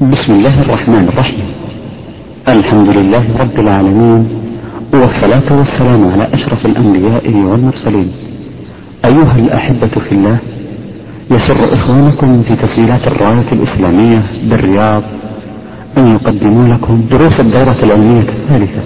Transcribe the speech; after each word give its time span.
بسم 0.00 0.32
الله 0.32 0.62
الرحمن 0.62 1.08
الرحيم. 1.08 1.48
الحمد 2.48 2.88
لله 2.88 3.24
رب 3.40 3.60
العالمين 3.60 4.28
والصلاة 4.92 5.58
والسلام 5.58 6.04
على 6.12 6.28
أشرف 6.34 6.66
الأنبياء 6.66 7.30
والمرسلين. 7.30 8.12
أيها 9.04 9.36
الأحبة 9.38 9.94
في 10.08 10.12
الله 10.12 10.38
يسر 11.30 11.74
إخوانكم 11.74 12.42
في 12.42 12.56
تسجيلات 12.56 13.06
الراية 13.06 13.48
الإسلامية 13.52 14.22
بالرياض 14.50 15.02
أن 15.98 16.06
يقدموا 16.14 16.68
لكم 16.68 17.02
دروس 17.10 17.40
الدورة 17.40 17.78
العلمية 17.82 18.20
الثالثة 18.20 18.82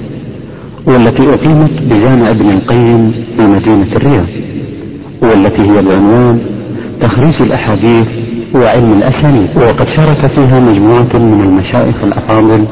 والتي 0.86 1.34
أقيمت 1.34 1.82
بجامع 1.82 2.30
ابن 2.30 2.50
القيم 2.50 3.02
بمدينة 3.38 3.92
الرياض 3.96 4.26
والتي 5.22 5.62
هي 5.62 5.82
بعنوان 5.82 6.40
تخريج 7.00 7.42
الأحاديث 7.42 8.06
وعلم 8.54 8.92
الأسانيد. 8.92 9.56
وقد 9.56 9.88
شارك 9.96 10.34
فيها 10.34 10.60
مجموعة 10.60 11.12
من 11.14 11.40
المشايخ 11.40 11.96
الأفاضل. 12.02 12.66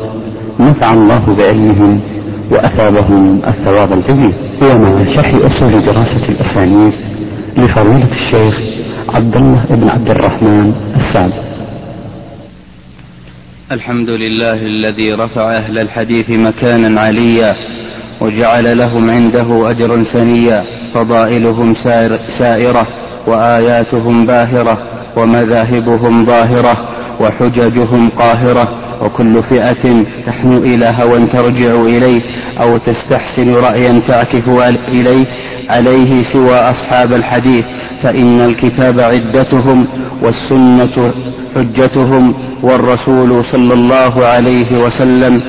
نفع 0.61 0.93
الله 0.93 1.35
بعلمهم 1.39 2.01
وأثابهم 2.51 3.41
الثواب 3.47 3.93
الجزيل. 3.93 4.33
ومع 4.63 5.15
شرح 5.15 5.35
أصول 5.35 5.85
دراسة 5.85 6.29
الأسانيد 6.29 6.93
لفضيلة 7.57 8.13
الشيخ 8.13 8.55
عبد 9.15 9.37
الله 9.37 9.65
بن 9.71 9.89
عبد 9.89 10.11
الرحمن 10.11 10.73
السعد 10.97 11.33
الحمد 13.73 14.11
لله 14.11 14.53
الذي 14.53 15.15
رفع 15.15 15.57
أهل 15.57 15.79
الحديث 15.79 16.31
مكانا 16.31 17.01
عليا 17.01 17.57
وجعل 18.21 18.79
لهم 18.79 19.11
عنده 19.11 19.71
أجرا 19.71 20.05
سنيا 20.13 20.65
فضائلهم 20.95 21.75
سائرة 22.39 22.87
وآياتهم 23.27 24.27
باهرة. 24.27 24.98
ومذاهبهم 25.17 26.25
ظاهرة 26.27 26.89
وحججهم 27.21 28.09
قاهرة 28.09 28.69
وكل 29.03 29.43
فئة 29.43 30.05
تحنو 30.27 30.59
إلى 30.59 30.95
هوى 31.01 31.27
ترجع 31.27 31.81
إليه 31.81 32.23
أو 32.61 32.77
تستحسن 32.77 33.55
رأيا 33.55 34.03
تعكف 34.09 34.49
إليه 34.89 35.27
عليه 35.71 36.33
سوى 36.33 36.55
أصحاب 36.55 37.13
الحديث 37.13 37.65
فإن 38.03 38.41
الكتاب 38.41 39.01
عدتهم 39.01 39.87
والسنة 40.23 41.13
حجتهم 41.57 42.35
والرسول 42.63 43.45
صلى 43.53 43.75
الله 43.75 44.27
عليه 44.27 44.79
وسلم 44.85 45.43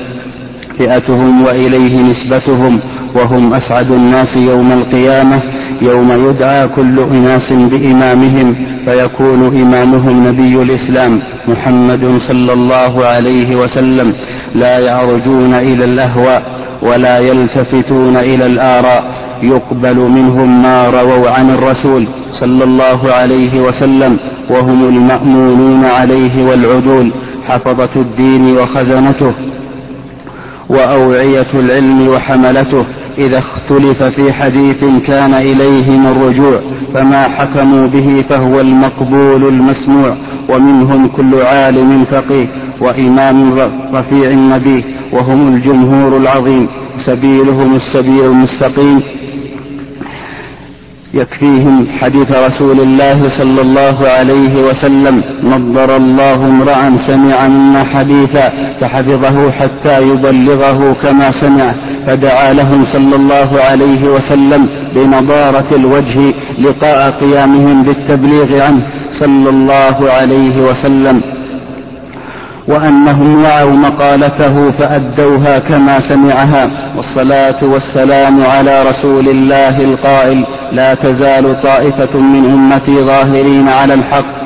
فئتهم 0.78 1.42
وإليه 1.42 2.02
نسبتهم 2.02 2.80
وهم 3.14 3.54
أسعد 3.54 3.90
الناس 3.90 4.36
يوم 4.36 4.72
القيامة 4.72 5.40
يوم 5.82 6.28
يدعى 6.28 6.68
كل 6.68 7.00
أناس 7.00 7.52
بإمامهم 7.52 8.54
فيكون 8.86 9.60
إمامهم 9.62 10.28
نبي 10.28 10.62
الإسلام 10.62 11.22
محمد 11.48 12.18
صلى 12.28 12.52
الله 12.52 13.04
عليه 13.04 13.56
وسلم. 13.56 14.14
لا 14.54 14.78
يعرجون 14.78 15.54
إلى 15.54 15.84
الأهواء 15.84 16.42
ولا 16.82 17.18
يلتفتون 17.18 18.16
إلى 18.16 18.46
الآراء. 18.46 19.30
يقبل 19.42 19.96
منهم 19.96 20.62
ما 20.62 20.90
رووا 20.90 21.30
عن 21.30 21.50
الرسول 21.50 22.08
صلى 22.40 22.64
الله 22.64 23.12
عليه 23.12 23.60
وسلم 23.60 24.18
وهم 24.50 24.88
المأمونون 24.88 25.84
عليه 25.84 26.44
والعدول. 26.44 27.12
حفظة 27.48 27.94
الدين 27.96 28.56
وخزنته 28.56 29.34
وأوعية 30.68 31.50
العلم 31.54 32.08
وحملته 32.08 32.84
إذا 33.20 33.38
اختلف 33.38 34.02
في 34.02 34.32
حديث 34.32 34.84
كان 35.06 35.34
إليهم 35.34 36.06
الرجوع 36.06 36.60
فما 36.94 37.22
حكموا 37.28 37.86
به 37.86 38.24
فهو 38.30 38.60
المقبول 38.60 39.48
المسموع 39.48 40.16
ومنهم 40.48 41.06
كل 41.08 41.34
عالم 41.34 42.04
فقيه 42.04 42.46
وإمام 42.80 43.54
رفيع 43.94 44.30
نبيه 44.32 44.84
وهم 45.12 45.54
الجمهور 45.54 46.16
العظيم 46.16 46.68
سبيلهم 47.06 47.76
السبيل 47.76 48.24
المستقيم. 48.24 49.02
يكفيهم 51.14 51.86
حديث 52.00 52.32
رسول 52.32 52.80
الله 52.80 53.38
صلى 53.38 53.60
الله 53.60 54.08
عليه 54.08 54.54
وسلم 54.62 55.22
نضر 55.42 55.96
الله 55.96 56.34
امرأ 56.34 56.96
سمع 57.06 57.48
منا 57.48 57.84
حديثا 57.84 58.76
فحفظه 58.80 59.50
حتى 59.50 60.02
يبلغه 60.02 60.92
كما 60.92 61.30
سمع 61.40 61.74
فدعا 62.06 62.52
لهم 62.52 62.86
صلى 62.92 63.16
الله 63.16 63.50
عليه 63.70 64.02
وسلم 64.08 64.68
بنضارة 64.94 65.74
الوجه 65.74 66.34
لقاء 66.58 67.10
قيامهم 67.10 67.82
بالتبليغ 67.82 68.62
عنه 68.62 68.82
صلى 69.20 69.50
الله 69.50 70.10
عليه 70.10 70.60
وسلم. 70.62 71.39
وأنهم 72.70 73.42
وعوا 73.44 73.72
مقالته 73.72 74.70
فأدوها 74.70 75.58
كما 75.58 76.08
سمعها. 76.08 76.70
والصلاة 76.96 77.64
والسلام 77.64 78.46
على 78.46 78.82
رسول 78.82 79.28
الله 79.28 79.84
القائل 79.84 80.46
لا 80.72 80.94
تزال 80.94 81.60
طائفة 81.60 82.18
من 82.18 82.44
أمتي 82.44 83.00
ظاهرين 83.00 83.68
على 83.68 83.94
الحق. 83.94 84.40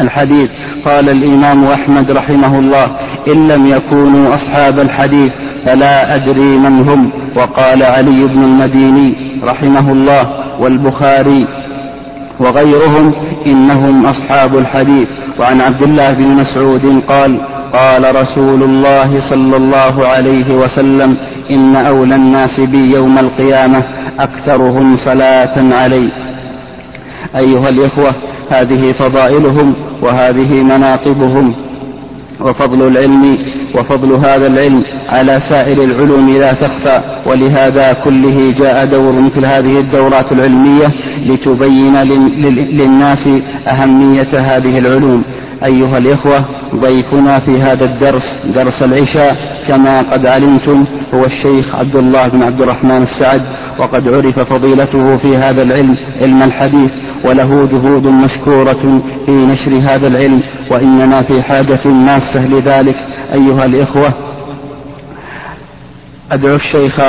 الحديث 0.00 0.50
قال 0.86 1.08
الإمام 1.08 1.64
أحمد 1.64 2.10
رحمه 2.10 2.58
الله 2.58 2.86
إن 3.28 3.48
لم 3.48 3.66
يكونوا 3.66 4.34
أصحاب 4.34 4.80
الحديث 4.80 5.32
فلا 5.66 6.14
أدري 6.14 6.58
من 6.58 6.88
هم. 6.88 7.12
وقال 7.36 7.82
علي 7.82 8.26
بن 8.26 8.42
المديني 8.44 9.40
رحمه 9.44 9.92
الله 9.92 10.22
والبخاري 10.60 11.46
وغيرهم 12.40 13.14
إنهم 13.46 14.06
أصحاب 14.06 14.58
الحديث. 14.58 15.08
وعن 15.38 15.60
عبد 15.60 15.82
الله 15.82 16.12
بن 16.12 16.26
مسعود 16.26 17.02
قال 17.08 17.40
قال 17.72 18.16
رسول 18.22 18.62
الله 18.62 19.30
صلى 19.30 19.56
الله 19.56 20.06
عليه 20.06 20.56
وسلم 20.56 21.16
إن 21.50 21.76
أولى 21.76 22.14
الناس 22.14 22.60
بي 22.60 22.92
يوم 22.94 23.18
القيامة 23.18 23.84
أكثرهم 24.20 24.96
صلاة 25.04 25.74
علي. 25.74 26.10
أيها 27.36 27.68
الإخوة 27.68 28.14
هذه 28.50 28.92
فضائلهم 28.92 29.74
وهذه 30.02 30.62
مناقبهم. 30.62 31.67
وفضل 32.40 32.88
العلم 32.88 33.38
وفضل 33.74 34.12
هذا 34.12 34.46
العلم 34.46 34.84
على 35.08 35.40
سائر 35.48 35.84
العلوم 35.84 36.30
لا 36.30 36.52
تخفى 36.52 37.22
ولهذا 37.26 37.92
كله 37.92 38.54
جاء 38.58 38.84
دور 38.84 39.12
مثل 39.12 39.44
هذه 39.44 39.80
الدورات 39.80 40.32
العلمية 40.32 40.86
لتبين 41.26 41.96
للناس 42.72 43.28
أهمية 43.68 44.28
هذه 44.34 44.78
العلوم. 44.78 45.24
أيها 45.64 45.98
الإخوة 45.98 46.44
ضيفنا 46.74 47.38
في 47.38 47.60
هذا 47.60 47.84
الدرس 47.84 48.22
درس 48.54 48.82
العشاء 48.82 49.36
كما 49.68 50.02
قد 50.02 50.26
علمتم 50.26 50.84
هو 51.14 51.24
الشيخ 51.24 51.74
عبد 51.74 51.96
الله 51.96 52.28
بن 52.28 52.42
عبد 52.42 52.62
الرحمن 52.62 53.02
السعد 53.02 53.42
وقد 53.78 54.08
عرف 54.08 54.40
فضيلته 54.40 55.16
في 55.16 55.36
هذا 55.36 55.62
العلم 55.62 55.96
علم 56.20 56.42
الحديث 56.42 56.90
وله 57.24 57.68
جهود 57.72 58.06
مشكورة 58.06 59.02
في 59.26 59.32
نشر 59.32 59.70
هذا 59.70 60.06
العلم 60.06 60.42
وإننا 60.70 61.22
في 61.22 61.42
حاجة 61.42 61.88
ماسة 61.88 62.46
لذلك. 62.48 62.96
أيها 63.34 63.64
الإخوة 63.64 64.14
أدعو 66.32 66.56
الشيخ 66.56 67.00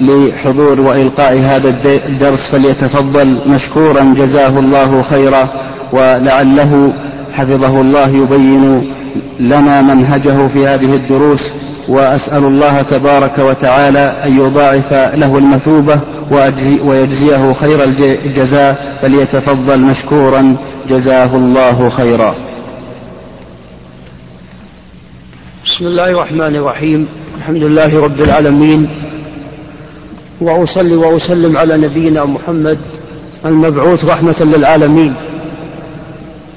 لحضور 0.00 0.80
وإلقاء 0.80 1.38
هذا 1.38 1.68
الدرس 1.84 2.50
فليتفضل 2.52 3.48
مشكورا 3.50 4.14
جزاه 4.16 4.58
الله 4.58 5.02
خيرا 5.02 5.48
ولعله 5.92 6.92
حفظه 7.32 7.80
الله 7.80 8.08
يبين 8.08 8.94
لنا 9.40 9.82
منهجه 9.82 10.48
في 10.48 10.66
هذه 10.66 10.94
الدروس 10.94 11.40
وأسأل 11.88 12.44
الله 12.44 12.82
تبارك 12.82 13.38
وتعالى 13.38 14.22
أن 14.26 14.36
يضاعف 14.40 14.92
له 14.92 15.38
المثوبة 15.38 16.00
ويجزيه 16.84 17.52
خير 17.52 17.84
الجزاء 17.84 18.98
فليتفضل 19.02 19.80
مشكورا 19.80 20.56
جزاه 20.88 21.36
الله 21.36 21.90
خيرا. 21.90 22.34
بسم 25.66 25.86
الله 25.86 26.10
الرحمن 26.10 26.56
الرحيم 26.56 27.08
الحمد 27.38 27.62
لله 27.62 28.04
رب 28.04 28.20
العالمين 28.20 28.88
وأصلي 30.40 30.96
وأسلم 30.96 31.56
على 31.56 31.76
نبينا 31.76 32.24
محمد 32.24 32.78
المبعوث 33.46 34.04
رحمة 34.04 34.36
للعالمين. 34.40 35.14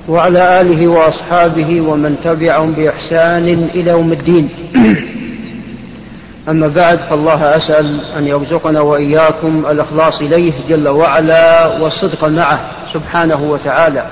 وعلى 0.08 0.62
آله 0.62 0.88
وأصحابه 0.88 1.82
ومن 1.82 2.22
تبعهم 2.24 2.72
بإحسان 2.72 3.48
إلى 3.76 3.92
يوم 3.92 4.12
الدين. 4.12 4.50
أما 6.50 6.68
بعد 6.68 7.00
فالله 7.10 7.58
أسأل 7.58 8.06
أن 8.18 8.28
يرزقنا 8.28 8.82
وإياكم 8.82 9.66
الإخلاص 9.70 10.22
إليه 10.22 10.54
جل 10.70 10.88
وعلا 10.88 11.68
والصدق 11.68 12.26
معه 12.28 12.60
سبحانه 12.94 13.44
وتعالى 13.52 14.06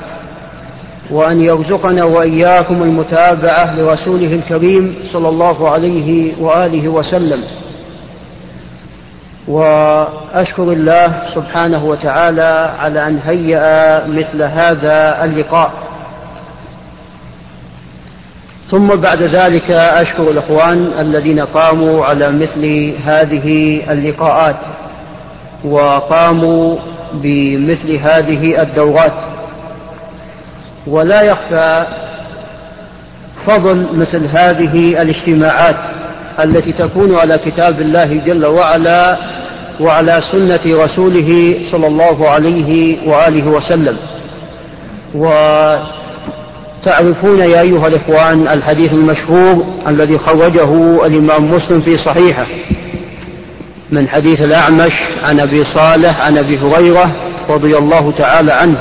وأن 1.11 1.41
يرزقنا 1.41 2.03
وإياكم 2.03 2.83
المتابعة 2.83 3.75
لرسوله 3.75 4.33
الكريم 4.35 4.95
صلى 5.13 5.29
الله 5.29 5.69
عليه 5.69 6.33
وآله 6.41 6.89
وسلم. 6.89 7.44
وأشكر 9.47 10.63
الله 10.63 11.21
سبحانه 11.35 11.85
وتعالى 11.85 12.75
على 12.79 13.07
أن 13.07 13.19
هيأ 13.25 14.07
مثل 14.07 14.44
هذا 14.44 15.23
اللقاء. 15.23 15.81
ثم 18.71 18.88
بعد 18.88 19.23
ذلك 19.23 19.71
أشكر 19.71 20.31
الإخوان 20.31 21.00
الذين 21.00 21.39
قاموا 21.39 22.06
على 22.06 22.31
مثل 22.31 22.94
هذه 23.03 23.81
اللقاءات 23.91 24.59
وقاموا 25.63 26.77
بمثل 27.13 27.91
هذه 27.91 28.62
الدورات. 28.62 29.13
ولا 30.88 31.21
يخفى 31.21 31.85
فضل 33.47 33.88
مثل 33.94 34.25
هذه 34.25 35.01
الاجتماعات 35.01 35.77
التي 36.44 36.73
تكون 36.73 37.15
على 37.15 37.38
كتاب 37.38 37.81
الله 37.81 38.06
جل 38.06 38.45
وعلا 38.45 39.18
وعلى 39.79 40.21
سنة 40.31 40.83
رسوله 40.83 41.56
صلى 41.71 41.88
الله 41.88 42.29
عليه 42.29 42.97
وآله 43.09 43.47
وسلم. 43.47 43.97
وتعرفون 46.81 47.39
يا 47.39 47.62
أيها 47.62 47.88
الإخوان 47.88 48.48
الحديث 48.48 48.92
المشهور 48.94 49.66
الذي 49.88 50.18
خرجه 50.18 51.06
الإمام 51.06 51.51
مسلم 51.51 51.81
في 51.81 51.98
صحيحه 51.98 52.45
من 53.92 54.10
حديث 54.10 54.39
الأعمش 54.39 54.92
عن 55.24 55.39
أبي 55.39 55.63
صالح 55.75 56.22
عن 56.22 56.38
أبي 56.38 56.57
هريرة 56.57 57.16
رضي 57.50 57.78
الله 57.78 58.12
تعالى 58.12 58.51
عنه 58.51 58.80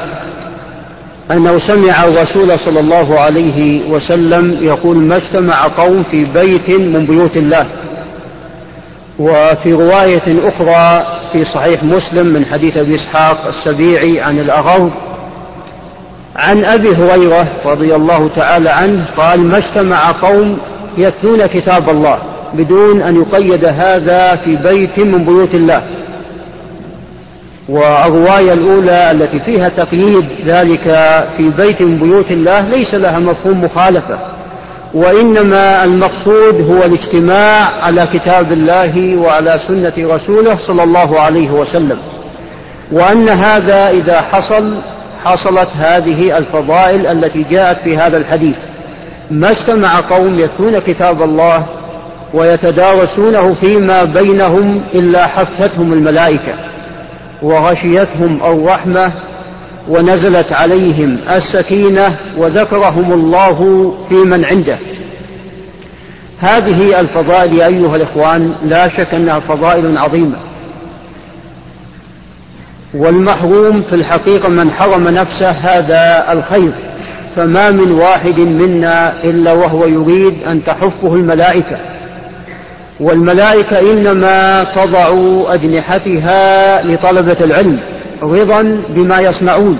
أنه 1.32 1.58
سمع 1.68 2.04
الرسول 2.04 2.48
صلى 2.48 2.80
الله 2.80 3.20
عليه 3.20 3.90
وسلم 3.90 4.58
يقول 4.62 4.96
ما 4.96 5.16
اجتمع 5.16 5.66
قوم 5.66 6.04
في 6.10 6.24
بيت 6.24 6.70
من 6.70 7.06
بيوت 7.06 7.36
الله. 7.36 7.66
وفي 9.18 9.72
رواية 9.72 10.48
أخرى 10.48 11.06
في 11.32 11.44
صحيح 11.44 11.84
مسلم 11.84 12.26
من 12.26 12.46
حديث 12.46 12.76
أبي 12.76 12.94
إسحاق 12.94 13.46
السبيعي 13.46 14.20
عن 14.20 14.38
الأغر 14.38 15.09
عن 16.36 16.64
أبي 16.64 16.88
هريرة 16.88 17.48
رضي 17.66 17.94
الله 17.94 18.28
تعالى 18.28 18.70
عنه 18.70 19.06
قال 19.16 19.40
ما 19.40 19.58
اجتمع 19.58 20.10
قوم 20.10 20.58
يتلون 20.98 21.46
كتاب 21.46 21.90
الله 21.90 22.18
بدون 22.54 23.02
أن 23.02 23.16
يقيد 23.16 23.64
هذا 23.64 24.36
في 24.36 24.56
بيت 24.56 24.98
من 24.98 25.24
بيوت 25.24 25.54
الله. 25.54 25.82
والرواية 27.68 28.52
الأولى 28.52 29.10
التي 29.10 29.40
فيها 29.40 29.68
تقييد 29.68 30.28
ذلك 30.46 30.84
في 31.36 31.50
بيت 31.56 31.82
من 31.82 31.98
بيوت 31.98 32.30
الله 32.30 32.60
ليس 32.60 32.94
لها 32.94 33.18
مفهوم 33.18 33.64
مخالفة 33.64 34.18
وإنما 34.94 35.84
المقصود 35.84 36.70
هو 36.70 36.84
الاجتماع 36.84 37.84
على 37.84 38.06
كتاب 38.12 38.52
الله 38.52 39.16
وعلى 39.16 39.60
سنة 39.68 39.92
رسوله 39.98 40.58
صلى 40.66 40.82
الله 40.82 41.20
عليه 41.20 41.50
وسلم 41.50 41.98
وأن 42.92 43.28
هذا 43.28 43.90
إذا 43.90 44.20
حصل 44.20 44.82
حصلت 45.24 45.68
هذه 45.74 46.38
الفضائل 46.38 47.06
التي 47.06 47.42
جاءت 47.42 47.78
في 47.84 47.96
هذا 47.96 48.16
الحديث. 48.16 48.56
ما 49.30 49.50
اجتمع 49.50 50.00
قوم 50.00 50.38
يتلون 50.38 50.78
كتاب 50.78 51.22
الله 51.22 51.66
ويتدارسونه 52.34 53.54
فيما 53.54 54.04
بينهم 54.04 54.84
إلا 54.94 55.26
حفتهم 55.26 55.92
الملائكة 55.92 56.54
وغشيتهم 57.42 58.44
الرحمة 58.44 59.12
ونزلت 59.88 60.52
عليهم 60.52 61.18
السكينة 61.30 62.16
وذكرهم 62.38 63.12
الله 63.12 63.90
في 64.08 64.14
من 64.14 64.44
عنده. 64.44 64.78
هذه 66.38 67.00
الفضائل 67.00 67.54
يا 67.54 67.66
أيها 67.66 67.96
الإخوان 67.96 68.54
لا 68.62 68.88
شك 68.88 69.14
أنها 69.14 69.40
فضائل 69.40 69.98
عظيمة. 69.98 70.49
والمحروم 72.94 73.82
في 73.82 73.94
الحقيقة 73.94 74.48
من 74.48 74.70
حرم 74.70 75.08
نفسه 75.08 75.50
هذا 75.50 76.32
الخير. 76.32 76.72
فما 77.36 77.70
من 77.70 77.92
واحد 77.92 78.40
منا 78.40 79.24
إلا 79.24 79.52
وهو 79.52 79.86
يريد 79.86 80.42
أن 80.42 80.64
تحفه 80.64 81.14
الملائكة. 81.14 81.78
والملائكة 83.00 83.92
إنما 83.92 84.64
تضع 84.64 85.08
أجنحتها 85.54 86.82
لطلبة 86.82 87.36
العلم 87.44 87.80
رضا 88.22 88.82
بما 88.88 89.20
يصنعون. 89.20 89.78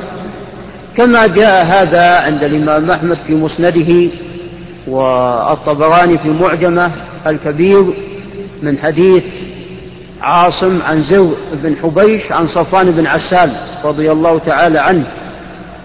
كما 0.96 1.26
جاء 1.26 1.66
هذا 1.66 2.20
عند 2.20 2.42
الإمام 2.42 2.90
أحمد 2.90 3.18
في 3.26 3.34
مسنده 3.34 4.10
والطبراني 4.88 6.18
في 6.18 6.28
معجمة 6.28 6.92
الكبير 7.26 7.94
من 8.62 8.78
حديث 8.78 9.24
عاصم 10.22 10.82
عن 10.82 11.02
زر 11.02 11.36
بن 11.52 11.76
حبيش 11.82 12.32
عن 12.32 12.48
صفوان 12.48 12.90
بن 12.90 13.06
عسال 13.06 13.56
رضي 13.84 14.10
الله 14.10 14.38
تعالى 14.38 14.78
عنه 14.78 15.06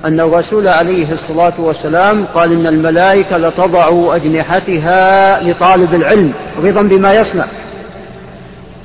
أن 0.06 0.20
الرسول 0.20 0.68
عليه 0.68 1.12
الصلاة 1.12 1.62
والسلام 1.62 2.26
قال 2.26 2.52
إن 2.52 2.68
الملائكة 2.68 3.38
لتضع 3.38 4.16
أجنحتها 4.16 5.40
لطالب 5.44 5.94
العلم 5.94 6.34
رضا 6.58 6.82
بما 6.82 7.14
يصنع. 7.14 7.48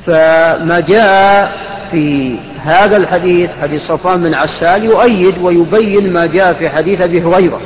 فما 0.06 0.81
جاء 0.88 1.52
في 1.91 2.37
هذا 2.62 2.97
الحديث 2.97 3.50
حديث 3.62 3.82
صفوان 3.82 4.23
بن 4.23 4.35
عسال 4.35 4.85
يؤيد 4.85 5.38
ويبين 5.43 6.12
ما 6.12 6.26
جاء 6.26 6.52
في 6.52 6.69
حديث 6.69 7.00
أبي 7.00 7.23
هريرة. 7.23 7.61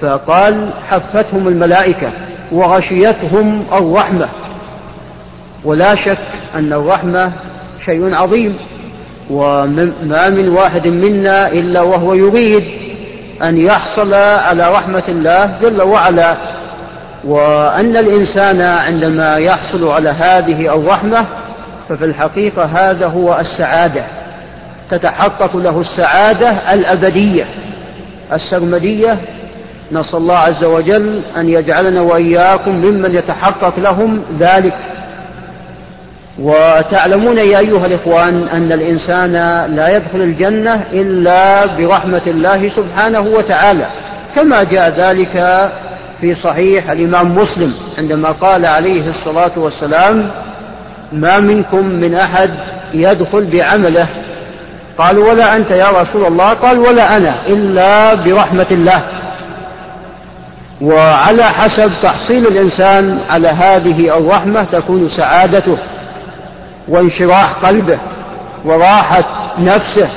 فقال 0.00 0.70
حفتهم 0.88 1.48
الملائكة 1.48 2.12
وغشيتهم 2.52 3.64
الرحمة. 3.72 4.28
ولا 5.64 5.94
شك 5.94 6.18
أن 6.54 6.72
الرحمة 6.72 7.32
شيء 7.84 8.14
عظيم 8.14 8.56
وما 9.30 10.28
من 10.28 10.48
واحد 10.48 10.88
منا 10.88 11.48
إلا 11.48 11.80
وهو 11.80 12.14
يريد 12.14 12.64
أن 13.42 13.56
يحصل 13.56 14.14
على 14.14 14.70
رحمة 14.72 15.04
الله 15.08 15.58
جل 15.62 15.82
وعلا. 15.82 16.36
وأن 17.24 17.96
الإنسان 17.96 18.60
عندما 18.60 19.36
يحصل 19.36 19.88
على 19.88 20.08
هذه 20.08 20.74
الرحمة 20.74 21.26
ففي 21.88 22.04
الحقيقة 22.04 22.64
هذا 22.64 23.06
هو 23.06 23.38
السعادة. 23.40 24.04
تتحقق 24.90 25.56
له 25.56 25.80
السعادة 25.80 26.50
الأبدية 26.50 27.44
السرمدية. 28.32 29.20
نسأل 29.92 30.16
الله 30.16 30.36
عز 30.36 30.64
وجل 30.64 31.24
أن 31.36 31.48
يجعلنا 31.48 32.00
وإياكم 32.00 32.70
ممن 32.70 33.14
يتحقق 33.14 33.78
لهم 33.78 34.22
ذلك. 34.38 34.74
وتعلمون 36.38 37.38
يا 37.38 37.58
أيها 37.58 37.86
الإخوان 37.86 38.48
أن 38.48 38.72
الإنسان 38.72 39.32
لا 39.74 39.96
يدخل 39.96 40.22
الجنة 40.22 40.84
إلا 40.92 41.66
برحمة 41.66 42.22
الله 42.26 42.70
سبحانه 42.76 43.20
وتعالى 43.20 43.86
كما 44.34 44.62
جاء 44.62 44.90
ذلك 44.90 45.32
في 46.20 46.34
صحيح 46.34 46.90
الإمام 46.90 47.34
مسلم 47.34 47.74
عندما 47.98 48.32
قال 48.32 48.66
عليه 48.66 49.08
الصلاة 49.08 49.58
والسلام 49.58 50.30
ما 51.12 51.40
منكم 51.40 51.86
من 51.86 52.14
أحد 52.14 52.50
يدخل 52.94 53.44
بعمله؟ 53.44 54.08
قالوا 54.98 55.30
ولا 55.30 55.56
أنت 55.56 55.70
يا 55.70 55.86
رسول 55.88 56.26
الله؟ 56.26 56.52
قال 56.52 56.78
ولا 56.78 57.16
أنا 57.16 57.46
إلا 57.46 58.14
برحمة 58.14 58.66
الله. 58.70 59.02
وعلى 60.80 61.42
حسب 61.42 61.92
تحصيل 62.02 62.46
الإنسان 62.46 63.20
على 63.30 63.48
هذه 63.48 64.18
الرحمة 64.18 64.62
تكون 64.62 65.08
سعادته. 65.16 65.78
وانشراح 66.88 67.52
قلبه 67.52 67.98
وراحة 68.64 69.54
نفسه. 69.58 70.08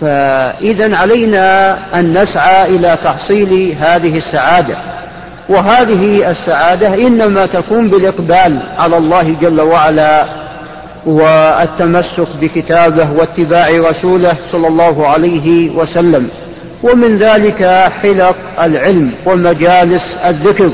فإذا 0.00 0.96
علينا 0.96 1.76
أن 2.00 2.10
نسعى 2.10 2.64
إلى 2.64 2.96
تحصيل 3.04 3.76
هذه 3.80 4.18
السعادة. 4.18 4.76
وهذه 5.48 6.30
السعادة 6.30 7.06
إنما 7.06 7.46
تكون 7.46 7.90
بالإقبال 7.90 8.62
على 8.78 8.96
الله 8.96 9.22
جل 9.22 9.60
وعلا 9.60 10.26
والتمسك 11.06 12.28
بكتابه 12.40 13.10
واتباع 13.12 13.68
رسوله 13.68 14.32
صلى 14.52 14.68
الله 14.68 15.08
عليه 15.08 15.70
وسلم. 15.70 16.28
ومن 16.82 17.16
ذلك 17.16 17.90
حلق 18.02 18.36
العلم 18.60 19.14
ومجالس 19.26 20.02
الذكر. 20.28 20.72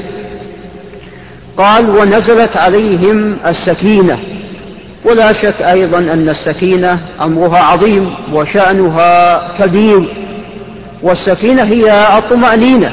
قال 1.56 1.90
ونزلت 1.90 2.56
عليهم 2.56 3.38
السكينة. 3.46 4.18
ولا 5.04 5.32
شك 5.32 5.62
أيضا 5.62 5.98
أن 5.98 6.28
السكينة 6.28 7.00
أمرها 7.22 7.58
عظيم 7.58 8.14
وشأنها 8.32 9.42
كبير. 9.58 10.16
والسكينة 11.02 11.62
هي 11.62 12.18
الطمأنينة. 12.18 12.88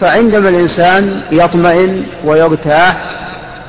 فعندما 0.00 0.48
الإنسان 0.48 1.22
يطمئن 1.32 2.06
ويرتاح 2.24 2.96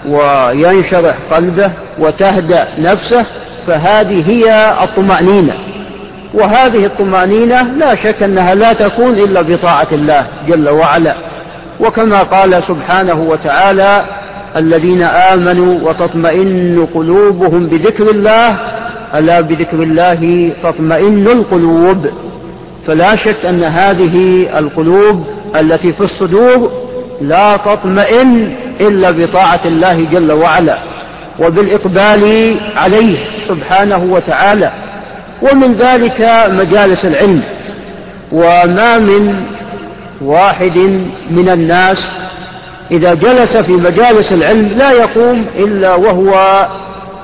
وينشرح 0.08 1.16
قلبه 1.32 1.72
وتهدأ 2.00 2.68
نفسه 2.78 3.26
فهذه 3.68 4.30
هي 4.32 4.76
الطمأنينة. 4.84 5.54
وهذه 6.34 6.86
الطمأنينة 6.86 7.62
لا 7.62 7.96
شك 7.96 8.24
أنها 8.24 8.56
لا 8.56 8.74
تكون 8.74 9.20
إلا 9.20 9.42
بطاعة 9.42 9.88
الله 9.92 10.28
جل 10.48 10.70
وعلا. 10.70 11.35
وكما 11.80 12.24
قال 12.24 12.64
سبحانه 12.68 13.14
وتعالى 13.14 14.06
الذين 14.58 15.02
آمنوا 15.04 15.90
وتطمئن 15.90 16.88
قلوبهم 16.96 17.68
بذكر 17.68 18.10
الله 18.10 18.58
ألا 19.16 19.42
بذكر 19.42 19.78
الله 19.78 20.54
تطمئن 20.64 21.28
القلوب. 21.28 22.06
فلا 22.88 23.16
شك 23.16 23.46
أن 23.46 23.64
هذه 23.64 24.48
القلوب 24.60 25.26
التي 25.60 25.94
في 25.94 26.04
الصدور 26.04 26.72
لا 27.22 27.58
تطمئن 27.58 28.58
إلا 28.82 29.12
بطاعة 29.12 29.62
الله 29.66 30.06
جل 30.06 30.32
وعلا 30.32 30.80
وبالإقبال 31.40 32.56
عليه 32.78 33.18
سبحانه 33.48 33.98
وتعالى. 33.98 34.72
ومن 35.42 35.74
ذلك 35.74 36.30
مجالس 36.50 37.06
العلم. 37.06 37.44
وما 38.32 38.98
من 38.98 39.55
واحد 40.26 40.78
من 41.30 41.50
الناس 41.50 41.98
إذا 42.92 43.14
جلس 43.14 43.58
في 43.58 43.72
مجالس 43.72 44.32
العلم 44.32 44.68
لا 44.68 44.92
يقوم 44.92 45.48
إلا 45.56 45.96
وهو 45.96 46.32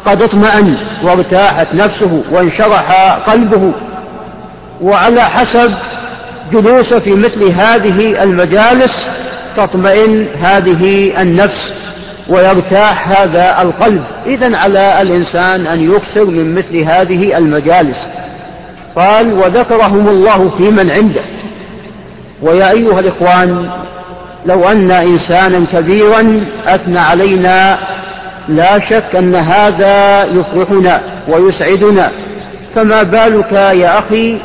قد 0.05 0.22
اطمأن 0.22 0.75
وارتاحت 1.03 1.74
نفسه 1.74 2.24
وانشرح 2.31 3.15
قلبه 3.27 3.74
وعلى 4.81 5.22
حسب 5.22 5.74
جلوسه 6.51 7.00
في 7.00 7.15
مثل 7.15 7.43
هذه 7.43 8.24
المجالس 8.24 8.91
تطمئن 9.58 10.27
هذه 10.41 11.13
النفس 11.22 11.74
ويرتاح 12.29 13.22
هذا 13.22 13.62
القلب. 13.62 14.03
إذا 14.25 14.58
على 14.58 15.01
الإنسان 15.01 15.67
أن 15.67 15.91
يكثر 15.91 16.25
من 16.25 16.55
مثل 16.55 16.77
هذه 16.77 17.38
المجالس. 17.38 17.98
قال 18.96 19.34
وذكرهم 19.34 20.10
الله 20.10 20.58
في 20.58 20.63
من 20.63 20.91
عنده. 20.91 21.41
ويا 22.42 22.72
أيها 22.72 23.00
الإخوان 23.00 23.70
لو 24.46 24.70
أن 24.70 24.92
إنسانا 24.92 25.66
كبيرا 25.66 26.46
أثنى 26.68 27.00
علينا 27.00 27.78
لا 28.48 28.80
شك 28.90 29.16
أن 29.16 29.36
هذا 29.36 30.24
يفرحنا 30.24 31.02
ويسعدنا. 31.28 32.12
فما 32.76 33.04
بالك 33.04 33.52
يا 33.52 34.00
أخي 34.00 34.40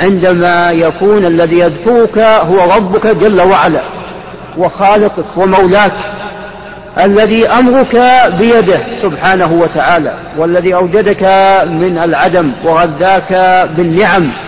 عندما 0.00 0.70
يكون 0.70 1.26
الذي 1.26 1.58
يذكرك 1.58 2.18
هو 2.18 2.76
ربك 2.76 3.06
جل 3.06 3.40
وعلا 3.40 3.82
وخالقك 4.58 5.36
ومولاك 5.36 5.94
الذي 7.04 7.48
أمرك 7.48 8.02
بيده 8.38 8.80
سبحانه 9.02 9.52
وتعالى 9.52 10.18
والذي 10.38 10.74
أوجدك 10.74 11.22
من 11.66 11.98
العدم 11.98 12.52
وغذاك 12.64 13.32
بالنعم. 13.76 14.47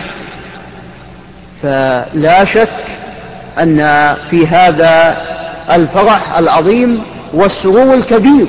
فلا 1.63 2.45
شك 2.45 2.83
أن 3.59 3.77
في 4.29 4.47
هذا 4.47 5.17
الفرح 5.71 6.37
العظيم 6.37 7.03
والسرور 7.33 7.93
الكبير. 7.93 8.47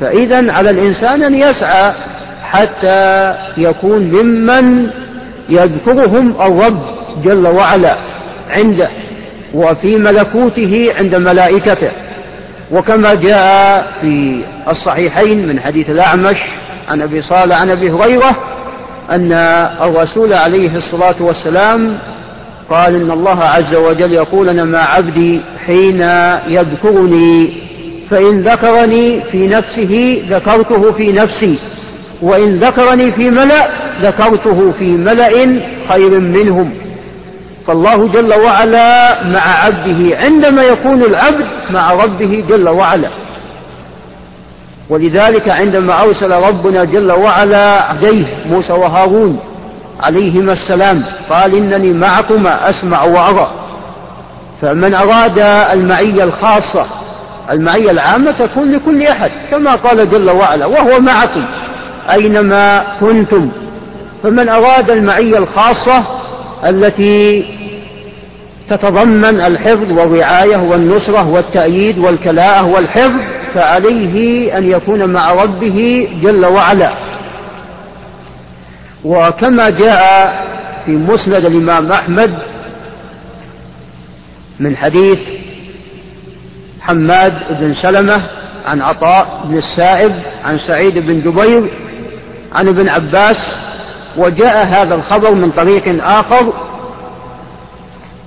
فإذا 0.00 0.52
على 0.52 0.70
الإنسان 0.70 1.22
أن 1.22 1.34
يسعى 1.34 1.94
حتى 2.42 3.34
يكون 3.56 4.02
ممن 4.02 4.90
يذكرهم 5.48 6.34
الرب 6.40 6.82
جل 7.24 7.46
وعلا 7.46 7.96
عنده 8.50 8.90
وفي 9.54 9.96
ملكوته 9.96 10.92
عند 10.96 11.14
ملائكته. 11.14 11.90
وكما 12.70 13.14
جاء 13.14 13.86
في 14.00 14.44
الصحيحين 14.68 15.48
من 15.48 15.60
حديث 15.60 15.90
الأعمش 15.90 16.36
عن 16.88 17.02
أبي 17.02 17.22
صالح 17.22 17.60
عن 17.60 17.70
أبي 17.70 17.90
هريرة 17.90 18.30
أن 19.10 19.32
الرسول 19.82 20.32
عليه 20.32 20.76
الصلاة 20.76 21.22
والسلام 21.22 21.98
قال 22.70 22.94
إن 22.94 23.10
الله 23.10 23.44
عز 23.44 23.74
وجل 23.74 24.12
يقول 24.12 24.48
أنا 24.48 24.64
مع 24.64 24.78
عبدي 24.78 25.40
حين 25.66 26.00
يذكرني 26.48 27.52
فإن 28.10 28.40
ذكرني 28.40 29.22
في 29.32 29.48
نفسه 29.48 30.22
ذكرته 30.30 30.92
في 30.92 31.12
نفسي 31.12 31.58
وإن 32.22 32.54
ذكرني 32.54 33.12
في 33.12 33.30
ملأ 33.30 33.70
ذكرته 34.00 34.72
في 34.78 34.84
ملأ 34.84 35.60
خير 35.88 36.20
منهم. 36.20 36.74
فالله 37.66 38.08
جل 38.08 38.34
وعلا 38.34 39.22
مع 39.28 39.64
عبده 39.64 40.16
عندما 40.16 40.62
يكون 40.62 41.02
العبد 41.02 41.46
مع 41.70 41.92
ربه 41.92 42.44
جل 42.48 42.68
وعلا. 42.68 43.10
ولذلك 44.90 45.48
عندما 45.48 46.02
أرسل 46.02 46.32
ربنا 46.48 46.84
جل 46.84 47.12
وعلا 47.12 47.82
عبديه 47.82 48.26
موسى 48.46 48.72
وهارون 48.72 49.38
عليهما 50.02 50.52
السلام 50.52 51.04
قال 51.30 51.54
إنني 51.54 51.92
معكما 51.92 52.70
أسمع 52.70 53.02
وأرى. 53.04 53.50
فمن 54.62 54.94
أراد 54.94 55.38
المعية 55.72 56.24
الخاصة 56.24 56.86
المعية 57.50 57.90
العامة 57.90 58.30
تكون 58.30 58.72
لكل 58.72 59.02
أحد 59.02 59.30
كما 59.50 59.74
قال 59.74 60.10
جل 60.10 60.30
وعلا 60.30 60.66
وهو 60.66 61.00
معكم 61.00 61.40
أينما 62.12 62.86
كنتم. 63.00 63.50
فمن 64.22 64.48
أراد 64.48 64.90
المعية 64.90 65.38
الخاصة 65.38 66.04
التي 66.66 67.44
تتضمن 68.68 69.40
الحفظ 69.40 69.98
والرعاية 69.98 70.56
والنصرة 70.56 71.28
والتأييد 71.28 71.98
والكلاءة 71.98 72.66
والحفظ 72.66 73.39
فعليه 73.54 74.58
أن 74.58 74.64
يكون 74.64 75.12
مع 75.12 75.32
ربه 75.32 76.08
جل 76.22 76.46
وعلا. 76.46 76.92
وكما 79.04 79.70
جاء 79.70 80.32
في 80.86 80.90
مسند 80.90 81.46
الإمام 81.46 81.92
أحمد 81.92 82.34
من 84.60 84.76
حديث 84.76 85.18
حماد 86.80 87.60
بن 87.60 87.74
سلمة 87.82 88.22
عن 88.64 88.82
عطاء 88.82 89.44
بن 89.44 89.58
السائب 89.58 90.22
عن 90.44 90.58
سعيد 90.68 90.98
بن 90.98 91.20
جبير 91.20 91.70
عن 92.54 92.68
ابن 92.68 92.88
عباس 92.88 93.36
وجاء 94.16 94.68
هذا 94.68 94.94
الخبر 94.94 95.34
من 95.34 95.50
طريق 95.50 96.04
آخر 96.04 96.69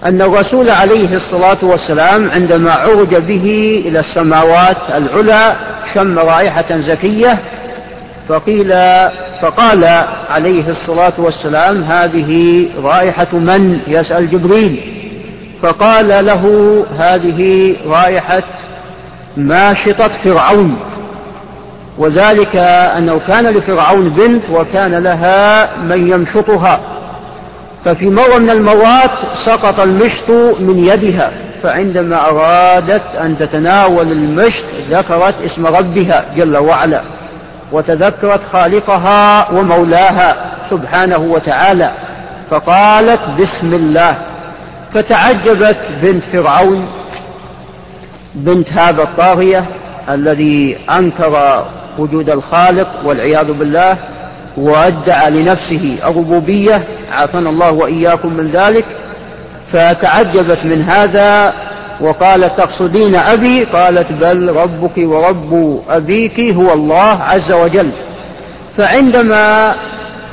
أن 0.05 0.21
الرسول 0.21 0.69
عليه 0.69 1.17
الصلاة 1.17 1.57
والسلام 1.61 2.31
عندما 2.31 2.71
عرج 2.71 3.15
به 3.15 3.45
إلى 3.85 3.99
السماوات 3.99 4.77
العلى 4.89 5.55
شم 5.93 6.19
رائحة 6.19 6.65
زكية 6.69 7.39
فقيل 8.29 8.69
فقال 9.41 9.83
عليه 10.29 10.69
الصلاة 10.69 11.13
والسلام 11.17 11.83
هذه 11.83 12.65
رائحة 12.83 13.27
من؟ 13.33 13.79
يسأل 13.87 14.31
جبريل. 14.31 14.93
فقال 15.61 16.25
له 16.25 16.85
هذه 16.97 17.75
رائحة 17.85 18.43
ماشطة 19.37 20.11
فرعون. 20.23 20.79
وذلك 21.97 22.55
أنه 22.97 23.19
كان 23.19 23.45
لفرعون 23.45 24.09
بنت 24.09 24.43
وكان 24.49 25.03
لها 25.03 25.69
من 25.77 26.11
يمشطها. 26.11 26.79
ففي 27.85 28.09
مرة 28.09 28.37
من 28.37 28.49
المرات 28.49 29.11
سقط 29.45 29.79
المشط 29.79 30.29
من 30.59 30.79
يدها 30.79 31.31
فعندما 31.63 32.29
أرادت 32.29 33.03
أن 33.21 33.37
تتناول 33.37 34.11
المشط 34.11 34.65
ذكرت 34.89 35.35
اسم 35.45 35.65
ربها 35.65 36.25
جل 36.35 36.57
وعلا 36.57 37.01
وتذكرت 37.71 38.41
خالقها 38.53 39.51
ومولاها 39.51 40.55
سبحانه 40.69 41.17
وتعالى 41.17 41.91
فقالت 42.49 43.21
بسم 43.21 43.73
الله 43.73 44.17
فتعجبت 44.93 45.79
بنت 46.01 46.23
فرعون 46.33 46.87
بنت 48.35 48.73
هذا 48.73 49.03
الطاغية 49.03 49.65
الذي 50.09 50.77
أنكر 50.97 51.65
وجود 51.99 52.29
الخالق 52.29 52.87
والعياذ 53.05 53.53
بالله 53.53 53.97
وادعى 54.57 55.29
لنفسه 55.31 55.97
الربوبية 56.05 56.87
عافانا 57.11 57.49
الله 57.49 57.71
وإياكم 57.71 58.33
من 58.33 58.51
ذلك 58.51 58.85
فتعجبت 59.71 60.59
من 60.65 60.81
هذا 60.81 61.53
وقالت 62.01 62.57
تقصدين 62.57 63.15
أبي؟ 63.15 63.63
قالت 63.63 64.11
بل 64.11 64.55
ربك 64.55 64.97
ورب 64.97 65.81
أبيك 65.89 66.39
هو 66.39 66.73
الله 66.73 67.21
عز 67.21 67.51
وجل. 67.51 67.93
فعندما 68.77 69.75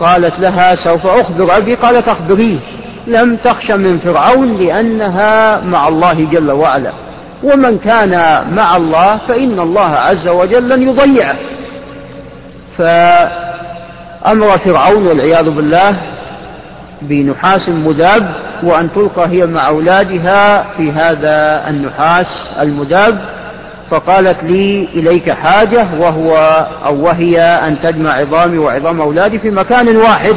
قالت 0.00 0.40
لها 0.40 0.74
سوف 0.84 1.06
أخبر 1.06 1.56
أبي؟ 1.56 1.74
قالت 1.74 2.08
أخبريه 2.08 2.58
لم 3.06 3.36
تخش 3.36 3.70
من 3.70 3.98
فرعون 3.98 4.56
لأنها 4.56 5.60
مع 5.60 5.88
الله 5.88 6.24
جل 6.24 6.50
وعلا 6.50 6.92
ومن 7.42 7.78
كان 7.78 8.44
مع 8.54 8.76
الله 8.76 9.20
فإن 9.28 9.60
الله 9.60 9.90
عز 9.90 10.28
وجل 10.28 10.68
لن 10.68 10.82
يضيعه 10.88 11.36
فأمر 14.24 14.58
فرعون 14.58 15.06
والعياذ 15.06 15.50
بالله 15.50 15.96
بنحاس 17.02 17.68
مذاب 17.68 18.34
وأن 18.62 18.92
تلقى 18.92 19.28
هي 19.28 19.46
مع 19.46 19.66
أولادها 19.66 20.62
في 20.76 20.92
هذا 20.92 21.68
النحاس 21.68 22.26
المذاب. 22.60 23.40
فقالت 23.90 24.42
لي 24.42 24.88
إليك 24.94 25.30
حاجة 25.30 25.88
وهو 25.98 26.34
أو 26.86 27.02
وهي 27.02 27.40
أن 27.40 27.80
تجمع 27.80 28.10
عظامي 28.10 28.58
وعظام 28.58 29.00
أولادي 29.00 29.38
في 29.38 29.50
مكان 29.50 29.96
واحد. 29.96 30.36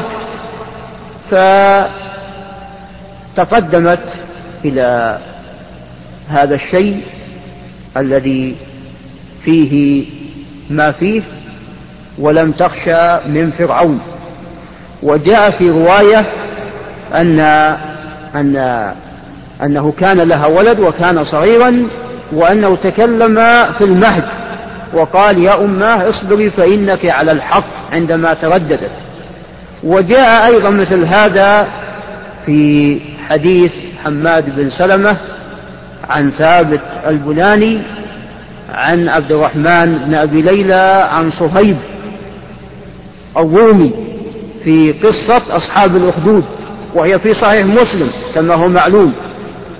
فتقدمت 3.35 4.03
إلى 4.65 5.19
هذا 6.29 6.55
الشيء 6.55 7.01
الذي 7.97 8.55
فيه 9.45 10.05
ما 10.69 10.91
فيه. 10.91 11.21
ولم 12.19 12.51
تخشى 12.51 13.27
من 13.27 13.51
فرعون. 13.51 13.99
وجاء 15.03 15.51
في 15.51 15.69
رواية 15.69 16.25
أن 17.13 17.39
أن 18.35 18.55
أنه 19.63 19.91
كان 19.91 20.17
لها 20.17 20.45
ولد 20.45 20.79
وكان 20.79 21.25
صغيرا 21.25 21.87
وأنه 22.33 22.75
تكلم 22.75 23.35
في 23.77 23.83
المهد 23.83 24.23
وقال 24.93 25.43
يا 25.43 25.63
أماه 25.63 26.09
اصبري 26.09 26.49
فإنك 26.49 27.05
على 27.05 27.31
الحق 27.31 27.65
عندما 27.91 28.33
ترددت. 28.33 28.91
وجاء 29.83 30.45
أيضا 30.47 30.69
مثل 30.69 31.05
هذا 31.05 31.67
في 32.45 32.99
حديث 33.29 33.71
حماد 34.03 34.55
بن 34.55 34.69
سلمة 34.69 35.17
عن 36.09 36.31
ثابت 36.31 36.81
البناني 37.07 37.81
عن 38.73 39.09
عبد 39.09 39.31
الرحمن 39.31 39.97
بن 39.97 40.13
أبي 40.13 40.41
ليلى 40.41 41.07
عن 41.11 41.31
صهيب 41.31 41.77
الرومي 43.37 43.93
في 44.63 44.91
قصة 44.91 45.41
أصحاب 45.57 45.95
الأخدود 45.95 46.43
وهي 46.95 47.19
في 47.19 47.33
صحيح 47.33 47.65
مسلم 47.65 48.11
كما 48.35 48.53
هو 48.53 48.67
معلوم. 48.67 49.13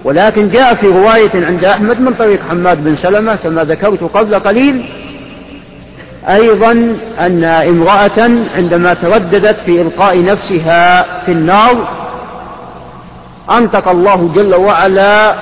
ولكن 0.04 0.48
جاء 0.48 0.74
في 0.76 0.88
رواية 0.88 1.46
عند 1.46 1.66
أحمد 1.66 2.00
من 2.02 2.14
طريق 2.14 2.42
حماد 2.42 2.84
بن 2.84 2.96
سلمة 2.96 3.36
كما 3.36 3.64
ذكرت 3.64 4.04
قبل 4.04 4.36
قليل 4.36 4.86
أيضا 6.30 6.72
أن 7.20 7.44
امرأة 7.44 8.30
عندما 8.56 8.94
ترددت 8.94 9.60
في 9.66 9.82
إلقاء 9.82 10.24
نفسها 10.24 11.04
في 11.26 11.32
النار 11.32 12.04
أنطق 13.52 13.88
الله 13.88 14.32
جل 14.36 14.56
وعلا 14.56 15.36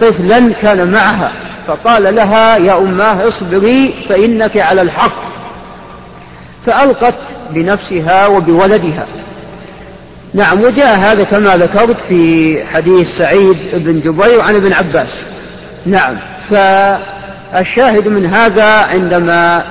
طفلا 0.00 0.52
كان 0.52 0.92
معها 0.92 1.32
فقال 1.66 2.14
لها 2.14 2.56
يا 2.56 2.78
أماه 2.78 3.28
اصبري 3.28 4.06
فإنك 4.08 4.56
على 4.56 4.82
الحق. 4.82 5.24
فألقت 6.66 7.14
بنفسها 7.50 8.26
وبولدها. 8.26 9.06
نعم 10.34 10.60
وجاء 10.60 10.98
هذا 10.98 11.24
كما 11.24 11.56
ذكرت 11.56 11.96
في 12.08 12.58
حديث 12.66 13.06
سعيد 13.18 13.58
بن 13.74 14.00
جبير 14.00 14.40
عن 14.40 14.54
ابن 14.54 14.72
عباس. 14.72 15.10
نعم 15.86 16.18
فالشاهد 16.50 18.08
من 18.08 18.34
هذا 18.34 18.64
عندما 18.64 19.64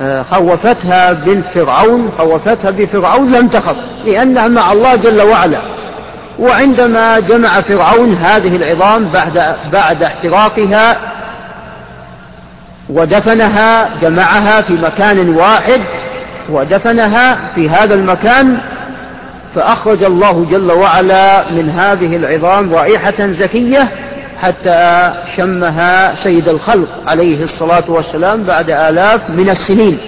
آه، 0.00 0.22
خوفتها 0.22 1.12
بنت 1.12 1.44
فرعون 1.54 2.10
خوفتها 2.18 2.70
بفرعون 2.70 3.32
لم 3.32 3.48
تخف 3.48 3.76
لأنها 4.04 4.48
مع 4.48 4.72
الله 4.72 4.96
جل 4.96 5.22
وعلا. 5.22 5.62
وعندما 6.38 7.20
جمع 7.20 7.60
فرعون 7.60 8.14
هذه 8.14 8.56
العظام 8.56 9.08
بعد 9.08 9.56
بعد 9.72 10.02
احتراقها 10.02 10.96
ودفنها 12.88 14.00
جمعها 14.02 14.62
في 14.62 14.72
مكان 14.72 15.28
واحد 15.28 15.80
ودفنها 16.50 17.54
في 17.54 17.68
هذا 17.68 17.94
المكان 17.94 18.60
فأخرج 19.54 20.04
الله 20.04 20.44
جل 20.44 20.72
وعلا 20.72 21.52
من 21.52 21.70
هذه 21.70 22.16
العظام 22.16 22.74
رائحة 22.74 23.14
زكية 23.18 23.88
حتى 24.38 25.12
شمها 25.36 26.24
سيد 26.24 26.48
الخلق 26.48 26.88
عليه 27.06 27.42
الصلاة 27.42 27.84
والسلام 27.88 28.42
بعد 28.42 28.70
آلاف 28.70 29.30
من 29.30 29.50
السنين. 29.50 29.98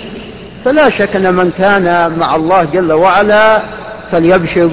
فلا 0.65 0.91
شك 0.91 1.17
أن 1.17 1.35
من 1.35 1.51
كان 1.51 2.19
مع 2.19 2.37
الله 2.37 2.65
جل 2.65 2.93
وعلا 2.93 3.63
فليبشر 4.13 4.71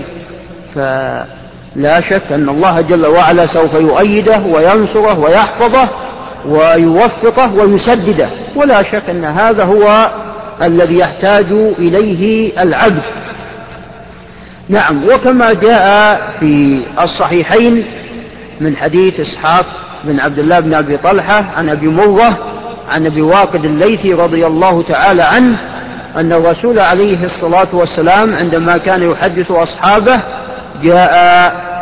فلا 0.75 2.01
شك 2.09 2.31
أن 2.31 2.49
الله 2.49 2.81
جل 2.81 3.05
وعلا 3.05 3.47
سوف 3.53 3.73
يؤيده 3.73 4.39
وينصره 4.39 5.19
ويحفظه 5.19 5.89
ويوفقه 6.45 7.53
ويسدده. 7.53 8.29
ولا 8.55 8.83
شك 8.83 9.09
أن 9.09 9.25
هذا 9.25 9.63
هو 9.63 10.11
الذي 10.63 10.97
يحتاج 10.97 11.51
إليه 11.79 12.51
العبد. 12.63 13.01
نعم 14.69 15.03
وكما 15.03 15.53
جاء 15.53 16.19
في 16.39 16.83
الصحيحين 17.03 17.85
من 18.61 18.77
حديث 18.77 19.19
إسحاق 19.19 19.65
بن 20.03 20.19
عبد 20.19 20.39
الله 20.39 20.59
بن 20.59 20.73
أبي 20.73 20.97
طلحة 20.97 21.51
عن 21.55 21.69
أبي 21.69 21.87
مرة 21.87 22.37
عن 22.89 23.05
أبي 23.05 23.21
واقد 23.21 23.65
الليثي 23.65 24.13
رضي 24.13 24.45
الله 24.45 24.83
تعالى 24.83 25.21
عنه 25.21 25.59
أن 26.17 26.33
الرسول 26.33 26.79
عليه 26.79 27.25
الصلاة 27.25 27.75
والسلام 27.75 28.33
عندما 28.33 28.77
كان 28.77 29.11
يحدث 29.11 29.51
أصحابه 29.51 30.23
جاء 30.83 31.11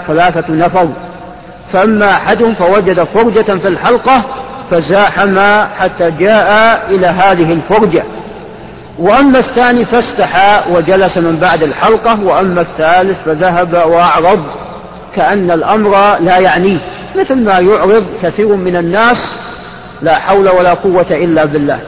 ثلاثة 0.07 0.53
نفر. 0.53 0.89
فأما 1.73 2.11
أحدهم 2.11 2.55
فوجد 2.55 3.03
فرجة 3.03 3.59
في 3.59 3.67
الحلقة 3.67 4.25
فزاحم 4.71 5.39
حتى 5.79 6.11
جاء 6.11 6.81
إلى 6.89 7.07
هذه 7.07 7.53
الفرجة. 7.53 8.03
وأما 8.99 9.39
الثاني 9.39 9.85
فاستحى 9.85 10.71
وجلس 10.71 11.17
من 11.17 11.37
بعد 11.39 11.63
الحلقة 11.63 12.23
وأما 12.23 12.61
الثالث 12.61 13.17
فذهب 13.25 13.73
وأعرض 13.73 14.43
كأن 15.15 15.51
الأمر 15.51 16.19
لا 16.19 16.37
يعنيه. 16.37 16.79
مثل 17.15 17.35
ما 17.35 17.59
يعرض 17.59 18.05
كثير 18.21 18.55
من 18.55 18.75
الناس 18.75 19.17
لا 20.01 20.15
حول 20.15 20.49
ولا 20.49 20.73
قوة 20.73 21.07
إلا 21.11 21.45
بالله. 21.45 21.79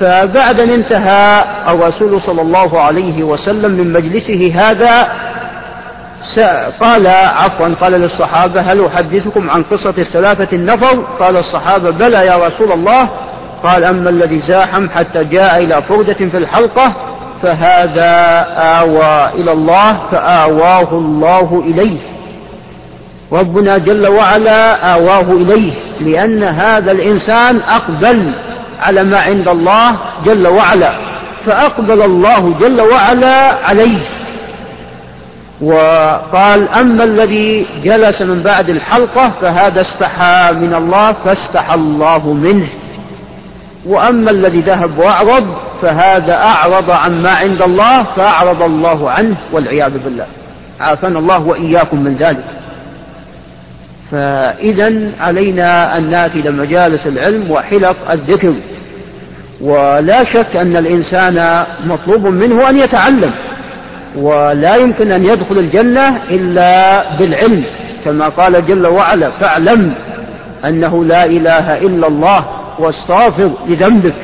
فبعد 0.00 0.60
أن 0.60 0.70
انتهى 0.70 1.44
الرسول 1.68 2.22
صلى 2.22 2.42
الله 2.42 2.80
عليه 2.80 3.22
وسلم 3.22 3.72
من 3.72 3.92
مجلسه 3.92 4.52
هذا 4.54 5.08
قال 6.80 7.06
عفوا 7.06 7.74
قال 7.80 7.92
للصحابة 7.92 8.60
هل 8.60 8.84
أحدثكم 8.84 9.50
عن 9.50 9.62
قصة 9.62 9.94
الثلاثة 9.98 10.56
النفر؟ 10.56 11.06
قال 11.20 11.36
الصحابة 11.36 11.90
بلى 11.90 12.26
يا 12.26 12.36
رسول 12.36 12.72
الله 12.72 13.08
قال 13.64 13.84
أما 13.84 14.10
الذي 14.10 14.42
زاحم 14.48 14.88
حتى 14.90 15.24
جاء 15.24 15.64
إلى 15.64 15.82
فردة 15.88 16.14
في 16.14 16.36
الحلقة 16.36 16.96
فهذا 17.42 18.40
آوى 18.80 19.32
إلى 19.34 19.52
الله 19.52 20.10
فآواه 20.12 20.92
الله 20.92 21.64
إليه. 21.66 22.00
ربنا 23.32 23.78
جل 23.78 24.06
وعلا 24.06 24.92
آواه 24.94 25.32
إليه 25.32 25.72
لأن 26.00 26.42
هذا 26.42 26.92
الإنسان 26.92 27.60
أقبل 27.60 28.34
على 28.80 29.02
ما 29.02 29.18
عند 29.18 29.48
الله 29.48 29.98
جل 30.24 30.46
وعلا 30.46 30.92
فأقبل 31.46 32.02
الله 32.02 32.58
جل 32.58 32.80
وعلا 32.80 33.64
عليه. 33.64 34.08
وقال 35.62 36.68
أما 36.68 37.04
الذي 37.04 37.66
جلس 37.84 38.22
من 38.22 38.42
بعد 38.42 38.70
الحلقة 38.70 39.32
فهذا 39.40 39.80
استحى 39.80 40.52
من 40.54 40.74
الله 40.74 41.12
فاستحى 41.12 41.74
الله 41.74 42.32
منه. 42.32 42.68
وأما 43.86 44.30
الذي 44.30 44.60
ذهب 44.60 44.98
وأعرض 44.98 45.46
فهذا 45.82 46.42
أعرض 46.42 46.90
عما 46.90 47.30
عند 47.30 47.62
الله 47.62 48.02
فأعرض 48.16 48.62
الله 48.62 49.10
عنه 49.10 49.36
والعياذ 49.52 49.98
بالله. 49.98 50.26
عافانا 50.80 51.18
الله 51.18 51.42
وإياكم 51.42 52.04
من 52.04 52.16
ذلك. 52.16 52.44
فإذا 54.10 55.12
علينا 55.20 55.98
أن 55.98 56.10
نأتي 56.10 56.40
إلى 56.40 56.50
مجالس 56.50 57.06
العلم 57.06 57.50
وحلق 57.50 58.10
الذكر. 58.10 58.54
ولا 59.60 60.24
شك 60.24 60.56
أن 60.56 60.76
الإنسان 60.76 61.66
مطلوب 61.84 62.26
منه 62.26 62.70
أن 62.70 62.76
يتعلم. 62.76 63.30
ولا 64.16 64.76
يمكن 64.76 65.12
أن 65.12 65.24
يدخل 65.24 65.58
الجنة 65.58 66.22
إلا 66.30 67.02
بالعلم. 67.18 67.64
كما 68.04 68.28
قال 68.28 68.66
جل 68.66 68.86
وعلا 68.86 69.30
فاعلم 69.30 69.94
أنه 70.64 71.04
لا 71.04 71.24
إله 71.24 71.78
إلا 71.78 72.06
الله. 72.06 72.63
واستغفر 72.78 73.50
لذنبك. 73.68 74.14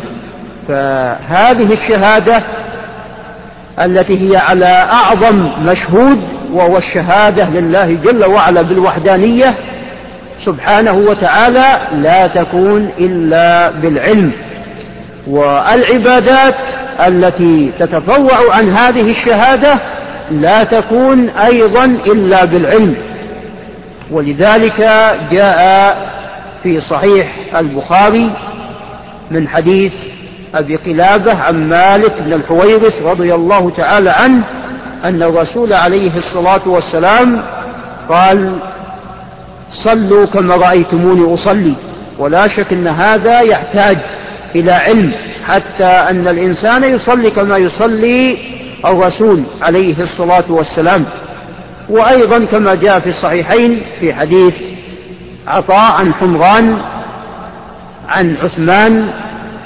فهذه 0.69 1.73
الشهادة 1.73 2.43
التي 3.81 4.31
هي 4.31 4.37
على 4.37 4.89
أعظم 4.93 5.51
مشهود 5.63 6.21
وهو 6.53 6.79
الشهادة 6.79 7.49
لله 7.51 7.87
جل 8.05 8.25
وعلا 8.25 8.63
بالوحدانية 8.63 9.55
سبحانه 10.47 10.93
وتعالى 10.93 11.89
لا 11.93 12.27
تكون 12.27 12.91
إلا 12.99 13.71
بالعلم. 13.71 14.33
والعبادات 15.27 16.57
التي 17.07 17.73
تتفوع 17.81 18.57
عن 18.57 18.69
هذه 18.71 19.11
الشهادة 19.11 19.79
لا 20.31 20.65
تكون 20.65 21.29
أيضا 21.29 21.85
إلا 21.85 22.45
بالعلم. 22.45 22.97
ولذلك 24.11 24.81
جاء 25.33 25.97
في 26.63 26.81
صحيح 26.81 27.57
البخاري 27.57 28.37
من 29.31 29.49
حديث 29.49 29.93
أبي 30.55 30.77
قلابة 30.77 31.35
عن 31.35 31.69
مالك 31.69 32.23
بن 32.23 32.33
الحويرث 32.33 33.03
رضي 33.03 33.35
الله 33.35 33.71
تعالى 33.71 34.11
عنه 34.11 34.45
أن 35.05 35.23
الرسول 35.23 35.73
عليه 35.73 36.17
الصلاة 36.17 36.69
والسلام 36.69 37.43
قال 38.09 38.59
صلوا 39.85 40.27
كما 40.27 40.57
رأيتموني 40.57 41.35
أصلي 41.35 41.77
ولا 42.19 42.49
شك 42.49 42.73
أن 42.73 42.87
هذا 42.87 43.41
يحتاج 43.41 43.99
إلى 44.57 44.73
علم 44.73 45.13
حتى 45.45 45.85
أن 45.85 46.29
الإنسان 46.29 46.95
يصلي 46.95 47.31
كما 47.31 47.57
يصلي 47.57 48.39
الرسول 48.87 49.45
عليه 49.63 50.03
الصلاة 50.03 50.53
والسلام. 50.53 51.05
وأيضا 51.89 52.45
كما 52.45 52.75
جاء 52.75 53.01
في 53.01 53.09
الصحيحين 53.09 53.83
في 54.01 54.15
حديث 54.15 54.55
عطاء 55.49 55.93
عن 55.99 56.15
حمران 56.15 56.83
عن 58.09 58.37
عثمان 58.37 59.13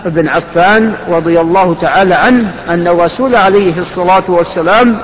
بن 0.07 0.29
عفان 0.29 0.95
رضي 1.09 1.41
الله 1.41 1.75
تعالى 1.81 2.15
عنه 2.15 2.53
أن 2.69 2.87
الرسول 2.87 3.37
عليه 3.37 3.75
الصلاة 3.79 4.25
والسلام 4.29 4.99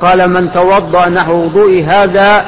قال 0.00 0.30
من 0.30 0.52
توضأ 0.52 1.08
نحو 1.08 1.32
وضوء 1.32 1.84
هذا 1.88 2.44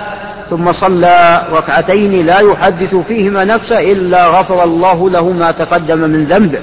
ثم 0.51 0.73
صلى 0.73 1.43
ركعتين 1.53 2.25
لا 2.27 2.41
يحدث 2.41 2.95
فيهما 2.95 3.45
نفسه 3.45 3.79
إلا 3.81 4.27
غفر 4.27 4.65
الله 4.65 5.11
له 5.11 5.31
ما 5.31 5.51
تقدم 5.51 5.99
من 5.99 6.25
ذنبه. 6.25 6.61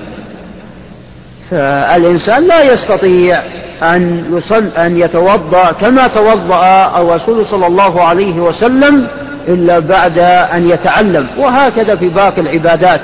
فالإنسان 1.52 2.48
لا 2.48 2.74
يستطيع 2.74 3.42
أن 3.84 4.26
يصل 4.38 4.68
أن 4.68 4.98
يتوضأ 4.98 5.72
كما 5.72 6.08
توضأ 6.08 6.92
الرسول 7.02 7.48
صلى 7.48 7.68
الله 7.68 8.02
عليه 8.02 8.40
وسلم 8.40 9.08
إلا 9.48 9.80
بعد 9.80 10.20
أن 10.54 10.70
يتعلم. 10.70 11.28
وهكذا 11.38 11.96
في 11.96 12.10
باقي 12.10 12.42
العبادات 12.42 13.02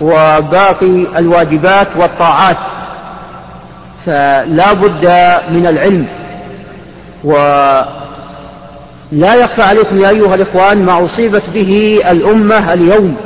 وباقي 0.00 1.06
الواجبات 1.16 1.88
والطاعات. 1.96 2.56
فلا 4.06 4.72
بد 4.72 5.06
من 5.50 5.66
العلم. 5.66 6.06
ولا 7.24 7.84
يخفى 9.12 9.62
عليكم 9.62 9.98
يا 9.98 10.08
أيها 10.08 10.34
الإخوان 10.34 10.84
ما 10.84 11.04
أصيبت 11.04 11.42
به 11.54 12.02
الأمة 12.10 12.72
اليوم 12.72 13.16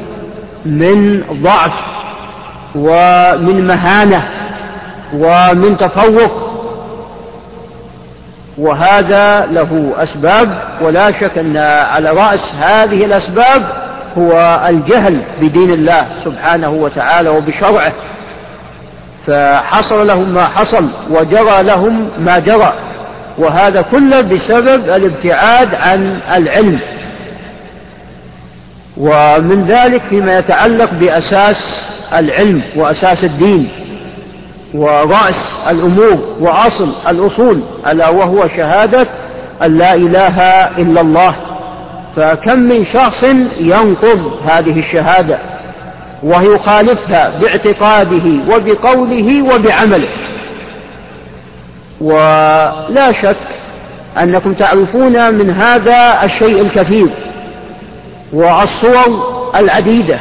من 0.66 1.22
ضعف 1.42 1.72
ومن 2.74 3.64
مهانة 3.66 4.22
ومن 5.14 5.76
تفوق. 5.76 6.45
وهذا 8.58 9.46
له 9.46 9.94
أسباب 9.96 10.62
ولا 10.82 11.06
شك 11.20 11.38
أن 11.38 11.56
على 11.56 12.10
رأس 12.10 12.40
هذه 12.62 13.04
الأسباب 13.04 13.62
هو 14.18 14.60
الجهل 14.68 15.24
بدين 15.40 15.70
الله 15.70 16.06
سبحانه 16.24 16.68
وتعالى 16.68 17.28
وبشرعه. 17.28 17.92
فحصل 19.26 20.06
لهم 20.06 20.34
ما 20.34 20.44
حصل 20.44 20.90
وجرى 21.10 21.62
لهم 21.62 22.10
ما 22.18 22.38
جرى 22.38 22.72
وهذا 23.38 23.82
كله 23.82 24.20
بسبب 24.20 24.84
الابتعاد 24.90 25.74
عن 25.74 26.20
العلم. 26.36 26.80
ومن 28.96 29.64
ذلك 29.64 30.02
فيما 30.10 30.38
يتعلق 30.38 30.90
بأساس 30.90 31.56
العلم 32.14 32.62
وأساس 32.76 33.24
الدين. 33.24 33.85
ورأس 34.76 35.68
الأمور 35.70 36.36
وأصل 36.40 36.94
الأصول 37.08 37.62
ألا 37.86 38.08
وهو 38.08 38.48
شهادة 38.48 39.08
أن 39.62 39.78
لا 39.78 39.94
إله 39.94 40.40
إلا 40.78 41.00
الله. 41.00 41.36
فكم 42.16 42.60
من 42.60 42.84
شخص 42.92 43.24
ينقض 43.60 44.32
هذه 44.50 44.78
الشهادة 44.78 45.38
ويخالفها 46.22 47.38
باعتقاده 47.40 48.54
وبقوله 48.54 49.42
وبعمله. 49.42 50.08
ولا 52.00 53.12
شك 53.22 53.36
أنكم 54.22 54.54
تعرفون 54.54 55.34
من 55.34 55.50
هذا 55.50 56.24
الشيء 56.24 56.60
الكثير 56.62 57.08
والصور 58.32 59.50
العديدة 59.56 60.20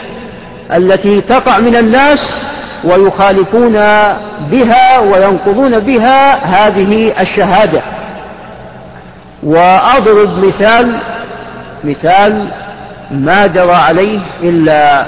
التي 0.76 1.22
تقع 1.22 1.60
من 1.60 1.76
الناس 1.76 2.20
ويخالفون 2.86 3.74
بها 4.52 5.00
وينقضون 5.00 5.80
بها 5.80 6.46
هذه 6.46 7.14
الشهادة. 7.22 7.84
وأضرب 9.44 10.46
مثال 10.46 11.02
مثال 11.84 12.52
ما 13.12 13.48
جرى 13.48 13.72
عليه 13.72 14.20
إلا 14.44 15.06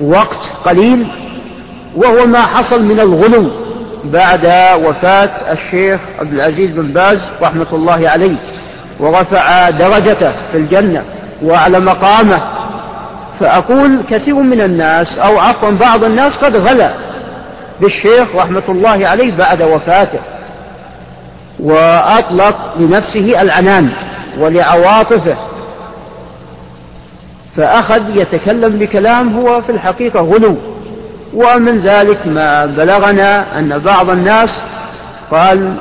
وقت 0.00 0.38
قليل 0.64 1.06
وهو 1.96 2.26
ما 2.26 2.38
حصل 2.38 2.84
من 2.84 3.00
الغلو 3.00 3.50
بعد 4.04 4.46
وفاة 4.84 5.52
الشيخ 5.52 6.00
عبد 6.18 6.32
العزيز 6.32 6.70
بن 6.70 6.92
باز 6.92 7.18
رحمة 7.42 7.66
الله 7.72 8.08
عليه 8.08 8.36
ورفع 9.00 9.70
درجته 9.70 10.32
في 10.52 10.58
الجنة 10.58 11.04
وأعلى 11.42 11.80
مقامه 11.80 12.59
فأقول 13.40 14.02
كثير 14.10 14.34
من 14.34 14.60
الناس 14.60 15.18
أو 15.18 15.38
عفوا 15.38 15.70
بعض 15.70 16.04
الناس 16.04 16.32
قد 16.32 16.56
غلا 16.56 16.94
بالشيخ 17.80 18.36
رحمة 18.36 18.62
الله 18.68 19.08
عليه 19.08 19.36
بعد 19.36 19.62
وفاته 19.62 20.20
وأطلق 21.60 22.74
لنفسه 22.76 23.42
العنان 23.42 23.90
ولعواطفه 24.38 25.36
فأخذ 27.56 28.16
يتكلم 28.16 28.78
بكلام 28.78 29.36
هو 29.36 29.62
في 29.62 29.72
الحقيقة 29.72 30.20
غلو 30.20 30.56
ومن 31.34 31.80
ذلك 31.80 32.26
ما 32.26 32.66
بلغنا 32.66 33.58
أن 33.58 33.78
بعض 33.78 34.10
الناس 34.10 34.48
قال 35.30 35.76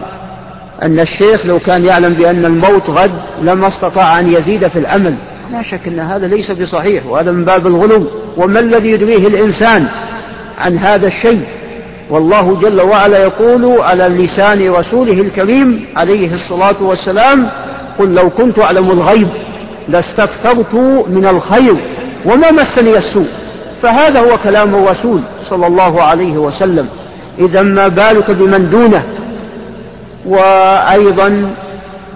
أن 0.83 0.99
الشيخ 0.99 1.45
لو 1.45 1.59
كان 1.59 1.85
يعلم 1.85 2.13
بأن 2.13 2.45
الموت 2.45 2.89
غد 2.89 3.11
لما 3.41 3.67
استطاع 3.67 4.19
أن 4.19 4.27
يزيد 4.27 4.67
في 4.67 4.79
العمل 4.79 5.17
لا 5.51 5.63
شك 5.63 5.87
أن 5.87 5.99
هذا 5.99 6.27
ليس 6.27 6.51
بصحيح 6.51 7.05
وهذا 7.05 7.31
من 7.31 7.45
باب 7.45 7.67
الغلو. 7.67 8.07
وما 8.37 8.59
الذي 8.59 8.91
يدريه 8.91 9.27
الإنسان 9.27 9.87
عن 10.57 10.77
هذا 10.77 11.07
الشيء؟ 11.07 11.45
والله 12.09 12.59
جل 12.59 12.81
وعلا 12.81 13.17
يقول 13.23 13.81
على 13.81 14.07
لسان 14.07 14.69
رسوله 14.69 15.21
الكريم 15.21 15.87
عليه 15.95 16.31
الصلاة 16.33 16.83
والسلام 16.83 17.49
قل 17.99 18.15
لو 18.15 18.29
كنت 18.29 18.59
أعلم 18.59 18.91
الغيب 18.91 19.27
لاستكثرت 19.87 20.73
من 21.09 21.25
الخير 21.25 21.75
وما 22.25 22.51
مسني 22.51 22.97
السوء. 22.97 23.27
فهذا 23.83 24.19
هو 24.19 24.37
كلام 24.37 24.75
الرسول 24.75 25.21
صلى 25.49 25.67
الله 25.67 26.01
عليه 26.01 26.37
وسلم. 26.37 26.87
إذا 27.39 27.61
ما 27.61 27.87
بالك 27.87 28.31
بمن 28.31 28.69
دونه؟ 28.69 29.03
وأيضا 30.25 31.55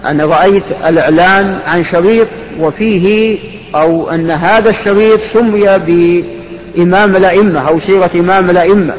أنا 0.06 0.24
رأيت 0.24 0.64
الإعلان 0.86 1.58
عن 1.66 1.84
شريط 1.84 2.28
وفيه 2.60 3.38
أو 3.74 4.10
أن 4.10 4.30
هذا 4.30 4.70
الشريط 4.70 5.20
سمي 5.34 5.78
بإمام 5.78 7.16
الأئمة 7.16 7.68
أو 7.68 7.80
سيرة 7.80 8.10
إمام 8.14 8.50
الأئمة 8.50 8.94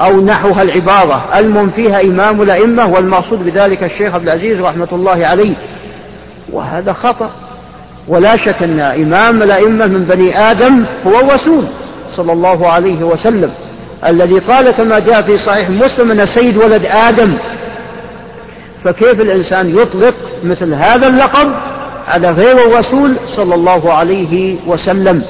أو 0.00 0.20
نحوها 0.20 0.62
العبارة. 0.62 1.38
المم 1.38 1.70
فيها 1.70 2.00
إمام 2.00 2.42
الأئمة 2.42 2.86
والمقصود 2.86 3.38
بذلك 3.38 3.82
الشيخ 3.82 4.14
عبد 4.14 4.28
العزيز 4.28 4.60
رحمة 4.60 4.88
الله 4.92 5.26
عليه. 5.26 5.54
وهذا 6.52 6.92
خطأ. 6.92 7.30
ولا 8.08 8.36
شك 8.36 8.62
أن 8.62 8.80
إمام 8.80 9.42
الأئمة 9.42 9.86
من 9.86 10.04
بني 10.04 10.38
آدم 10.38 10.84
هو 11.06 11.20
الرسول 11.20 11.68
صلى 12.16 12.32
الله 12.32 12.68
عليه 12.68 13.04
وسلم. 13.04 13.50
الذي 14.08 14.38
قال 14.38 14.70
كما 14.70 14.98
جاء 14.98 15.22
في 15.22 15.38
صحيح 15.38 15.70
مسلم 15.70 16.10
أن 16.10 16.26
سيد 16.26 16.56
ولد 16.58 16.82
آدم 17.08 17.38
فكيف 18.84 19.20
الإنسان 19.20 19.70
يطلق 19.70 20.14
مثل 20.44 20.74
هذا 20.74 21.06
اللقب؟ 21.06 21.52
على 22.06 22.30
غير 22.30 22.56
الرسول 22.56 23.18
صلى 23.36 23.54
الله 23.54 23.92
عليه 23.92 24.58
وسلم. 24.66 25.22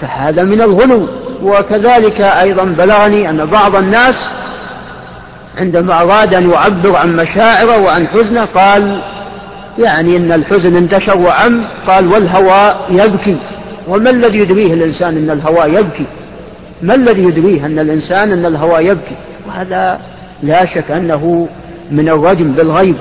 فهذا 0.00 0.42
من 0.42 0.60
الغلو. 0.60 1.08
وكذلك 1.42 2.20
أيضا 2.20 2.64
بلغني 2.64 3.30
أن 3.30 3.46
بعض 3.46 3.76
الناس 3.76 4.14
عندما 5.56 6.02
أراد 6.02 6.34
أن 6.34 6.50
يعبر 6.50 6.96
عن 6.96 7.16
مشاعره 7.16 7.78
وعن 7.78 8.08
حزنه 8.08 8.44
قال 8.44 9.02
يعني 9.78 10.16
أن 10.16 10.32
الحزن 10.32 10.76
انتشر 10.76 11.18
وعم 11.18 11.64
قال 11.86 12.08
والهواء 12.08 12.86
يبكي. 12.90 13.40
وما 13.88 14.10
الذي 14.10 14.38
يدريه 14.38 14.74
الإنسان 14.74 15.16
أن 15.16 15.30
الهواء 15.30 15.68
يبكي؟ 15.68 16.06
ما 16.82 16.94
الذي 16.94 17.22
يدريه 17.22 17.66
أن 17.66 17.78
الإنسان 17.78 18.32
أن 18.32 18.46
الهواء 18.46 18.80
يبكي؟ 18.80 19.16
وهذا 19.48 20.00
لا 20.42 20.66
شك 20.74 20.90
أنه 20.90 21.48
من 21.90 22.08
الرجم 22.08 22.52
بالغيب 22.52 22.96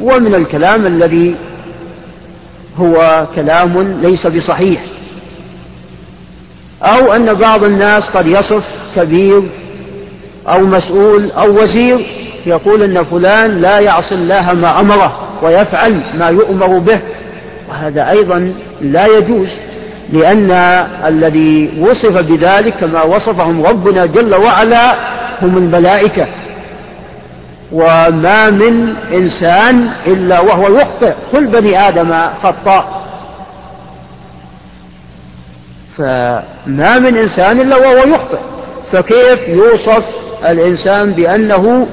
ومن 0.00 0.34
الكلام 0.34 0.86
الذي 0.86 1.36
هو 2.76 3.26
كلام 3.34 4.00
ليس 4.00 4.26
بصحيح 4.26 4.84
أو 6.82 7.12
أن 7.12 7.34
بعض 7.34 7.64
الناس 7.64 8.02
قد 8.02 8.26
يصف 8.26 8.64
كبير 8.96 9.42
أو 10.48 10.60
مسؤول 10.60 11.30
أو 11.30 11.62
وزير 11.62 12.06
يقول 12.46 12.82
أن 12.82 13.04
فلان 13.04 13.58
لا 13.58 13.80
يعصي 13.80 14.14
الله 14.14 14.52
ما 14.54 14.80
أمره 14.80 15.38
ويفعل 15.42 16.18
ما 16.18 16.28
يؤمر 16.28 16.78
به 16.78 17.00
وهذا 17.68 18.10
أيضا 18.10 18.54
لا 18.80 19.06
يجوز 19.06 19.48
لأن 20.12 20.50
الذي 21.06 21.70
وصف 21.80 22.18
بذلك 22.18 22.74
كما 22.74 23.02
وصفهم 23.02 23.62
ربنا 23.62 24.06
جل 24.06 24.34
وعلا 24.34 24.94
هم 25.42 25.56
الملائكة 25.56 26.26
وما 27.72 28.50
من 28.50 28.96
إنسان 28.96 29.88
إلا 30.06 30.40
وهو 30.40 30.68
يخطئ. 30.68 31.14
كل 31.32 31.46
بني 31.46 31.78
آدم 31.88 32.28
خطاء. 32.42 32.98
فما 35.98 36.98
من 36.98 37.16
إنسان 37.16 37.60
إلا 37.60 37.76
وهو 37.76 37.96
يخطئ. 37.96 38.38
فكيف 38.92 39.40
يوصف 39.48 40.04
الإنسان 40.48 41.12
بأنه 41.12 41.86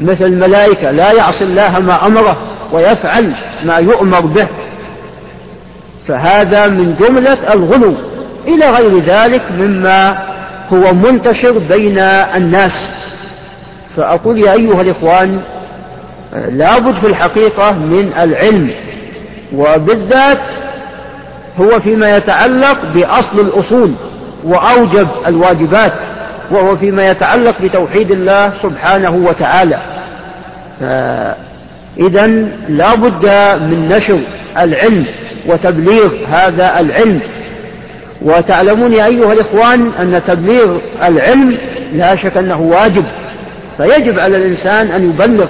مثل 0.00 0.24
الملائكة؟ 0.24 0.90
لا 0.90 1.12
يعصي 1.12 1.44
الله 1.44 1.80
ما 1.80 2.06
أمره 2.06 2.36
ويفعل 2.72 3.34
ما 3.64 3.76
يؤمر 3.76 4.20
به. 4.20 4.48
فهذا 6.08 6.68
من 6.68 6.94
جملة 6.94 7.52
الغلو. 7.54 7.94
إلى 8.46 8.70
غير 8.70 8.98
ذلك 8.98 9.42
مما 9.52 10.18
هو 10.68 10.94
منتشر 10.94 11.58
بين 11.58 11.98
الناس. 11.98 12.72
فأقول 13.96 14.38
يا 14.38 14.52
أيها 14.52 14.80
الإخوان 14.80 15.40
لابد 16.32 17.00
في 17.00 17.06
الحقيقة 17.06 17.72
من 17.72 18.12
العلم 18.12 18.74
وبالذات 19.54 20.40
هو 21.56 21.80
فيما 21.80 22.16
يتعلق 22.16 22.84
بأصل 22.94 23.40
الأصول 23.40 23.94
وأوجب 24.44 25.08
الواجبات 25.26 25.92
وهو 26.50 26.76
فيما 26.76 27.10
يتعلق 27.10 27.62
بتوحيد 27.62 28.10
الله 28.10 28.52
سبحانه 28.62 29.10
وتعالى. 29.10 29.78
إذا 31.98 32.26
لا 32.68 32.94
بد 32.94 33.26
من 33.60 33.88
نشر 33.88 34.20
العلم 34.58 35.06
وتبليغ 35.48 36.26
هذا 36.28 36.80
العلم. 36.80 37.20
وتعلمون 38.22 38.92
يا 38.92 39.06
أيها 39.06 39.32
الإخوان 39.32 39.92
أن 39.92 40.22
تبليغ 40.26 40.78
العلم 41.08 41.58
لا 41.92 42.16
شك 42.16 42.36
أنه 42.36 42.60
واجب. 42.60 43.04
فيجب 43.76 44.18
على 44.18 44.36
الإنسان 44.36 44.92
أن 44.92 45.08
يبلغ. 45.08 45.46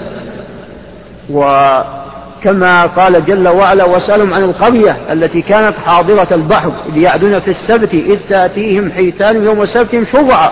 وكما 1.31 2.87
قال 2.87 3.25
جل 3.27 3.49
وعلا 3.49 3.85
وسألهم 3.85 4.35
عن 4.35 4.43
القرية 4.43 4.97
التي 5.13 5.43
كانت 5.43 5.75
حاضرة 5.87 6.35
البحر 6.35 6.73
إذ 6.89 6.97
يعدون 6.97 7.41
في 7.41 7.51
السبت 7.51 7.95
إذ 7.95 8.19
تأتيهم 8.29 8.93
حيتان 8.93 9.45
يوم 9.45 9.67
سبتهم 9.67 10.07
شرعا 10.13 10.51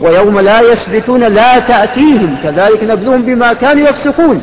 ويوم 0.00 0.40
لا 0.40 0.60
يسبتون 0.60 1.20
لا 1.20 1.58
تأتيهم 1.58 2.36
كذلك 2.42 2.82
نبلوهم 2.82 3.22
بما 3.22 3.52
كانوا 3.52 3.88
يفسقون. 3.88 4.42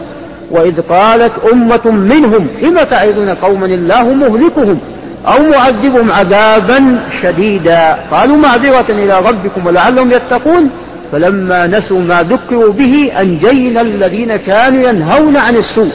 وإذ 0.52 0.82
قالت 0.82 1.34
أمة 1.54 1.92
منهم 1.92 2.48
لم 2.62 2.78
تعظون 2.78 3.30
قوما 3.30 3.66
الله 3.66 4.04
مهلكهم 4.04 4.80
أو 5.28 5.44
معذبهم 5.44 6.12
عذابا 6.12 7.00
شديدا؟ 7.24 7.94
قالوا 8.12 8.38
معذرة 8.38 8.86
إلى 8.90 9.20
ربكم 9.20 9.66
ولعلهم 9.68 10.12
يتقون. 10.12 10.70
فلما 11.14 11.68
نسوا 11.68 12.00
ما 12.00 12.24
ذكروا 12.24 12.74
به 12.74 13.12
أنجينا 13.20 13.82
الذين 13.82 14.36
كانوا 14.36 14.90
ينهون 14.90 15.38
عن 15.38 15.56
السوء. 15.56 15.92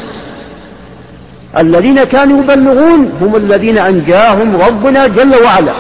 الذين 1.59 2.05
كانوا 2.05 2.39
يبلغون 2.43 3.13
هم 3.21 3.37
الذين 3.37 3.79
أنجاهم 3.79 4.57
ربنا 4.57 5.07
جل 5.07 5.35
وعلا 5.45 5.75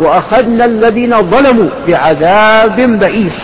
وأخذنا 0.00 0.64
الذين 0.64 1.30
ظلموا 1.30 1.70
بعذاب 1.88 2.76
بئيس. 2.76 3.38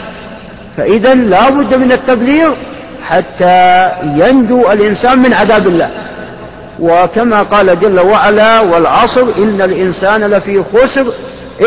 فإذا 0.76 1.14
لا 1.14 1.50
بد 1.50 1.74
من 1.74 1.92
التبليغ 1.92 2.54
حتى 3.02 3.90
ينجو 4.04 4.72
الإنسان 4.72 5.18
من 5.18 5.32
عذاب 5.34 5.66
الله. 5.66 5.90
وكما 6.80 7.42
قال 7.42 7.80
جل 7.80 8.00
وعلا 8.00 8.60
والعصر 8.60 9.26
إن 9.38 9.62
الإنسان 9.62 10.24
لفي 10.24 10.64
خسر 10.72 11.12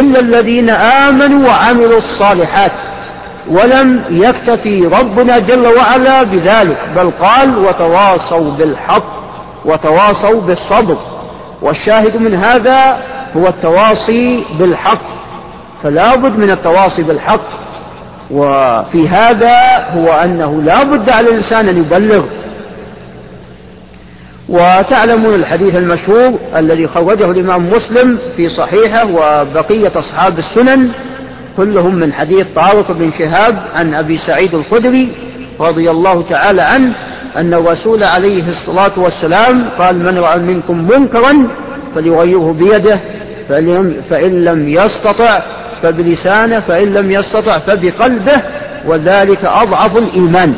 إلا 0.02 0.20
الذين 0.20 0.70
آمنوا 0.70 1.48
وعملوا 1.48 1.98
الصالحات. 1.98 2.72
ولم 3.50 4.04
يكتفي 4.10 4.86
ربنا 4.86 5.40
جل 5.40 5.68
وعلا 5.68 6.24
بذلك 6.24 6.90
بل 6.96 7.12
قال 7.12 7.58
وتواصوا 7.58 8.52
بالحق 8.58 9.22
وتواصوا 9.66 10.42
بالصبر. 10.42 10.98
والشاهد 11.62 12.16
من 12.18 12.34
هذا 12.34 12.98
هو 13.38 13.48
التواصي 13.48 14.46
بالحق. 14.60 15.02
فلا 15.84 16.16
بد 16.16 16.38
من 16.40 16.50
التواصي 16.50 17.04
بالحق. 17.04 17.62
وفي 18.32 19.10
هذا 19.10 19.56
هو 19.92 20.14
أنه 20.14 20.62
لا 20.62 20.84
بد 20.84 21.10
على 21.10 21.30
الإنسان 21.30 21.68
أن 21.68 21.78
يبلغ. 21.78 22.24
وتعلمون 24.50 25.34
الحديث 25.36 25.76
المشهور 25.76 26.40
الذي 26.56 26.88
خرجه 26.88 27.32
الإمام 27.32 27.70
مسلم 27.70 28.20
في 28.38 28.50
صحيحه 28.50 29.06
وبقية 29.06 29.92
أصحاب 29.96 30.40
السنن. 30.40 30.92
كلهم 31.58 31.96
من 31.96 32.14
حديث 32.14 32.46
طارق 32.56 32.92
بن 32.92 33.12
شهاب 33.20 33.60
عن 33.74 33.94
أبي 33.94 34.18
سعيد 34.18 34.56
الخدري 34.56 35.12
رضي 35.60 35.92
الله 35.92 36.24
تعالى 36.30 36.62
عنه 36.62 36.96
أن 37.38 37.54
الرسول 37.54 38.04
عليه 38.04 38.44
الصلاة 38.50 39.00
والسلام 39.00 39.70
قال 39.70 40.00
من 40.00 40.18
رأى 40.20 40.40
منكم 40.40 40.78
منكرا 40.88 41.48
فليغيره 41.96 42.54
بيده 42.54 43.00
فإن 44.10 44.44
لم 44.44 44.70
يستطع 44.70 45.42
فبلسانه 45.84 46.60
فإن 46.60 46.94
لم 46.94 47.12
يستطع 47.12 47.60
فبقلبه 47.60 48.42
وذلك 48.86 49.46
أضعف 49.46 49.98
الإيمان. 49.98 50.56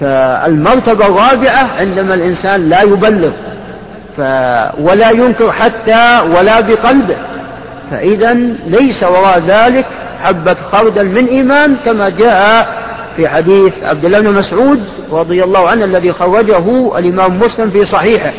فالمرتبة 0.00 1.06
الرابعة 1.06 1.68
عندما 1.80 2.14
الإنسان 2.14 2.68
لا 2.68 2.82
يبلغ 2.82 3.30
ف 4.16 4.20
ولا 4.80 5.10
ينكر 5.10 5.52
حتى 5.52 6.20
ولا 6.36 6.60
بقلبه. 6.60 7.16
فإذا 7.90 8.34
ليس 8.66 9.02
وراء 9.02 9.38
ذلك 9.38 9.86
حبة 10.22 10.56
خردل 10.72 11.08
من 11.08 11.26
إيمان 11.26 11.76
كما 11.76 12.08
جاء 12.08 12.68
في 13.16 13.28
حديث 13.28 13.72
عبد 13.82 14.04
الله 14.04 14.20
بن 14.20 14.32
مسعود 14.32 14.80
رضي 15.12 15.44
الله 15.44 15.68
عنه 15.68 15.84
الذي 15.84 16.12
خرجه 16.12 16.98
الإمام 16.98 17.38
مسلم 17.38 17.70
في 17.70 17.86
صحيحه. 17.92 18.32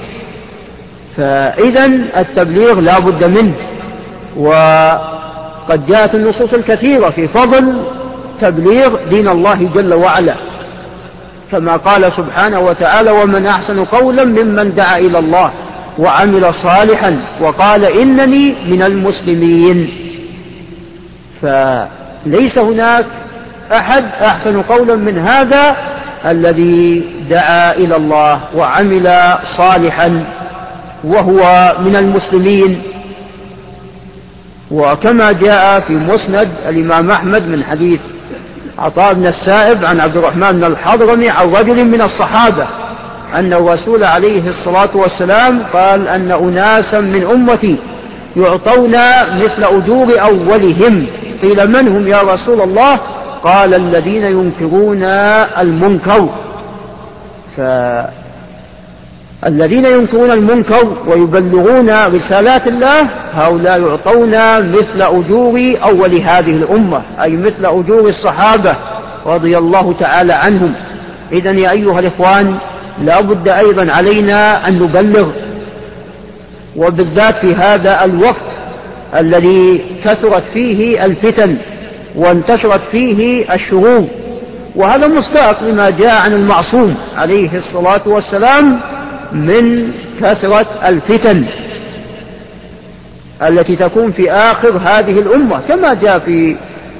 فإذا 1.17 1.85
التبليغ 2.17 2.79
لا 2.79 2.99
بد 2.99 3.23
منه 3.23 3.55
وقد 4.37 5.85
جاءت 5.85 6.15
النصوص 6.15 6.53
الكثيرة 6.53 7.09
في 7.09 7.27
فضل 7.27 7.83
تبليغ 8.41 9.09
دين 9.09 9.27
الله 9.27 9.69
جل 9.75 9.93
وعلا. 9.93 10.35
كما 11.51 11.75
قال 11.75 12.13
سبحانه 12.13 12.59
وتعالى 12.59 13.11
ومن 13.11 13.47
أحسن 13.47 13.85
قولا 13.85 14.25
ممن 14.25 14.75
دعا 14.75 14.97
إلى 14.97 15.19
الله. 15.19 15.51
وعمل 15.97 16.53
صالحا 16.63 17.37
وقال 17.41 17.85
إنني 17.85 18.55
من 18.67 18.81
المسلمين. 18.81 19.89
فليس 21.41 22.57
هناك 22.57 23.05
أحد 23.73 24.05
أحسن 24.05 24.61
قولا 24.61 24.95
من 24.95 25.17
هذا 25.17 25.75
الذي 26.25 27.03
دعا 27.29 27.73
إلى 27.73 27.95
الله 27.95 28.41
وعمل 28.55 29.09
صالحا 29.57 30.25
وهو 31.03 31.75
من 31.79 31.95
المسلمين. 31.95 32.81
وكما 34.71 35.31
جاء 35.31 35.79
في 35.79 35.93
مسند 35.93 36.51
الإمام 36.67 37.11
أحمد 37.11 37.47
من 37.47 37.63
حديث 37.63 37.99
عطاء 38.77 39.13
بن 39.13 39.25
السائب 39.25 39.85
عن 39.85 39.99
عبد 39.99 40.17
الرحمن 40.17 40.51
بن 40.51 40.63
الحضرمي 40.63 41.29
عن 41.29 41.47
رجل 41.47 41.85
من 41.85 42.01
الصحابة 42.01 42.67
أن 43.35 43.53
الرسول 43.53 44.03
عليه 44.03 44.43
الصلاة 44.49 44.89
والسلام 44.95 45.63
قال 45.73 46.07
أن 46.07 46.31
أناسا 46.31 46.99
من 46.99 47.23
أمتي 47.23 47.79
يعطون 48.37 48.91
مثل 49.35 49.63
أجور 49.63 50.07
أولهم. 50.21 51.07
قيل 51.41 51.67
من 51.67 51.87
هم 51.95 52.07
يا 52.07 52.21
رسول 52.21 52.61
الله؟ 52.61 52.95
قال 53.43 53.73
الذين 53.73 54.23
ينكرون 54.23 55.03
المنكر. 55.59 56.29
فالذين 57.57 58.15
ينكرون 59.85 60.31
المنكر 60.31 60.97
ويبلغون 61.07 61.89
رسالات 62.07 62.67
الله 62.67 63.01
هؤلاء 63.33 63.81
يعطون 63.81 64.29
مثل 64.69 65.01
أجور 65.01 65.59
أول 65.83 66.21
هذه 66.21 66.51
الأمة 66.51 67.01
أي 67.21 67.37
مثل 67.37 67.65
أجور 67.65 68.09
الصحابة 68.09 68.75
رضي 69.25 69.57
الله 69.57 69.93
تعالى 69.93 70.33
عنهم. 70.33 70.75
إذا 71.31 71.51
يا 71.51 71.71
أيها 71.71 71.99
الإخوان 71.99 72.57
لا 72.99 73.21
بد 73.21 73.49
أيضا 73.49 73.91
علينا 73.93 74.67
أن 74.67 74.79
نبلغ. 74.79 75.29
وبالذات 76.75 77.35
في 77.45 77.55
هذا 77.55 78.05
الوقت 78.05 78.51
الذي 79.19 79.85
كثرت 80.03 80.43
فيه 80.53 81.05
الفتن 81.05 81.57
وانتشرت 82.15 82.81
فيه 82.91 83.45
الشرور 83.53 84.07
وهذا 84.75 85.07
مستاق 85.07 85.63
لما 85.63 85.89
جاء 85.89 86.21
عن 86.21 86.33
المعصوم 86.33 86.95
عليه 87.17 87.57
الصلاة 87.57 88.01
والسلام 88.05 88.79
من 89.31 89.91
كثرة 90.21 90.67
الفتن 90.85 91.45
التي 93.47 93.75
تكون 93.75 94.11
في 94.11 94.31
آخر 94.31 94.77
هذه 94.77 95.19
الأمة 95.19 95.61
كما 95.67 95.93
جاء 95.93 96.19
في 96.19 96.57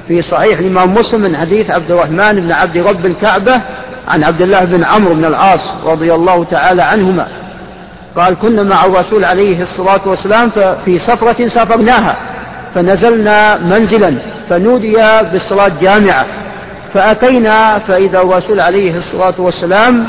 في 0.08 0.22
صحيح 0.22 0.60
الإمام 0.60 0.94
مسلم 0.94 1.22
من 1.22 1.38
حديث 1.38 1.70
عبد 1.70 1.92
الرحمن 1.92 2.34
بن 2.34 2.52
عبد 2.52 2.78
رب 2.78 3.06
الكعبة 3.06 3.62
عن 4.12 4.24
عبد 4.24 4.42
الله 4.42 4.64
بن 4.64 4.84
عمرو 4.84 5.14
بن 5.14 5.26
العاص 5.26 5.60
رضي 5.86 6.14
الله 6.14 6.44
تعالى 6.44 6.84
عنهما. 6.84 7.28
قال 8.16 8.40
كنا 8.40 8.64
مع 8.64 8.86
الرسول 8.86 9.26
عليه 9.26 9.64
الصلاة 9.64 10.08
والسلام 10.08 10.50
في 10.86 11.00
سفرة 11.00 11.50
سافرناها 11.50 12.18
فنزلنا 12.76 13.58
منزلا 13.58 14.22
فنودي 14.50 14.98
بالصلاة 15.32 15.72
جامعة 15.82 16.26
فأتينا 16.94 17.80
فإذا 17.80 18.22
الرسول 18.22 18.60
عليه 18.60 18.98
الصلاة 18.98 19.42
والسلام 19.42 20.08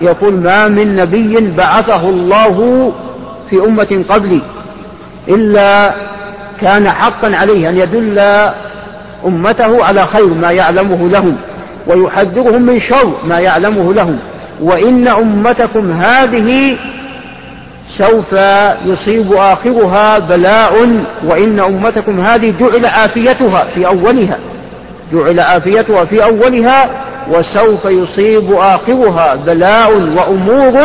يقول 0.00 0.34
ما 0.34 0.68
من 0.68 0.96
نبي 0.96 1.54
بعثه 1.56 2.08
الله 2.08 2.92
في 3.50 3.56
أمة 3.64 4.04
قبلي 4.08 4.42
إلا 5.28 5.94
كان 6.60 6.88
حقا 6.88 7.36
عليه 7.36 7.68
أن 7.68 7.76
يدل 7.76 8.18
أمته 9.26 9.84
على 9.84 10.06
خير 10.06 10.34
ما 10.34 10.50
يعلمه 10.50 11.08
لهم. 11.08 11.36
ويحذرهم 11.86 12.62
من 12.62 12.80
شر 12.80 13.24
ما 13.24 13.38
يعلمه 13.38 13.94
لهم. 13.94 14.18
وإن 14.60 15.08
أمتكم 15.08 15.92
هذه 15.92 16.76
سوف 17.98 18.32
يصيب 18.84 19.32
آخرها 19.32 20.18
بلاء 20.18 20.72
وإن 21.24 21.60
أمتكم 21.60 22.20
هذه 22.20 22.54
جعل 22.60 22.86
عافيتها 22.86 23.64
في 23.74 23.86
أولها. 23.86 24.38
جعل 25.12 25.40
عافيتها 25.40 26.04
في 26.04 26.24
أولها 26.24 26.90
وسوف 27.30 27.84
يصيب 27.84 28.52
آخرها 28.52 29.34
بلاء 29.34 29.92
وأمور 29.96 30.80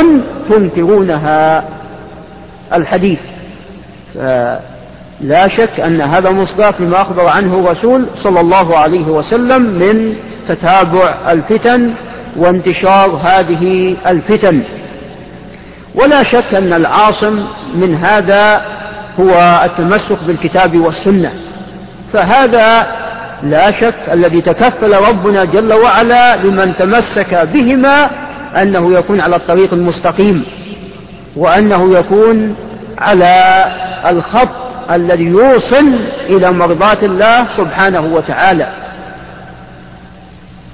تنكرونها. 0.50 1.64
الحديث. 2.74 3.20
لا 5.22 5.48
شك 5.48 5.80
أن 5.80 6.02
هذا 6.02 6.32
مصداق 6.32 6.82
لما 6.82 7.02
أخبر 7.02 7.28
عنه 7.28 7.60
الرسول 7.60 8.10
صلى 8.24 8.40
الله 8.40 8.78
عليه 8.78 9.06
وسلم 9.06 9.62
من 9.62 10.16
تتابع 10.48 11.32
الفتن 11.32 11.94
وانتشار 12.38 13.22
هذه 13.24 13.96
الفتن. 14.08 14.64
ولا 15.96 16.24
شك 16.24 16.56
أن 16.56 16.74
العاصم 16.74 17.46
من 17.76 17.96
هذا 17.96 18.62
هو 19.20 19.62
التمسك 19.66 20.24
بالكتاب 20.28 20.80
والسنة. 20.80 21.34
فهذا 22.14 22.88
لا 23.44 23.72
شك 23.72 23.96
الذي 24.12 24.42
تكفل 24.42 24.94
ربنا 25.10 25.46
جل 25.46 25.74
وعلا 25.74 26.36
لمن 26.36 26.78
تمسك 26.78 27.48
بهما 27.54 28.10
أنه 28.62 28.94
يكون 28.94 29.22
على 29.22 29.36
الطريق 29.36 29.74
المستقيم 29.74 30.46
وأنه 31.36 31.98
يكون 32.00 32.56
على 32.98 33.66
الخط 34.10 34.69
الذي 34.92 35.24
يوصل 35.24 36.00
إلى 36.30 36.52
مرضاة 36.52 36.98
الله 37.04 37.58
سبحانه 37.58 38.00
وتعالى. 38.00 38.74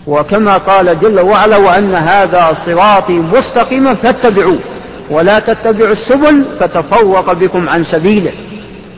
وكما 0.08 0.58
قال 0.58 1.00
جل 1.00 1.20
وعلا 1.20 1.58
وأن 1.58 1.96
هذا 1.96 2.54
صراطي 2.66 3.14
مستقيما 3.14 3.96
فاتبعوه 3.96 4.60
ولا 5.12 5.40
تتبعوا 5.40 5.94
السبل 5.94 6.46
فتفوق 6.60 7.34
بكم 7.34 7.70
عن 7.70 7.86
سبيله. 7.86 8.34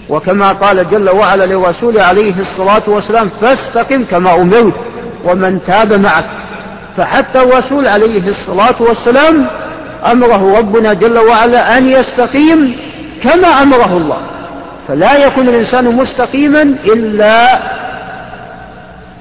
وكما 0.10 0.52
قال 0.52 0.90
جل 0.90 1.10
وعلا 1.10 1.46
لرسوله 1.46 2.04
عليه 2.04 2.36
الصلاة 2.40 2.90
والسلام 2.90 3.30
فاستقم 3.42 4.06
كما 4.06 4.36
أمرت 4.36 4.74
ومن 5.26 5.64
تاب 5.64 5.94
معك. 5.94 6.26
فحتى 6.98 7.42
الرسول 7.42 7.88
عليه 7.88 8.24
الصلاة 8.30 8.82
والسلام 8.82 9.48
أمره 10.12 10.60
ربنا 10.60 10.94
جل 10.94 11.18
وعلا 11.18 11.78
أن 11.78 11.90
يستقيم 11.90 12.76
كما 13.24 13.48
أمره 13.48 13.98
الله. 13.98 14.37
فلا 14.88 15.26
يكون 15.26 15.48
الإنسان 15.48 15.96
مستقيما 15.96 16.62
إلا 16.62 17.48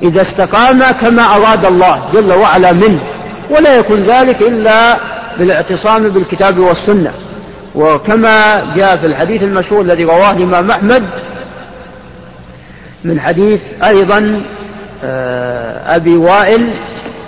إذا 0.03 0.23
استقام 0.23 0.83
كما 1.01 1.23
أراد 1.23 1.65
الله 1.65 2.11
جل 2.13 2.33
وعلا 2.33 2.73
منه 2.73 3.03
ولا 3.51 3.77
يكون 3.77 4.03
ذلك 4.03 4.43
إلا 4.43 4.97
بالاعتصام 5.39 6.09
بالكتاب 6.09 6.59
والسنة. 6.59 7.13
وكما 7.75 8.65
جاء 8.77 8.97
في 8.97 9.07
الحديث 9.07 9.43
المشهور 9.43 9.81
الذي 9.81 10.05
رواه 10.05 10.33
الإمام 10.33 10.71
أحمد 10.71 11.03
من 13.05 13.21
حديث 13.21 13.61
أيضا 13.85 14.43
آه، 15.05 15.97
أبي 15.97 16.17
وائل 16.17 16.75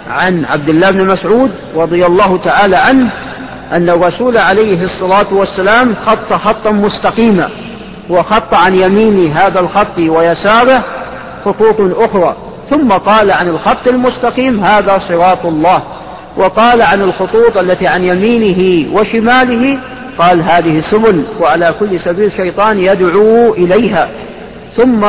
عن 0.09 0.45
عبد 0.45 0.69
الله 0.69 0.91
بن 0.91 1.05
مسعود 1.05 1.51
رضي 1.75 2.07
الله 2.07 2.45
تعالى 2.45 2.77
عنه 2.77 3.13
أن 3.73 3.91
الرسول 3.91 4.37
عليه 4.37 4.85
الصلاة 4.85 5.35
والسلام 5.35 5.95
خط 5.95 6.33
خطا 6.33 6.71
مستقيما. 6.71 7.51
وخط 8.11 8.55
عن 8.55 8.75
يمين 8.75 9.37
هذا 9.37 9.61
الخط 9.61 9.99
ويساره 9.99 10.85
خطوط 11.45 11.77
أخرى. 11.81 12.37
ثم 12.71 12.89
قال 12.89 13.31
عن 13.31 13.49
الخط 13.49 13.89
المستقيم 13.89 14.65
هذا 14.65 14.99
صراط 15.09 15.47
الله. 15.47 15.83
وقال 16.37 16.83
عن 16.83 17.03
الخطوط 17.03 17.57
التي 17.57 17.87
عن 17.87 18.05
يمينه 18.05 18.93
وشماله 18.97 19.79
قال 20.19 20.43
هذه 20.43 20.81
سبل 20.93 21.27
وعلى 21.41 21.75
كل 21.81 22.01
سبيل 22.01 22.33
شيطان 22.33 22.79
يدعو 22.79 23.55
إليها. 23.55 24.09
ثم 24.77 25.01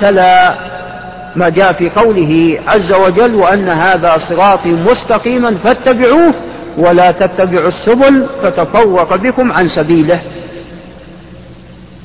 تلا 0.00 0.54
ما 1.36 1.48
جاء 1.48 1.72
في 1.72 1.90
قوله 1.90 2.58
عز 2.68 2.92
وجل 2.92 3.34
وأن 3.34 3.68
هذا 3.68 4.18
صراطي 4.28 4.68
مستقيما 4.68 5.58
فاتبعوه 5.64 6.34
ولا 6.78 7.10
تتبعوا 7.10 7.68
السبل 7.68 8.28
فتفوق 8.42 9.16
بكم 9.16 9.52
عن 9.52 9.68
سبيله. 9.68 10.20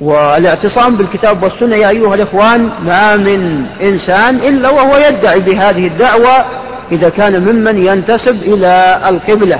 والاعتصام 0.01 0.97
بالكتاب 0.97 1.43
والسنة 1.43 1.75
يا 1.75 1.89
أيها 1.89 2.15
الإخوان 2.15 2.61
ما 2.83 3.15
من 3.15 3.65
إنسان 3.65 4.35
إلا 4.35 4.69
وهو 4.69 4.97
يدعي 4.97 5.39
بهذه 5.39 5.87
الدعوة 5.87 6.45
إذا 6.91 7.09
كان 7.09 7.41
ممن 7.41 7.81
ينتسب 7.81 8.35
إلى 8.35 9.01
القبلة. 9.05 9.59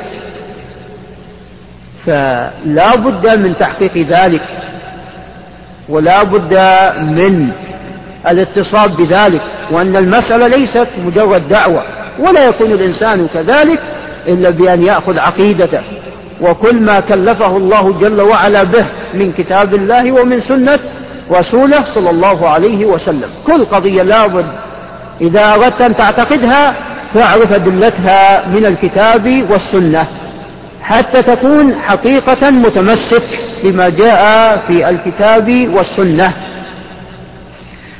فلا 2.06 2.96
بد 2.96 3.40
من 3.40 3.58
تحقيق 3.58 3.98
ذلك 3.98 4.42
ولا 5.90 6.24
بد 6.24 6.54
من 6.98 7.52
الاتصاب 8.28 8.96
بذلك 8.98 9.42
وأن 9.72 9.96
المسألة 9.96 10.48
ليست 10.48 10.90
مجرد 10.98 11.48
دعوة 11.48 11.84
ولا 12.20 12.48
يكون 12.48 12.72
الإنسان 12.72 13.28
كذلك 13.28 13.80
إلا 14.28 14.50
بأن 14.50 14.84
يأخذ 14.84 15.20
عقيدته. 15.20 15.82
وكل 16.42 16.82
ما 16.82 17.00
كلفه 17.00 17.58
الله 17.58 18.00
جل 18.00 18.22
وعلا 18.22 18.64
به 18.64 18.86
من 19.14 19.32
كتاب 19.32 19.74
الله 19.74 20.12
ومن 20.12 20.42
سنة 20.42 20.80
رسوله 21.32 21.84
صلى 21.96 22.10
الله 22.10 22.50
عليه 22.50 22.86
وسلم. 22.86 23.30
كل 23.48 23.66
قضية 23.66 24.04
لابد. 24.04 24.46
إذا 25.22 25.54
أردت 25.54 25.82
أن 25.82 25.96
تعتقدها 25.96 26.76
فاعرف 27.14 27.54
أدلتها 27.54 28.48
من 28.48 28.66
الكتاب 28.66 29.46
والسنة. 29.50 30.08
حتى 30.82 31.24
تكون 31.24 31.82
حقيقة 31.82 32.50
متمسك 32.50 33.24
بما 33.64 33.90
جاء 33.90 34.58
في 34.68 34.90
الكتاب 34.90 35.70
والسنة. 35.74 36.34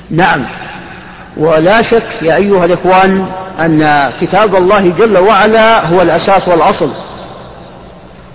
نعم. 0.10 0.46
ولا 1.38 1.82
شك 1.82 2.08
يا 2.22 2.36
أيها 2.36 2.66
الإخوان 2.66 3.26
أن 3.60 4.12
كتاب 4.22 4.56
الله 4.56 4.90
جل 4.90 5.18
وعلا 5.18 5.88
هو 5.88 6.02
الأساس 6.02 6.48
والأصل. 6.48 6.92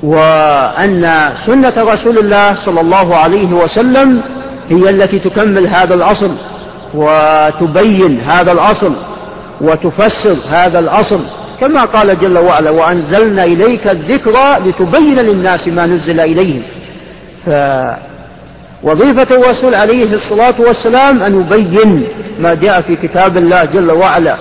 وأن 0.03 1.33
سنة 1.47 1.75
رسول 1.79 2.19
الله 2.19 2.65
صلى 2.65 2.81
الله 2.81 3.17
عليه 3.17 3.53
وسلم 3.53 4.23
هي 4.69 4.91
التي 4.91 5.19
تكمل 5.19 5.67
هذا 5.67 5.95
الأصل 5.95 6.37
وتبين 6.95 8.21
هذا 8.21 8.53
الأصل 8.53 8.97
وتفسر 9.61 10.37
هذا 10.49 10.79
الأصل. 10.79 11.21
كما 11.61 11.85
قال 11.85 12.21
جل 12.21 12.39
وعلا 12.39 12.71
وأنزلنا 12.71 13.45
إليك 13.45 13.89
الذكرى 13.89 14.59
لتبين 14.61 15.19
للناس 15.19 15.69
ما 15.69 15.87
نزل 15.87 16.21
إليهم. 16.21 16.63
فوظيفة 18.83 19.37
الرسول 19.37 19.75
عليه 19.75 20.15
الصلاة 20.15 20.55
والسلام 20.59 21.23
أن 21.23 21.41
يبين 21.41 22.09
ما 22.39 22.55
جاء 22.55 22.81
في 22.81 22.97
كتاب 22.97 23.37
الله 23.37 23.65
جل 23.65 23.91
وعلا. 23.91 24.37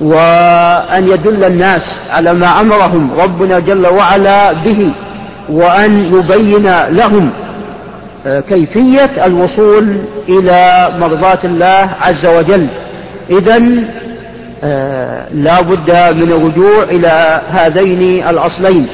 وأن 0.00 1.08
يدل 1.08 1.44
الناس 1.44 1.82
على 2.10 2.34
ما 2.34 2.60
أمرهم 2.60 3.20
ربنا 3.20 3.58
جل 3.58 3.86
وعلا 3.86 4.52
به 4.52 4.94
وأن 5.48 6.14
يبين 6.14 6.70
لهم 6.88 7.32
كيفية 8.48 9.26
الوصول 9.26 10.04
إلى 10.28 10.88
مرضاة 10.98 11.38
الله 11.44 11.90
عز 12.00 12.26
وجل. 12.26 12.68
إذا 13.30 13.62
آه، 14.64 15.26
لا 15.32 15.60
بد 15.60 15.90
من 15.90 16.32
الرجوع 16.32 16.82
إلى 16.82 17.42
هذين 17.50 18.28
الأصلين. 18.28 18.86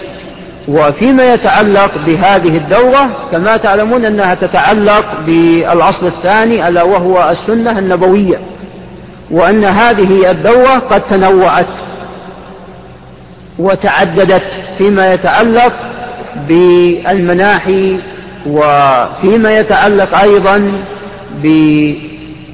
وفيما 0.68 1.34
يتعلق 1.34 1.90
بهذه 2.06 2.56
الدورة 2.56 3.28
كما 3.32 3.56
تعلمون 3.56 4.04
أنها 4.04 4.34
تتعلق 4.34 5.20
بالأصل 5.26 6.06
الثاني 6.16 6.68
ألا 6.68 6.82
وهو 6.82 7.30
السنة 7.30 7.78
النبوية. 7.78 8.40
وأن 9.30 9.64
هذه 9.64 10.30
الدورة 10.30 10.78
قد 10.78 11.00
تنوعت 11.00 11.66
وتعددت 13.58 14.46
فيما 14.78 15.14
يتعلق 15.14 15.74
بالمناحي 16.48 18.00
وفيما 18.46 19.58
يتعلق 19.58 20.18
أيضا 20.18 20.84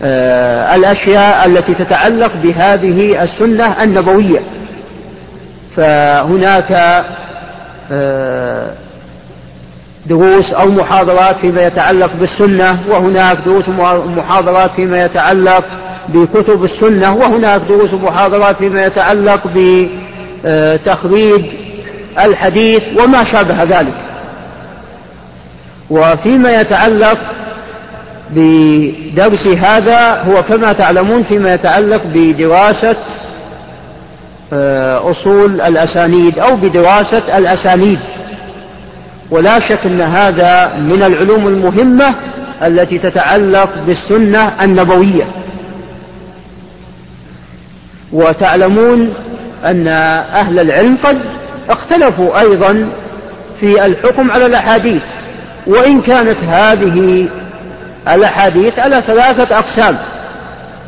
بالأشياء 0.01 1.47
التي 1.47 1.75
تتعلق 1.75 2.33
بهذه 2.43 3.23
السنة 3.23 3.83
النبوية. 3.83 4.41
فهناك 5.77 6.73
آه، 7.93 8.75
دروس 10.07 10.53
أو 10.53 10.69
محاضرات 10.69 11.37
فيما 11.37 11.67
يتعلق 11.67 12.13
بالسنة 12.13 12.79
وهناك 12.89 13.39
دروس 13.47 13.69
ومحاضرات 13.69 14.71
فيما 14.71 15.05
يتعلق 15.05 15.65
بكتب 16.09 16.65
السنة 16.65 17.17
وهناك 17.17 17.61
دروس 17.61 17.93
ومحاضرات 17.95 18.57
فيما 18.57 18.87
يتعلق 18.87 19.43
بتخريج 20.45 21.45
الحديث 22.25 22.83
وما 22.99 23.25
شابه 23.25 23.63
ذلك. 23.63 23.95
وفيما 25.91 26.61
يتعلق 26.61 27.19
بدرس 28.31 29.47
هذا 29.65 30.23
هو 30.23 30.43
كما 30.43 30.73
تعلمون 30.73 31.25
فيما 31.25 31.55
يتعلق 31.55 32.03
بدراسة 32.15 32.97
آه، 34.55 35.11
أصول 35.11 35.61
الأسانيد 35.61 36.39
أو 36.39 36.57
بدراسة 36.57 37.39
الأسانيد. 37.39 37.99
ولا 39.33 39.61
شك 39.61 39.87
أن 39.87 40.01
هذا 40.01 40.77
من 40.77 41.03
العلوم 41.03 41.49
المهمة 41.49 42.15
التي 42.63 42.99
تتعلق 42.99 43.71
بالسنة 43.87 44.65
النبوية. 44.65 45.35
وتعلمون 48.13 49.15
أن 49.65 49.89
أهل 50.35 50.59
العلم 50.59 50.99
قد 51.05 51.19
اختلفوا 51.71 52.41
أيضا 52.41 52.93
في 53.61 53.87
الحكم 53.87 54.31
على 54.31 54.47
الأحاديث 54.47 55.03
وإن 55.67 56.01
كانت 56.01 56.39
هذه 56.39 57.29
الأحاديث 58.09 58.79
على 58.79 59.01
ثلاثة 59.07 59.59
أقسام 59.59 59.99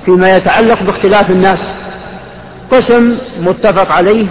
فيما 0.05 0.36
يتعلق 0.36 0.82
باختلاف 0.82 1.30
الناس. 1.30 1.59
قسم 2.70 3.18
متفق 3.40 3.92
عليه 3.92 4.26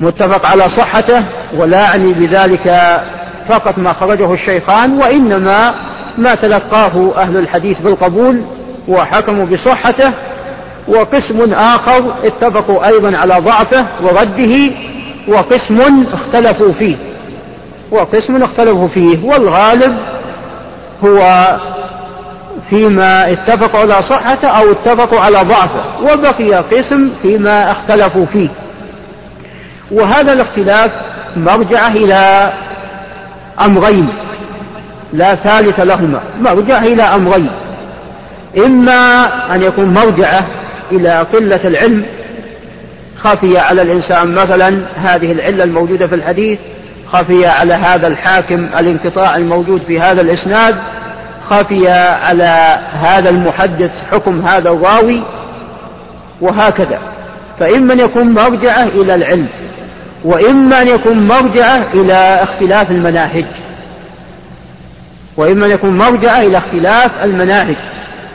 متفق 0.00 0.46
على 0.46 0.62
صحته 0.62 1.24
ولا 1.58 1.86
أعني 1.86 2.12
بذلك 2.12 2.70
فقط 3.48 3.78
ما 3.78 3.92
خرجه 3.92 4.34
الشيخان 4.34 4.96
وإنما 4.98 5.74
ما 6.18 6.34
تلقاه 6.34 7.12
أهل 7.16 7.36
الحديث 7.36 7.78
بالقبول 7.78 8.44
وحكموا 8.88 9.46
بصحته 9.46 10.12
وقسم 10.88 11.52
آخر 11.52 12.14
اتفقوا 12.24 12.88
أيضا 12.88 13.16
على 13.18 13.34
ضعفه 13.34 13.86
ورده 14.02 14.74
وقسم 15.28 16.06
اختلفوا 16.12 16.72
فيه. 16.72 16.96
وقسم 17.90 18.42
اختلفوا 18.42 18.88
فيه 18.88 19.24
والغالب 19.24 19.96
هو 21.04 21.46
فيما 22.70 23.32
اتفقوا 23.32 23.80
على 23.80 23.94
صحته 24.08 24.48
أو 24.48 24.70
اتفقوا 24.70 25.20
على 25.20 25.38
ضعفه 25.38 26.00
وبقي 26.02 26.54
قسم 26.54 27.10
فيما 27.22 27.72
اختلفوا 27.72 28.26
فيه. 28.26 28.48
وهذا 29.90 30.32
الاختلاف 30.32 30.90
مرجعه 31.36 31.90
إلى 31.90 32.52
أمرين 33.64 34.08
لا 35.12 35.34
ثالث 35.34 35.80
لهما 35.80 36.20
مرجع 36.40 36.82
إلى 36.82 37.02
أمرين. 37.02 37.50
إما 38.66 39.26
أن 39.54 39.62
يكون 39.62 39.94
مرجعة 39.94 40.46
إلى 40.92 41.26
قلة 41.32 41.60
العلم 41.64 42.06
خفي 43.16 43.58
على 43.58 43.82
الإنسان 43.82 44.28
مثلا 44.28 44.86
هذه 44.96 45.32
العلة 45.32 45.64
الموجودة 45.64 46.06
في 46.06 46.14
الحديث 46.14 46.58
خفي 47.12 47.46
على 47.46 47.74
هذا 47.74 48.06
الحاكم 48.06 48.68
الانقطاع 48.78 49.36
الموجود 49.36 49.82
في 49.86 50.00
هذا 50.00 50.20
الإسناد 50.20 50.78
خفي 51.50 51.88
على 51.88 52.78
هذا 52.92 53.30
المحدث 53.30 53.90
حكم 54.12 54.46
هذا 54.46 54.70
الراوي 54.70 55.22
وهكذا. 56.40 56.98
فإما 57.60 57.92
أن 57.92 57.98
يكون 58.00 58.32
مرجعة 58.32 58.84
إلى 58.84 59.14
العلم. 59.14 59.48
وإما 60.24 60.82
أن 60.82 60.88
يكون 60.88 61.26
مرجعه 61.26 61.86
إلى 61.94 62.42
اختلاف 62.42 62.90
المناهج. 62.90 63.46
وإما 65.36 65.66
أن 65.66 65.70
يكون 65.70 65.98
مرجعه 65.98 66.40
إلى 66.40 66.58
اختلاف 66.58 67.10
المناهج 67.24 67.76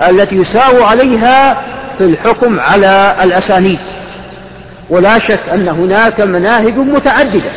التي 0.10 0.36
يساو 0.36 0.84
عليها 0.84 1.54
في 1.98 2.04
الحكم 2.04 2.60
على 2.60 3.16
الأسانيد. 3.24 3.80
ولا 4.90 5.20
شك 5.20 5.42
أن 5.54 5.68
هناك 5.68 6.22
مناهج 6.22 6.78
متعددة 6.78 7.52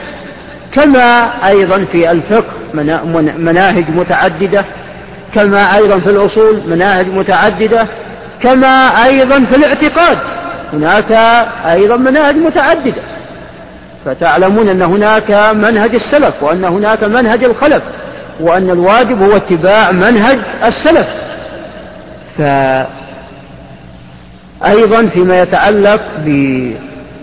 كما 0.72 1.30
أيضا 1.48 1.84
في 1.92 2.10
الفقه 2.10 2.52
مناهج 3.38 3.90
متعددة 3.90 4.64
كما 5.34 5.76
أيضا 5.76 6.00
في 6.00 6.10
الأصول 6.10 6.62
مناهج 6.66 7.08
متعددة 7.08 7.88
كما 8.42 8.88
أيضا 9.04 9.44
في 9.44 9.56
الاعتقاد 9.56 10.18
هناك 10.72 11.12
أيضا 11.70 11.96
مناهج 11.96 12.36
متعددة. 12.36 13.19
فتعلمون 14.04 14.68
أن 14.68 14.82
هناك 14.82 15.30
منهج 15.54 15.94
السلف 15.94 16.42
وأن 16.42 16.64
هناك 16.64 17.04
منهج 17.04 17.44
الخلف 17.44 17.82
وأن 18.40 18.70
الواجب 18.70 19.22
هو 19.22 19.36
اتباع 19.36 19.92
منهج 19.92 20.38
السلف. 20.64 21.06
فأيضا 24.60 25.06
فيما 25.06 25.42
يتعلق 25.42 26.02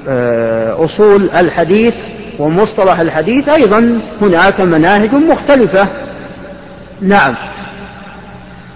بأصول 0.06 1.30
الحديث 1.30 1.94
ومصطلح 2.40 3.00
الحديث 3.00 3.50
أيضا 3.50 4.02
هناك 4.22 4.62
مناهج 4.62 5.14
مختلفة. 5.14 5.88
نعم. 7.02 7.36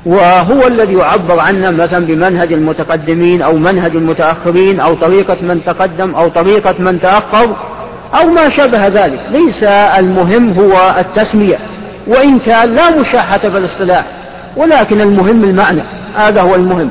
وهو 0.06 0.68
الذي 0.68 0.93
يعبر 0.93 1.39
عنه 1.39 1.72
مثلا 1.72 2.06
بمنهج 2.06 2.54
المتقدمين 2.54 3.41
أو 3.41 3.58
منهج 3.58 3.95
المتأخرين 3.95 4.80
أو 4.80 4.93
طريقة 4.93 5.38
من 5.41 5.66
تقدم 5.66 6.16
أو 6.16 6.28
طريقة 6.28 6.76
من 6.80 7.02
تأخر. 7.02 7.56
أو 8.20 8.28
ما 8.28 8.49
شابه 8.57 8.88
ذلك. 8.88 9.20
ليس 9.30 9.64
المهم 9.99 10.59
هو 10.59 10.95
التسمية 10.99 11.57
وإن 12.07 12.39
كان 12.39 12.74
لا 12.74 12.99
مشاحة 12.99 13.38
في 13.38 13.57
الاصطلاح 13.57 14.05
ولكن 14.57 15.01
المهم 15.01 15.43
المعنى. 15.43 15.84
هذا 16.16 16.41
هو 16.41 16.55
المهم. 16.55 16.89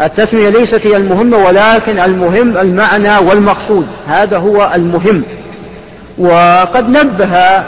التسمية 0.00 0.48
ليست 0.48 0.86
هي 0.86 0.96
المهمة 0.96 1.36
ولكن 1.36 2.00
المهم 2.00 2.56
المعنى 2.56 3.18
والمقصود. 3.18 3.86
هذا 4.06 4.38
هو 4.38 4.70
المهم. 4.74 5.24
وقد 6.18 6.88
نبه 6.88 7.64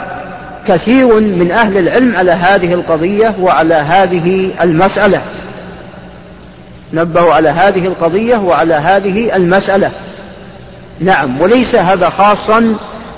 كثير 0.67 1.19
من 1.19 1.51
أهل 1.51 1.77
العلم 1.77 2.15
على 2.15 2.31
هذه 2.31 2.73
القضية 2.73 3.35
وعلى 3.39 3.75
هذه 3.75 4.51
المسألة. 4.61 5.21
نبهوا 6.93 7.33
على 7.33 7.49
هذه 7.49 7.87
القضية 7.87 8.37
وعلى 8.37 8.73
هذه 8.73 9.35
المسألة. 9.35 9.91
نعم 10.99 11.41
وليس 11.41 11.75
هذا 11.75 12.09
خاصا 12.09 12.77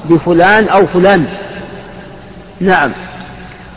بفلان 0.09 0.69
أو 0.69 0.87
فلان. 0.87 1.27
نعم. 2.61 2.91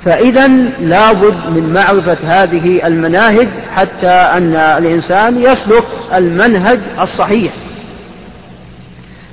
فإذا 0.04 0.48
لابد 0.80 1.34
من 1.34 1.72
معرفة 1.72 2.16
هذه 2.24 2.86
المناهج 2.86 3.48
حتى 3.74 4.10
أن 4.10 4.54
الإنسان 4.54 5.42
يسلك 5.42 5.86
المنهج 6.14 6.78
الصحيح. 7.00 7.54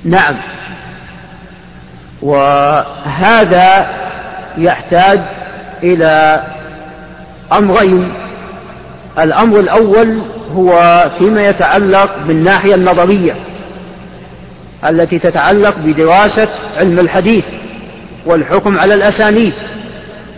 نعم. 0.03 0.35
وهذا 2.21 3.89
يحتاج 4.57 5.21
إلى 5.83 6.43
أمرين. 7.57 8.13
الأمر 9.19 9.59
الأول 9.59 10.21
هو 10.55 10.71
فيما 11.19 11.47
يتعلق 11.47 12.17
بالناحية 12.27 12.75
النظرية. 12.75 13.35
التي 14.89 15.19
تتعلق 15.19 15.75
بدراسة 15.77 16.47
علم 16.77 16.99
الحديث 16.99 17.45
والحكم 18.25 18.77
على 18.77 18.93
الأسانيد. 18.93 19.53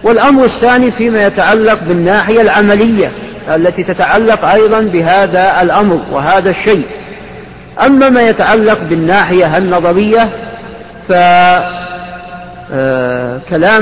والأمر 0.04 0.46
الثاني 0.46 0.92
فيما 0.92 1.24
يتعلق 1.24 1.80
بالناحية 1.84 2.42
العملية 2.42 3.12
التي 3.56 3.84
تتعلق 3.84 4.46
أيضا 4.46 4.82
بهذا 4.82 5.62
الأمر 5.62 6.02
وهذا 6.12 6.50
الشيء. 6.50 6.86
أما 7.86 8.10
ما 8.10 8.22
يتعلق 8.22 8.80
بالناحية 8.80 9.58
النظرية 9.58 10.30
فكلام 11.10 11.80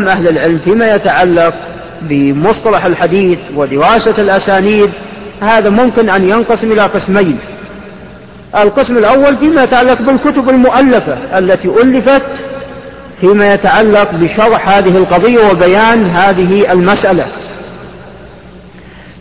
أهل 0.08 0.28
العلم 0.28 0.60
فيما 0.60 0.96
يتعلق 0.96 1.54
بمصطلح 2.02 2.86
الحديث 2.86 3.40
ودراسة 3.56 4.22
الأسانيد 4.22 4.90
هذا 5.42 5.70
ممكن 5.70 6.10
أن 6.10 6.24
ينقسم 6.24 6.72
إلى 6.72 6.82
قسمين. 6.82 7.40
القسم 8.56 8.98
الأول 8.98 9.38
فيما 9.38 9.64
يتعلق 9.64 10.02
بالكتب 10.02 10.50
المؤلفة 10.50 11.38
التي 11.40 11.68
ألفت 11.68 12.26
فيما 13.22 13.54
يتعلق 13.54 14.12
بشرح 14.12 14.70
هذه 14.70 14.98
القضية 14.98 15.50
وبيان 15.52 16.06
هذه 16.06 16.72
المسألة. 16.72 17.28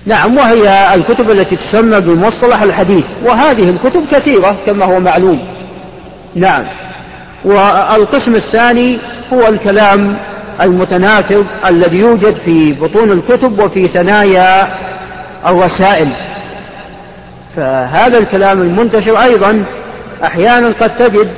نعم 0.07 0.37
وهي 0.37 0.95
الكتب 0.95 1.31
التي 1.31 1.57
تسمى 1.57 2.01
بمصطلح 2.01 2.63
الحديث 2.63 3.05
وهذه 3.25 3.71
الكتب 3.71 4.07
كثيرة 4.11 4.57
كما 4.67 4.85
هو 4.85 5.01
معلوم. 5.01 5.39
نعم 6.35 6.65
والقسم 7.45 8.35
الثاني 8.35 8.99
هو 9.33 9.49
الكلام 9.49 10.17
المتناثر 10.61 11.47
الذي 11.69 11.99
يوجد 11.99 12.37
في 12.45 12.73
بطون 12.73 13.13
الكتب 13.13 13.59
وفي 13.59 13.89
ثنايا 13.89 14.69
الرسائل. 15.47 16.36
فهذا 17.57 18.19
الكلام 18.19 18.63
المنتشر 18.63 19.23
أيضا 19.23 19.65
أحيانا 20.25 20.69
قد 20.69 20.97
تجد 20.97 21.31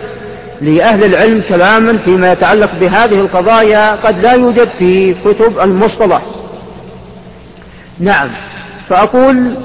لأهل 0.61 1.05
العلم 1.05 1.43
كلاما 1.49 1.99
فيما 2.05 2.33
يتعلق 2.33 2.75
بهذه 2.81 3.21
القضايا 3.21 3.95
قد 3.95 4.23
لا 4.23 4.33
يوجد 4.33 4.69
في 4.79 5.15
كتب 5.15 5.59
المصطلح. 5.59 6.23
نعم 7.99 8.29
فأقول 8.91 9.57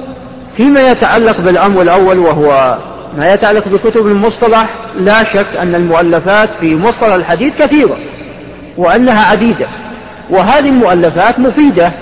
فيما 0.57 0.91
يتعلق 0.91 1.41
بالأمر 1.41 1.81
الأول 1.81 2.19
وهو 2.19 2.77
ما 3.17 3.33
يتعلق 3.33 3.67
بكتب 3.67 4.07
المصطلح 4.07 4.69
لا 4.95 5.23
شك 5.23 5.57
أن 5.59 5.75
المؤلفات 5.75 6.49
في 6.59 6.75
مصطلح 6.75 7.13
الحديث 7.13 7.61
كثيرة 7.61 7.97
وأنها 8.77 9.31
عديدة 9.31 9.67
وهذه 10.29 10.69
المؤلفات 10.69 11.39
مفيدة 11.39 11.93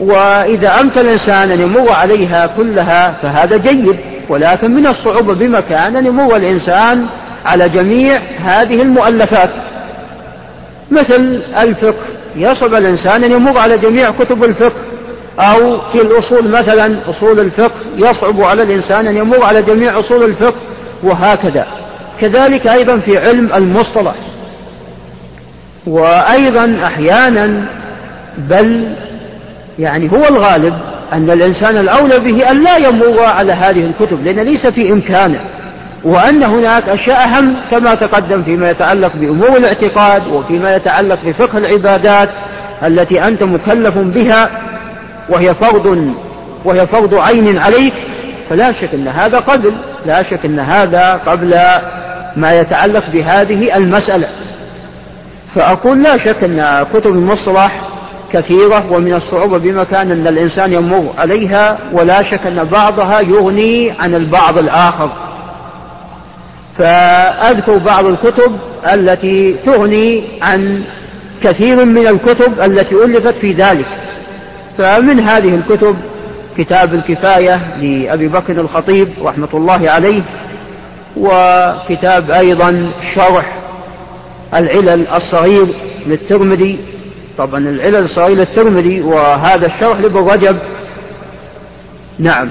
وإذا 0.00 0.80
أمكن 0.80 1.00
الإنسان 1.00 1.50
أن 1.50 1.60
يمر 1.60 1.92
عليها 1.92 2.46
كلها 2.46 3.18
فهذا 3.22 3.56
جيد 3.56 3.96
ولكن 4.28 4.70
من 4.70 4.86
الصعوبة 4.86 5.34
بمكان 5.34 5.96
أن 5.96 6.06
يمر 6.06 6.36
الإنسان 6.36 7.06
على 7.46 7.68
جميع 7.68 8.20
هذه 8.44 8.82
المؤلفات. 8.82 9.50
مثل 10.90 11.42
الفقه 11.62 12.04
يصعب 12.36 12.74
الإنسان 12.74 13.24
أن 13.24 13.32
يمر 13.32 13.58
على 13.58 13.78
جميع 13.78 14.10
كتب 14.10 14.44
الفقه 14.44 14.84
أو 15.40 15.80
في 15.92 16.00
الأصول 16.02 16.48
مثلا 16.48 17.10
أصول 17.10 17.40
الفقه 17.40 17.80
يصعب 17.96 18.40
على 18.40 18.62
الإنسان 18.62 19.06
أن 19.06 19.16
يمر 19.16 19.42
على 19.44 19.62
جميع 19.62 20.00
أصول 20.00 20.22
الفقه 20.22 20.60
وهكذا. 21.02 21.66
كذلك 22.20 22.66
أيضا 22.66 22.98
في 22.98 23.18
علم 23.18 23.54
المصطلح. 23.54 24.14
وأيضا 25.86 26.78
أحيانا 26.84 27.68
بل 28.38 28.96
يعني 29.78 30.12
هو 30.12 30.24
الغالب 30.30 30.74
أن 31.12 31.30
الإنسان 31.30 31.76
الأولى 31.76 32.18
به 32.18 32.50
أن 32.50 32.64
لا 32.64 32.76
يمر 32.76 33.22
على 33.22 33.52
هذه 33.52 33.84
الكتب 33.84 34.24
لأن 34.24 34.38
ليس 34.38 34.66
في 34.66 34.92
إمكانه 34.92 35.40
وأن 36.04 36.42
هناك 36.42 36.88
أشياء 36.88 37.28
أهم 37.28 37.56
كما 37.70 37.94
تقدم 37.94 38.44
فيما 38.44 38.70
يتعلق 38.70 39.16
بأمور 39.16 39.56
الاعتقاد 39.56 40.26
وفيما 40.26 40.76
يتعلق 40.76 41.18
بفقه 41.24 41.58
العبادات 41.58 42.28
التي 42.82 43.28
أنت 43.28 43.42
مكلف 43.42 43.98
بها 43.98 44.50
وهي 45.28 45.54
فرض 45.54 46.14
وهي 46.64 46.86
فرض 46.86 47.14
عين 47.14 47.58
عليك. 47.58 47.94
فلا 48.50 48.72
شك 48.72 48.94
أن 48.94 49.08
هذا 49.08 49.38
قبل 49.38 49.74
لا 50.06 50.22
شك 50.22 50.44
أن 50.44 50.60
هذا 50.60 51.12
قبل 51.26 51.54
ما 52.36 52.60
يتعلق 52.60 53.10
بهذه 53.12 53.76
المسألة. 53.76 54.28
فأقول 55.54 56.02
لا 56.02 56.18
شك 56.18 56.44
أن 56.44 56.86
كتب 56.94 57.10
المصطلح 57.10 57.93
كثيرة 58.34 58.92
ومن 58.92 59.14
الصعوبة 59.14 59.58
بمكان 59.58 60.10
أن 60.10 60.26
الإنسان 60.26 60.72
يمر 60.72 61.14
عليها 61.18 61.78
ولا 61.92 62.22
شك 62.22 62.46
أن 62.46 62.64
بعضها 62.64 63.20
يغني 63.20 63.90
عن 63.90 64.14
البعض 64.14 64.58
الآخر. 64.58 65.10
فأذكر 66.78 67.78
بعض 67.78 68.04
الكتب 68.04 68.58
التي 68.92 69.52
تغني 69.52 70.24
عن 70.42 70.84
كثير 71.42 71.84
من 71.84 72.06
الكتب 72.06 72.60
التي 72.60 72.94
ألفت 72.94 73.34
في 73.34 73.52
ذلك. 73.52 73.86
فمن 74.78 75.20
هذه 75.20 75.54
الكتب 75.54 75.96
كتاب 76.58 76.94
الكفاية 76.94 77.76
لأبي 77.76 78.28
بكر 78.28 78.60
الخطيب 78.60 79.08
رحمة 79.22 79.48
الله 79.54 79.90
عليه 79.90 80.22
وكتاب 81.16 82.30
أيضا 82.30 82.92
شرح 83.14 83.58
العلل 84.54 85.08
الصغير 85.08 85.66
للترمذي 86.06 86.78
طبعا 87.38 87.58
العلل 87.58 87.96
الصغير 87.96 88.36
للترمذي 88.36 89.00
وهذا 89.00 89.66
الشرح 89.66 89.98
لابن 89.98 90.28
رجب. 90.28 90.58
نعم. 92.18 92.50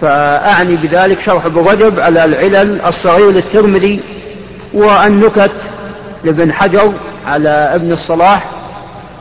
فأعني 0.00 0.76
بذلك 0.76 1.26
شرح 1.26 1.46
ابن 1.46 1.58
رجب 1.58 2.00
على 2.00 2.24
العلل 2.24 2.82
الصغير 2.82 3.30
للترمذي 3.30 4.00
والنكت 4.74 5.52
لابن 6.24 6.52
حجر 6.52 6.92
على 7.26 7.48
ابن 7.48 7.92
الصلاح 7.92 8.50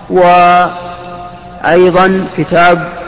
وأيضا 0.09 0.77
كتاب 2.37 3.01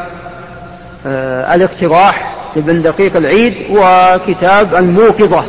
آه، 1.05 1.55
الاقتراح 1.55 2.35
لابن 2.55 2.81
دقيق 2.81 3.17
العيد 3.17 3.53
وكتاب 3.69 4.75
الموقظة 4.75 5.45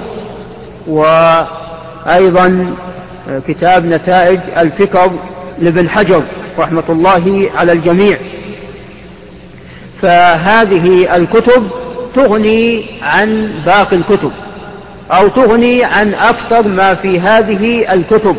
وأيضا 0.87 2.75
آه، 3.29 3.39
كتاب 3.49 3.87
نتائج 3.87 4.41
الفكر 4.59 5.11
لابن 5.59 5.89
حجر 5.89 6.23
رحمة 6.59 6.85
الله 6.89 7.51
على 7.57 7.73
الجميع. 7.73 8.19
فهذه 10.03 11.17
الكتب 11.17 11.71
تغني 12.15 12.87
عن 13.03 13.61
باقي 13.67 13.97
الكتب 13.97 14.33
أو 15.13 15.29
تغني 15.29 15.85
عن 15.85 16.15
أكثر 16.15 16.69
ما 16.69 16.95
في 16.95 17.21
هذه 17.21 17.93
الكتب. 17.93 18.37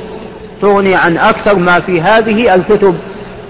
تغني 0.62 0.96
عن 0.96 1.18
أكثر 1.18 1.56
ما 1.56 1.80
في 1.80 2.02
هذه 2.02 2.56
الكتب 2.56 2.96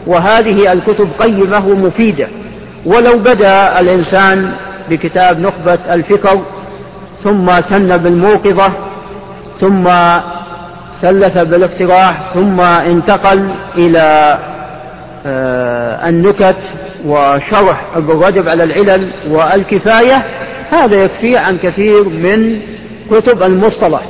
وهذه 0.08 0.72
الكتب 0.72 1.10
قيمة 1.20 1.68
ومفيدة 1.68 2.28
ولو 2.86 3.18
بدأ 3.18 3.80
الإنسان 3.80 4.56
بكتاب 4.90 5.40
نخبة 5.40 5.94
الفكر 5.94 6.42
ثم 7.24 7.62
سن 7.70 7.98
بالموقظة 7.98 8.74
ثم 9.60 9.88
سلس 11.02 11.38
بالاقتراح 11.38 12.34
ثم 12.34 12.62
انتقل 12.62 13.56
إلى 13.78 14.38
آه، 15.26 16.10
النكت 16.10 16.58
وشرح 17.06 17.86
ابن 17.96 18.20
رجب 18.20 18.50
على 18.50 18.64
العلل 18.64 19.14
والكفاية. 19.30 20.26
هذا 20.70 21.04
يكفي 21.04 21.38
عن 21.38 21.58
كثير 21.58 22.10
من 22.10 22.62
كتب 23.12 23.44
المصطلح 23.44 24.02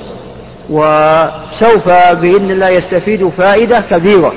وسوف 0.69 1.89
بإذن 2.21 2.51
الله 2.51 2.69
يستفيد 2.69 3.29
فائدة 3.37 3.79
كبيرة. 3.79 4.33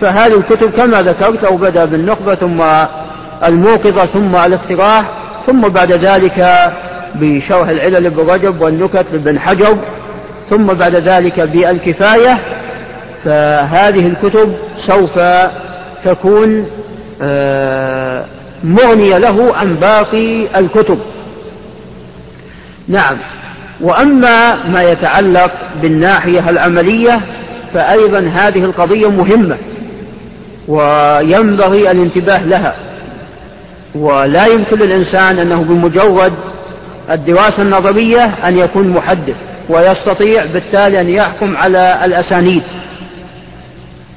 فهذه 0.00 0.38
الكتب 0.38 0.70
كما 0.70 1.02
ذكرت 1.02 1.44
أو 1.44 1.56
بدأ 1.56 1.84
بالنخبة 1.84 2.34
ثم 2.34 2.62
الموقظة 3.44 4.06
ثم 4.06 4.36
الاقتراح 4.36 5.04
ثم 5.46 5.60
بعد 5.60 5.92
ذلك 5.92 6.46
بشرح 7.14 7.68
العلل 7.68 8.06
ابن 8.06 8.30
رجب 8.30 8.60
والنكت 8.60 9.06
لابن 9.12 9.40
حجر. 9.40 9.78
ثم 10.50 10.64
بعد 10.66 10.94
ذلك 10.94 11.40
بالكفاية 11.40 12.40
فهذه 13.24 14.06
الكتب 14.06 14.54
سوف 14.86 15.20
تكون 16.04 16.66
آه، 17.22 18.24
مغنية 18.64 19.18
له 19.18 19.54
عن 19.54 19.74
باقي 19.74 20.58
الكتب. 20.58 20.98
نعم. 22.88 23.18
وأما 23.80 24.66
ما 24.68 24.82
يتعلق 24.82 25.52
بالناحية 25.82 26.50
العملية 26.50 27.20
فأيضا 27.74 28.30
هذه 28.34 28.64
القضية 28.64 29.10
مهمة 29.10 29.58
وينبغي 30.68 31.90
الانتباه 31.90 32.44
لها. 32.44 32.74
ولا 33.94 34.46
يمكن 34.46 34.78
للإنسان 34.78 35.38
أنه 35.38 35.62
بمجرد 35.62 36.32
الدراسة 37.10 37.62
النظرية 37.62 38.24
أن 38.24 38.58
يكون 38.58 38.88
محدث. 38.88 39.53
ويستطيع 39.68 40.44
بالتالي 40.44 41.00
أن 41.00 41.08
يحكم 41.08 41.56
على 41.56 42.00
الأسانيد. 42.04 42.62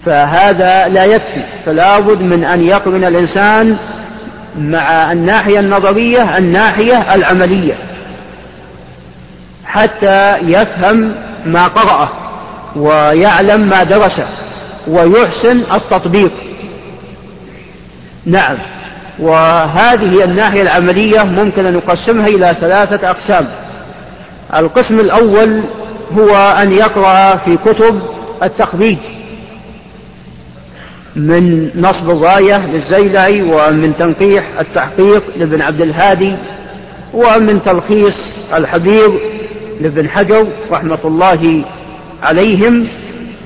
فهذا 0.06 0.88
لا 0.88 1.06
يكفي 1.06 1.43
فلا 1.66 2.00
بد 2.00 2.22
من 2.22 2.43
أن 2.43 2.62
يقرن 2.62 3.04
الإنسان 3.04 3.78
مع 4.58 5.12
الناحية 5.12 5.60
النظرية 5.60 6.38
الناحية 6.38 7.16
العملية 7.16 7.78
حتى 9.66 10.38
يفهم 10.38 11.16
ما 11.45 11.68
قرأه 11.68 12.10
ويعلم 12.76 13.70
ما 13.70 13.84
درسه 13.84 14.28
ويحسن 14.88 15.60
التطبيق. 15.74 16.34
نعم 18.26 18.58
وهذه 19.20 20.24
الناحية 20.24 20.62
العملية 20.62 21.24
ممكن 21.24 21.66
أن 21.66 21.74
نقسمها 21.74 22.28
إلى 22.28 22.56
ثلاثة 22.62 23.10
أقسام. 23.10 23.48
القسم 24.56 25.00
الأول 25.00 25.64
هو 26.12 26.36
أن 26.36 26.72
يقرأ 26.72 27.36
في 27.36 27.58
كتب 27.58 28.02
التخريج 28.43 28.98
من 31.16 31.72
نصب 31.82 32.10
الغاية 32.10 32.66
للزيلعي 32.66 33.41
ومن 33.41 33.98
تنقيح 33.98 34.60
التحقيق 34.60 35.24
لابن 35.38 35.62
عبد 35.62 35.82
الهادي 35.82 36.36
ومن 37.14 37.62
تلخيص 37.62 38.16
الحبيب 38.56 39.20
لابن 39.82 40.10
حجر 40.10 40.48
رحمة 40.72 41.00
الله 41.06 41.66
عليهم 42.24 42.88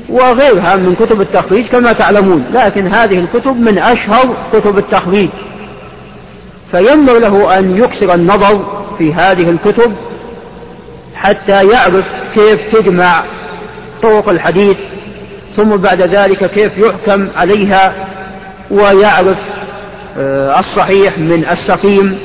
وغيرها 0.09 0.75
من 0.75 0.95
كتب 0.95 1.21
التخريج 1.21 1.67
كما 1.67 1.93
تعلمون. 1.93 2.43
لكن 2.53 2.93
هذه 2.93 3.19
الكتب 3.19 3.55
من 3.55 3.77
أشهر 3.77 4.49
كتب 4.53 4.77
التخريج. 4.77 5.29
فينبغي 6.71 7.19
له 7.19 7.59
أن 7.59 7.77
يكسر 7.77 8.13
النظر 8.13 8.83
في 8.97 9.13
هذه 9.13 9.49
الكتب 9.49 9.95
حتى 11.23 11.67
يعرف 11.67 12.05
كيف 12.33 12.75
تجمع 12.75 13.23
طرق 14.03 14.29
الحديث 14.29 14.77
ثم 15.55 15.77
بعد 15.77 16.01
ذلك 16.01 16.51
كيف 16.51 16.71
يحكم 16.77 17.29
عليها 17.35 17.93
ويعرف 18.71 19.37
آه، 20.17 20.59
الصحيح 20.59 21.17
من 21.17 21.49
السقيم 21.49 22.19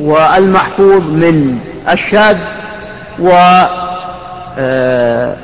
والمحفوظ 0.00 1.02
من 1.02 1.58
الشاذ 1.92 2.38
ويعرف 3.18 3.80
آه، 4.58 5.36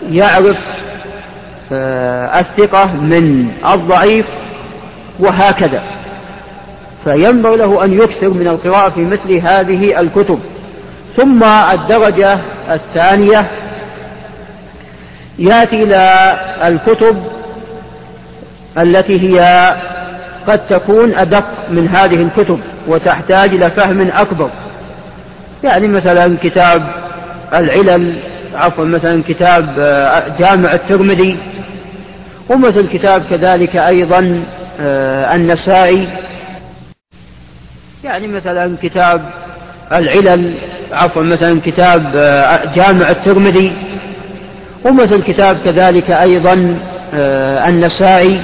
آه، 1.73 2.41
الثقة 2.41 2.93
من 2.93 3.49
الضعيف 3.75 4.27
وهكذا. 5.21 5.83
فينبغي 7.05 7.57
له 7.57 7.85
أن 7.85 7.93
يكثر 7.93 8.29
من 8.29 8.47
القراءة 8.47 8.91
في 8.91 9.01
مثل 9.01 9.33
هذه 9.33 10.01
الكتب. 10.01 10.41
ثم 11.17 11.45
الدرجة 11.45 12.41
الثانية 12.71 13.51
يأتي 15.39 15.83
إلى 15.83 16.35
الكتب 16.65 17.23
التي 18.79 19.21
هي 19.21 19.71
قد 20.47 20.67
تكون 20.67 21.19
أدق 21.19 21.71
من 21.71 21.89
هذه 21.89 22.23
الكتب 22.23 22.61
وتحتاج 22.89 23.55
إلى 23.55 23.71
فهم 23.71 24.01
أكبر. 24.01 24.51
يعني 25.65 25.89
مثلا 25.89 26.37
كتاب 26.43 26.83
العلل 27.55 28.23
عفوا 28.55 28.85
مثلا 28.85 29.23
كتاب 29.29 29.79
آه، 29.79 30.37
جامع 30.39 30.73
الترمذي 30.73 31.39
ومثل 32.49 32.89
كتاب 32.89 33.23
كذلك 33.23 33.77
أيضا 33.77 34.45
آه، 34.81 35.35
النسائي. 35.35 36.09
يعني 38.05 38.27
مثلا 38.27 38.77
كتاب 38.83 39.31
العلل 39.93 40.55
عفوا 40.93 41.23
مثلا 41.23 41.61
كتاب 41.61 42.13
آه، 42.17 42.75
جامع 42.75 43.11
الترمذي 43.11 43.73
ومثل 44.85 45.23
كتاب 45.23 45.59
كذلك 45.65 46.11
أيضا 46.11 46.79
آه، 47.15 47.69
النسائي. 47.69 48.43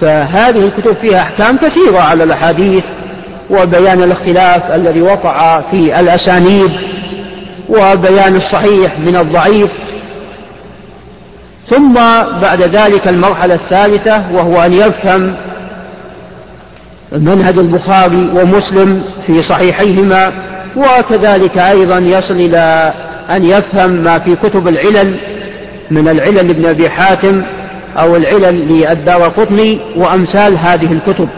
فهذه 0.00 0.66
الكتب 0.66 0.96
فيها 0.96 1.22
أحكام 1.22 1.56
كثيرة 1.56 1.98
على 1.98 2.24
الأحاديث 2.24 2.84
وبيان 3.50 4.02
الاختلاف 4.02 4.72
الذي 4.74 5.02
وقع 5.02 5.70
في 5.70 6.00
الأسانيد 6.00 6.72
وبيان 7.68 8.36
الصحيح 8.36 8.98
من 8.98 9.16
الضعيف. 9.16 9.70
ثم 11.70 11.94
بعد 12.42 12.62
ذلك 12.62 13.08
المرحلة 13.08 13.54
الثالثة 13.54 14.24
وهو 14.32 14.62
أن 14.62 14.72
يفهم 14.72 15.36
منهج 17.12 17.58
البخاري 17.58 18.30
ومسلم 18.34 19.04
في 19.26 19.42
صحيحيهما 19.42 20.32
وكذلك 20.76 21.58
أيضا 21.58 21.98
يصل 21.98 22.34
إلى 22.34 22.94
أن 23.30 23.42
يفهم 23.42 23.90
ما 23.90 24.18
في 24.18 24.36
كتب 24.36 24.68
العلل 24.68 25.20
من 25.90 26.08
العلل 26.08 26.48
لابن 26.48 26.66
أبي 26.66 26.90
حاتم 26.90 27.42
أو 27.98 28.16
العلل 28.16 28.68
للدار 28.68 29.22
قطني 29.22 29.80
وأمثال 29.96 30.58
هذه 30.58 30.92
الكتب. 30.92 31.28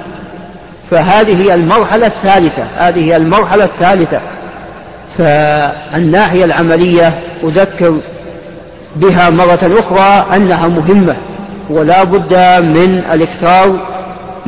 فهذه 0.90 1.54
المرحلة 1.54 2.06
الثالثة 2.06 2.62
هذه 2.76 3.16
المرحلة 3.16 3.64
الثالثة. 3.64 4.20
فالناحية 5.18 6.44
العملية 6.44 7.20
أذكر 7.44 8.00
بها 8.96 9.30
مرة 9.30 9.60
أخرى 9.78 10.36
أنها 10.36 10.68
مهمة 10.68 11.16
ولا 11.70 12.04
بد 12.04 12.34
من 12.64 12.98
الاكثار 12.98 13.97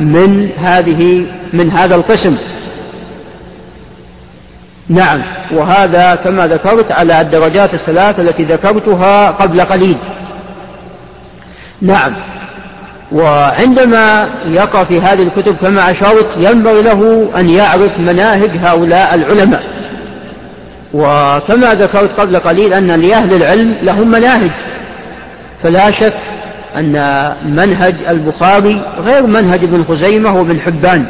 من 0.01 0.51
هذه 0.51 1.25
من 1.53 1.71
هذا 1.71 1.95
القسم. 1.95 2.37
نعم 4.89 5.21
وهذا 5.53 6.15
كما 6.15 6.47
ذكرت 6.47 6.91
على 6.91 7.21
الدرجات 7.21 7.73
الثلاث 7.73 8.19
التي 8.19 8.43
ذكرتها 8.43 9.31
قبل 9.31 9.61
قليل. 9.61 9.97
نعم 11.81 12.15
وعندما 13.11 14.29
يقرأ 14.45 14.83
في 14.83 15.01
هذه 15.01 15.23
الكتب 15.23 15.55
كما 15.55 15.91
أشرت 15.91 16.27
ينبغي 16.37 16.81
له 16.81 17.29
أن 17.39 17.49
يعرف 17.49 17.91
مناهج 17.97 18.49
هؤلاء 18.61 19.15
العلماء. 19.15 19.63
وكما 20.93 21.73
ذكرت 21.73 22.19
قبل 22.19 22.39
قليل 22.39 22.73
أن 22.73 22.87
لأهل 22.87 23.33
العلم 23.33 23.77
لهم 23.81 24.11
مناهج. 24.11 24.51
فلا 25.63 25.91
شك 25.91 26.13
أن 26.75 26.93
منهج 27.55 27.95
البخاري 28.09 28.81
غير 28.97 29.27
منهج 29.27 29.63
ابن 29.63 29.85
خزيمة 29.85 30.35
وابن 30.35 30.59
حبان. 30.59 31.05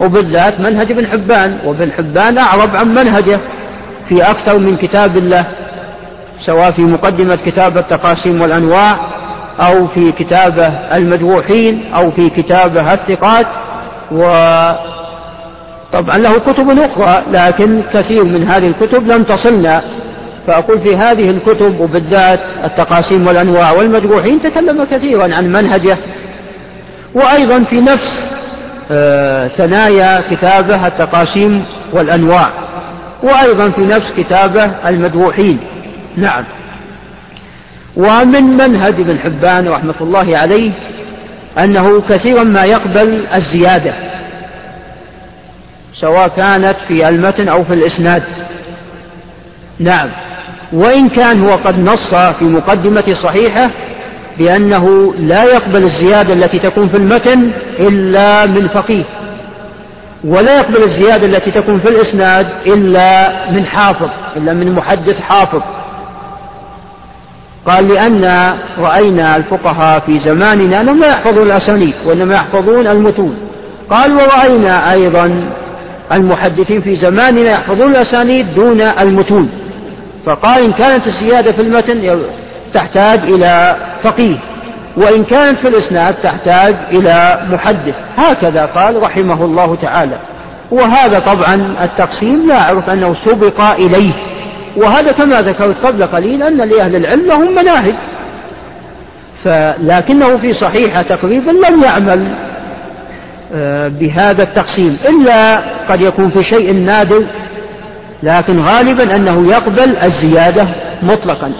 وبالذات 0.00 0.60
منهج 0.60 0.90
ابن 0.90 1.06
حبان 1.06 1.58
وابن 1.64 1.92
حبان 1.92 2.38
أعرب 2.38 2.76
عن 2.76 2.88
منهجه 2.88 3.40
في 4.08 4.30
أكثر 4.30 4.58
من 4.58 4.76
كتاب 4.76 5.16
الله 5.16 5.44
سواء 6.46 6.70
في 6.70 6.82
مقدمة 6.82 7.36
كتاب 7.36 7.78
التقاسيم 7.78 8.40
والأنواع 8.40 8.96
أو 9.60 9.88
في 9.88 10.12
كتابه 10.12 10.66
المجروحين 10.66 11.92
أو 11.94 12.10
في 12.10 12.30
كتابه 12.30 12.92
الثقات. 12.92 13.46
وطبعا 14.12 14.88
له 16.18 16.38
كتب 16.38 16.70
أخرى 16.70 17.22
لكن 17.32 17.82
كثير 17.92 18.24
من 18.24 18.48
هذه 18.48 18.66
الكتب 18.66 19.06
لم 19.06 19.22
تصلنا 19.22 19.82
فأقول 20.46 20.84
في 20.84 20.96
هذه 20.96 21.30
الكتب 21.30 21.80
وبالذات 21.80 22.40
التقاسيم 22.64 23.26
والأنواع 23.26 23.72
والمجروحين 23.72 24.42
تكلم 24.42 24.84
كثيرا 24.84 25.34
عن 25.34 25.46
منهجه 25.48 25.98
وأيضا 27.14 27.64
في 27.64 27.80
نفس 27.80 28.34
آه، 28.90 29.48
ثنايا 29.48 30.20
كتابه 30.20 30.86
التقاسيم 30.86 31.64
والأنواع 31.92 32.50
وأيضا 33.22 33.70
في 33.70 33.80
نفس 33.80 34.12
كتابه 34.16 34.64
المجروحين. 34.64 35.60
نعم. 36.16 36.44
ومن 37.96 38.42
منهج 38.42 39.00
ابن 39.00 39.18
حبان 39.18 39.68
رحمة 39.68 39.94
الله 40.00 40.38
عليه 40.38 40.72
أنه 41.58 42.00
كثيرا 42.00 42.44
ما 42.44 42.64
يقبل 42.64 43.26
الزيادة 43.26 43.94
سواء 46.00 46.28
كانت 46.28 46.76
في 46.88 47.08
المتن 47.08 47.48
أو 47.48 47.64
في 47.64 47.72
الإسناد. 47.72 48.22
نعم. 49.78 50.10
وإن 50.74 51.08
كان 51.08 51.44
هو 51.44 51.56
قد 51.56 51.78
نص 51.78 52.14
في 52.38 52.44
مقدمة 52.44 53.14
صحيحة 53.24 53.70
بأنه 54.38 55.14
لا 55.18 55.44
يقبل 55.44 55.82
الزيادة 55.82 56.34
التي 56.34 56.58
تكون 56.58 56.88
في 56.90 56.96
المتن 56.96 57.52
إلا 57.78 58.46
من 58.46 58.68
فقيه 58.68 59.04
ولا 60.24 60.58
يقبل 60.58 60.82
الزيادة 60.82 61.26
التي 61.26 61.50
تكون 61.50 61.80
في 61.80 61.88
الإسناد 61.88 62.48
إلا 62.66 63.30
من 63.50 63.66
حافظ 63.66 64.08
إلا 64.36 64.52
من 64.52 64.72
محدث 64.72 65.20
حافظ. 65.20 65.62
قال 67.66 67.88
لأن 67.88 68.54
رأينا 68.78 69.36
الفقهاء 69.36 70.00
في 70.00 70.20
زماننا 70.20 70.82
لا 70.82 71.08
يحفظون 71.08 71.46
الأسانيد 71.46 71.94
وإنما 72.06 72.34
يحفظون 72.34 72.86
المتون. 72.86 73.36
قال 73.90 74.12
ورأينا 74.12 74.92
أيضا 74.92 75.50
المحدثين 76.12 76.82
في 76.82 76.96
زماننا 76.96 77.50
يحفظون 77.50 77.90
الأسانيد 77.90 78.54
دون 78.54 78.80
المتون. 78.80 79.63
فقال 80.26 80.64
إن 80.64 80.72
كانت 80.72 81.06
الزيادة 81.06 81.52
في 81.52 81.62
المتن 81.62 82.24
تحتاج 82.72 83.18
إلى 83.18 83.76
فقيه 84.02 84.38
وإن 84.96 85.24
كانت 85.24 85.58
في 85.58 85.68
الإسناد 85.68 86.14
تحتاج 86.14 86.76
إلى 86.92 87.38
محدث. 87.50 87.94
هكذا 88.16 88.66
قال 88.66 89.02
رحمه 89.02 89.44
الله 89.44 89.76
تعالى. 89.76 90.18
وهذا 90.70 91.18
طبعا 91.18 91.84
التقسيم 91.84 92.48
لا 92.48 92.60
أعرف 92.60 92.90
أنه 92.90 93.14
سبق 93.24 93.60
إليه. 93.60 94.12
وهذا 94.76 95.12
كما 95.12 95.42
ذكرت 95.42 95.86
قبل 95.86 96.06
قليل 96.06 96.42
أن 96.42 96.56
لأهل 96.56 96.96
العلم 96.96 97.26
لهم 97.26 97.50
مناهج. 97.50 97.94
فلكنه 99.44 100.38
في 100.38 100.54
صحيحة 100.54 101.02
تقريبا 101.02 101.50
لم 101.50 101.82
يعمل 101.82 102.34
آه، 103.54 103.88
بهذا 103.88 104.42
التقسيم. 104.42 104.98
إلا 105.08 105.58
قد 105.88 106.00
يكون 106.00 106.30
في 106.30 106.44
شيء 106.44 106.72
نادر 106.72 107.26
لكن 108.24 108.60
غالبا 108.60 109.16
أنه 109.16 109.48
يقبل 109.48 109.96
الزيادة 109.96 110.68
مطلقا. 111.02 111.52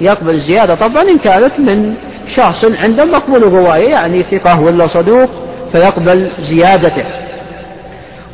يقبل 0.00 0.34
الزيادة 0.34 0.74
طبعا 0.74 1.02
إن 1.02 1.18
كانت 1.18 1.52
من 1.58 1.94
شخص 2.36 2.64
عنده 2.64 3.04
مقبول 3.04 3.42
الرواية 3.42 3.88
يعني 3.88 4.22
ثقة 4.22 4.60
ولا 4.60 4.88
صدوق 4.94 5.30
فيقبل 5.72 6.30
زيادته. 6.50 7.04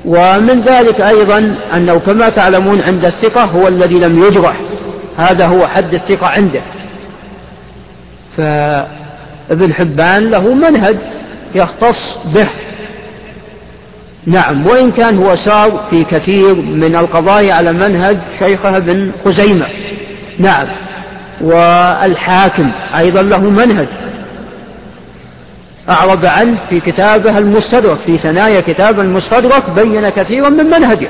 ومن 0.05 0.61
ذلك 0.61 1.01
أيضا 1.01 1.57
أنه 1.75 1.99
كما 1.99 2.29
تعلمون 2.29 2.81
عند 2.83 3.05
الثقة 3.05 3.45
هو 3.45 3.68
الذي 3.68 4.01
لم 4.01 4.25
يجرح. 4.25 4.61
هذا 5.16 5.47
هو 5.47 5.66
حد 5.66 5.95
الثقة 5.95 6.27
عنده. 6.27 6.62
فابن 8.37 9.75
حبان 9.75 10.31
له 10.31 10.55
منهج 10.55 10.97
يختص 11.55 12.16
به. 12.35 12.49
نعم 14.27 14.66
وإن 14.66 14.91
كان 14.91 15.18
هو 15.18 15.37
سار 15.47 15.87
في 15.91 16.05
كثير 16.05 16.55
من 16.55 16.95
القضايا 16.95 17.55
على 17.55 17.73
منهج 17.73 18.18
شيخه 18.39 18.77
ابن 18.77 19.12
خزيمة. 19.25 19.66
نعم 20.39 20.66
والحاكم 21.41 22.71
أيضا 22.99 23.23
له 23.23 23.51
منهج. 23.51 23.89
أعرب 25.91 26.27
عنه 26.27 26.59
في 26.71 26.81
كتابه 26.81 27.39
المستدرك 27.39 27.99
في 28.07 28.18
ثنايا 28.18 28.61
كتاب 28.61 29.01
المستدرك 29.01 29.71
بين 29.71 30.09
كثيرا 30.09 30.49
من 30.49 30.64
منهجه. 30.64 31.09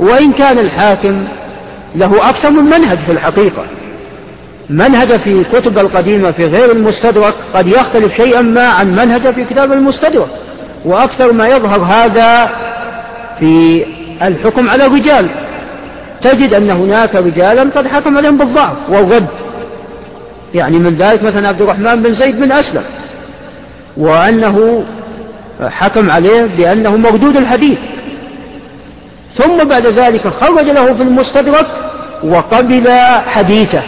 وإن 0.00 0.32
كان 0.32 0.58
الحاكم 0.58 1.28
له 1.94 2.30
أكثر 2.30 2.50
من 2.50 2.64
منهج 2.64 2.98
في 2.98 3.12
الحقيقة. 3.12 3.64
منهج 4.70 5.08
في 5.08 5.44
كتب 5.44 5.78
القديمة 5.78 6.30
في 6.30 6.46
غير 6.46 6.72
المستدرك 6.72 7.34
قد 7.54 7.66
يختلف 7.66 8.16
شيئا 8.16 8.42
ما 8.42 8.66
عن 8.68 8.90
منهج 8.90 9.34
في 9.34 9.44
كتاب 9.50 9.72
المستدرك. 9.72 10.30
وأكثر 10.86 11.32
ما 11.32 11.48
يظهر 11.48 11.82
هذا 11.82 12.46
في 13.38 13.84
الحكم 14.22 14.70
على 14.70 14.86
الرجال. 14.86 15.30
تجد 16.22 16.54
أن 16.54 16.70
هناك 16.70 17.16
رجالا 17.16 17.62
قد 17.62 17.86
حكم 17.86 18.16
عليهم 18.16 18.38
بالضعف 18.38 18.76
والرد. 18.88 19.28
يعني 20.54 20.78
من 20.78 20.94
ذلك 20.94 21.22
مثلا 21.22 21.48
عبد 21.48 21.62
الرحمن 21.62 22.02
بن 22.02 22.14
زيد 22.14 22.36
بن 22.36 22.52
أسلم 22.52 22.84
وأنه 23.96 24.84
حكم 25.60 26.10
عليه 26.10 26.42
بأنه 26.42 26.96
مردود 26.96 27.36
الحديث. 27.36 27.78
ثم 29.38 29.64
بعد 29.64 29.86
ذلك 29.86 30.28
خرج 30.28 30.64
له 30.64 30.94
في 30.94 31.02
المستدرك 31.02 31.66
وقبل 32.24 32.90
حديثه. 33.26 33.82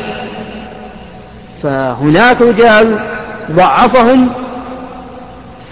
فهناك 1.63 2.43
رجال 2.43 2.99
ضعفهم 3.51 4.31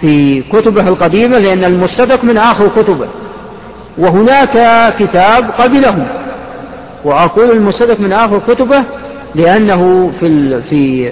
في 0.01 0.41
كتبه 0.41 0.87
القديمة 0.87 1.37
لأن 1.37 1.63
المستدرك 1.63 2.23
من 2.23 2.37
آخر 2.37 2.67
كتبه. 2.67 3.07
وهناك 3.97 4.57
كتاب 4.99 5.51
قبله 5.57 6.07
وأقول 7.05 7.51
المستدرك 7.51 7.99
من 7.99 8.13
آخر 8.13 8.39
كتبه 8.39 8.83
لأنه 9.35 10.11
في 10.19 10.61
في 10.69 11.11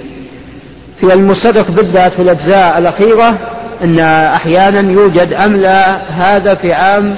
في 0.99 1.13
المستدرك 1.13 1.71
بالذات 1.71 2.13
في 2.13 2.21
الأجزاء 2.21 2.77
الأخيرة 2.77 3.39
أن 3.83 3.99
أحيانا 3.99 4.91
يوجد 4.91 5.33
أملى 5.33 6.01
هذا 6.09 6.55
في 6.55 6.73
عام 6.73 7.17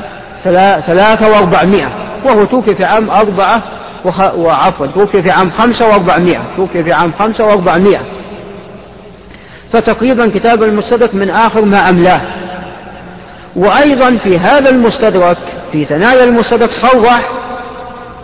ثلاثة 0.87 1.31
وأربعمائة. 1.31 1.87
وهو 2.25 2.45
توفي 2.45 2.75
في 2.75 2.85
عام 2.85 3.09
أربعة 3.09 3.63
وعفوا 4.35 4.85
توفي 4.85 5.21
في 5.21 5.31
عام 5.31 5.51
خمسة 5.51 5.87
وأربعمائة. 5.89 6.55
توفي 6.57 6.83
في 6.83 6.93
عام 6.93 7.13
خمسة 7.19 7.45
وأربعمائة. 7.45 8.16
فتقريبا 9.73 10.31
كتاب 10.35 10.63
المستدرك 10.63 11.15
من 11.15 11.29
آخر 11.29 11.65
ما 11.65 11.89
أملاه. 11.89 12.21
وأيضا 13.55 14.17
في 14.23 14.39
هذا 14.39 14.69
المستدرك 14.69 15.37
في 15.71 15.85
ثنايا 15.85 16.23
المستدرك 16.23 16.69
صرح 16.81 17.31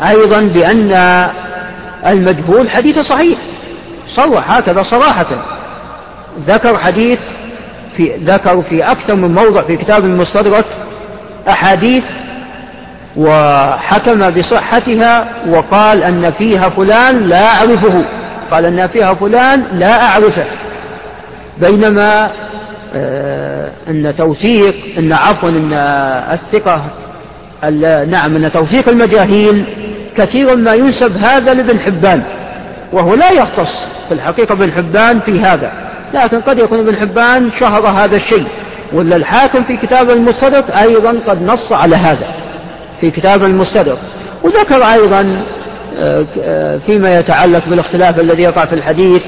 أيضا 0.10 0.42
بأن 0.42 0.92
المجهول 2.08 2.70
حديث 2.70 3.00
صحيح. 3.00 3.40
صرح 4.16 4.52
هكذا 4.52 4.84
صراحة. 4.84 5.46
ذكر 6.48 6.78
حديث 6.78 7.20
في 7.98 8.12
ذكر 8.18 8.64
في 8.70 8.84
أكثر 8.84 9.16
من 9.16 9.34
موضع 9.34 9.62
في 9.62 9.78
كتاب 9.78 10.06
المستدرك 10.06 10.66
أحاديث 11.50 12.04
وحكم 13.18 14.30
بصحتها 14.30 15.30
وقال 15.48 16.04
أن 16.04 16.32
فيها 16.32 16.70
فلان 16.70 17.24
لا 17.24 17.46
أعرفه. 17.46 18.06
قال 18.52 18.66
أن 18.66 18.88
فيها 18.88 19.14
فلان 19.14 19.68
لا 19.74 20.06
أعرفه. 20.06 20.46
بينما 21.58 22.32
آه، 22.96 23.72
أن 23.88 24.16
توثيق 24.18 24.76
أن 24.98 25.14
عفوا 25.14 25.50
أن 25.50 25.74
الثقة 26.34 26.92
نعم 28.10 28.36
أن 28.36 28.52
توثيق 28.52 28.90
المجاهيل 28.90 29.66
كثير 30.16 30.56
ما 30.56 30.74
ينسب 30.74 31.18
هذا 31.18 31.54
لابن 31.54 31.80
حبان 31.80 32.24
وهو 32.94 33.16
لا 33.16 33.32
يختص 33.32 33.72
في 34.08 34.14
الحقيقة 34.14 34.54
ابن 34.54 34.72
حبان 34.72 35.20
في 35.20 35.40
هذا 35.40 35.72
لكن 36.14 36.42
قد 36.42 36.60
يكون 36.60 36.80
ابن 36.80 36.96
حبان 36.96 37.52
شهر 37.60 37.88
هذا 37.88 38.18
الشيء 38.18 38.48
ولا 38.94 39.16
الحاكم 39.16 39.64
في 39.64 39.78
كتاب 39.78 40.10
المستدرك 40.10 40.72
أيضا 40.72 41.20
قد 41.28 41.42
نص 41.42 41.72
على 41.72 41.96
هذا 41.96 42.28
في 43.02 43.12
كتاب 43.12 43.44
المستدرك 43.44 44.00
وذكر 44.44 44.84
أيضا 44.94 45.46
آه، 45.98 46.28
آه، 46.44 46.80
فيما 46.86 47.20
يتعلق 47.20 47.70
بالإختلاف 47.70 48.20
الذي 48.20 48.44
يقع 48.44 48.66
في 48.66 48.76
الحديث 48.76 49.22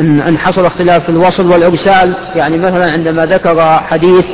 إن, 0.00 0.20
إن 0.20 0.38
حصل 0.38 0.66
اختلاف 0.66 1.02
في 1.02 1.08
الوصل 1.08 1.46
والإرسال. 1.46 2.14
يعني 2.34 2.58
مثلا 2.58 2.92
عندما 2.92 3.26
ذكر 3.26 3.80
حديث 3.90 4.24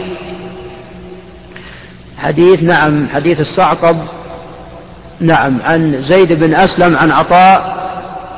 حديث 2.19 2.63
نعم 2.63 3.09
حديث 3.09 3.41
الصعقب 3.41 3.97
نعم 5.21 5.61
عن 5.65 6.05
زيد 6.09 6.33
بن 6.33 6.55
أسلم 6.55 6.97
عن 6.97 7.11
عطاء 7.11 7.77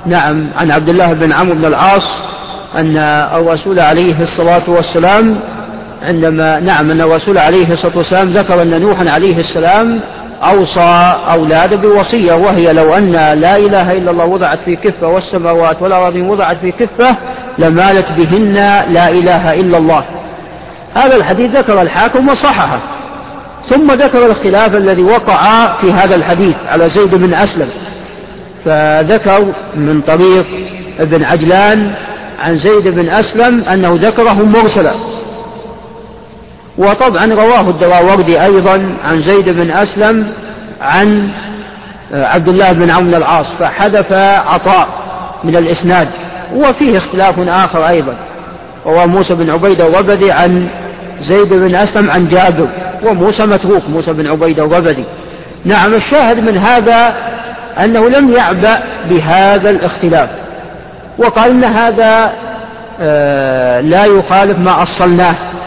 نعم 0.07 0.51
عن 0.57 0.71
عبد 0.71 0.89
الله 0.89 1.13
بن 1.13 1.33
عمرو 1.33 1.55
بن 1.55 1.65
العاص 1.65 2.03
أن 2.77 2.97
الرسول 3.35 3.81
عليه 3.81 4.23
الصلاة 4.23 4.71
والسلام 4.71 5.41
عندما 6.03 6.61
نعم 6.61 6.91
أن 6.91 7.01
الرسول 7.01 7.39
عليه 7.39 7.73
الصلاة 7.73 7.97
والسلام 7.97 8.29
ذكر 8.29 8.63
أن 8.63 8.81
نوحا 8.83 9.11
عليه 9.11 9.37
السلام 9.41 10.01
أوصى 10.43 11.17
أولاده 11.33 11.77
بوصية 11.77 12.35
وهي 12.35 12.73
لو 12.73 12.95
أن 12.95 13.13
لا 13.13 13.57
إله 13.57 13.93
إلا 13.93 14.11
الله 14.11 14.25
وضعت 14.25 14.59
في 14.65 14.77
كفة 14.77 15.09
والسماوات 15.09 15.83
والأراضين 15.83 16.29
وضعت 16.29 16.57
في 16.57 16.73
كفة 16.73 17.17
لمالت 17.59 18.07
بهن 18.17 18.55
لا 18.89 19.11
إله 19.11 19.61
إلا 19.61 19.79
الله. 19.79 20.05
هذا 20.95 21.17
الحديث 21.17 21.51
ذكر 21.57 21.83
الحاكم 21.83 22.29
وصححه. 22.29 22.81
ثم 23.69 23.93
ذكر 23.93 24.27
الاختلاف 24.27 24.77
الذي 24.77 25.03
وقع 25.03 25.37
في 25.81 25.93
هذا 25.93 26.15
الحديث 26.15 26.57
على 26.67 26.91
زيد 26.91 27.15
بن 27.15 27.35
أسلم. 27.35 27.69
فذكر 28.65 29.55
من 29.77 30.01
طريق 30.01 30.47
ابن 30.99 31.25
عجلان 31.25 31.95
عن 32.39 32.59
زيد 32.59 32.89
بن 32.89 33.11
أسلم 33.11 33.65
أنه 33.65 33.99
ذكره 34.01 34.43
مرسلا. 34.45 35.18
وطبعا 36.79 37.27
رواه 37.27 37.71
الدراوردي 37.71 38.43
أيضا 38.43 38.97
عن 39.05 39.23
زيد 39.27 39.49
بن 39.49 39.71
أسلم 39.71 40.33
عن 40.81 41.31
عبد 42.13 42.49
الله 42.49 42.73
بن 42.73 42.91
عمرو 42.91 43.17
العاص 43.17 43.47
فحذف 43.59 44.13
عطاء 44.53 44.89
من 45.45 45.57
الإسناد 45.57 46.09
وفيه 46.55 46.99
اختلاف 46.99 47.39
آخر 47.39 47.89
أيضا. 47.89 48.17
رواه 48.87 49.07
موسى 49.07 49.35
بن 49.35 49.51
عبيدة 49.51 49.87
الربدي 49.87 50.33
عن 50.33 50.69
زيد 51.29 51.55
بن 51.55 51.77
أسلم 51.77 52.11
عن 52.11 52.29
جابر 52.29 52.69
وموسى 53.05 53.47
متروك 53.47 53.83
موسى 53.89 54.13
بن 54.13 54.31
عبيدة 54.31 54.65
الربدي. 54.65 55.05
نعم 55.65 55.95
الشاهد 55.95 56.51
من 56.51 56.59
هذا 56.59 57.15
أنه 57.85 58.09
لم 58.09 58.33
يعبأ 58.33 58.79
بهذا 59.11 59.71
الاختلاف 59.71 60.29
وقال 61.19 61.51
إن 61.51 61.65
هذا 61.65 62.33
آه، 63.01 63.81
لا 63.81 64.05
يخالف 64.05 64.59
ما 64.59 64.83
أصلناه. 64.83 65.58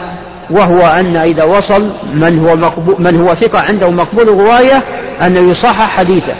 وهو 0.52 0.86
أن 0.86 1.16
إذا 1.16 1.44
وصل 1.44 1.92
من 2.14 2.48
هو 2.48 2.56
مقبول 2.56 2.96
من 2.98 3.20
هو 3.20 3.34
ثقة 3.34 3.60
عنده 3.60 3.90
مقبول 3.90 4.28
الرواية 4.28 4.82
أنه 5.26 5.50
يصحح 5.50 5.96
حديثه. 5.98 6.34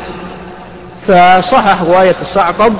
فصحح 1.07 1.83
رواية 1.83 2.17
الصعقب 2.23 2.75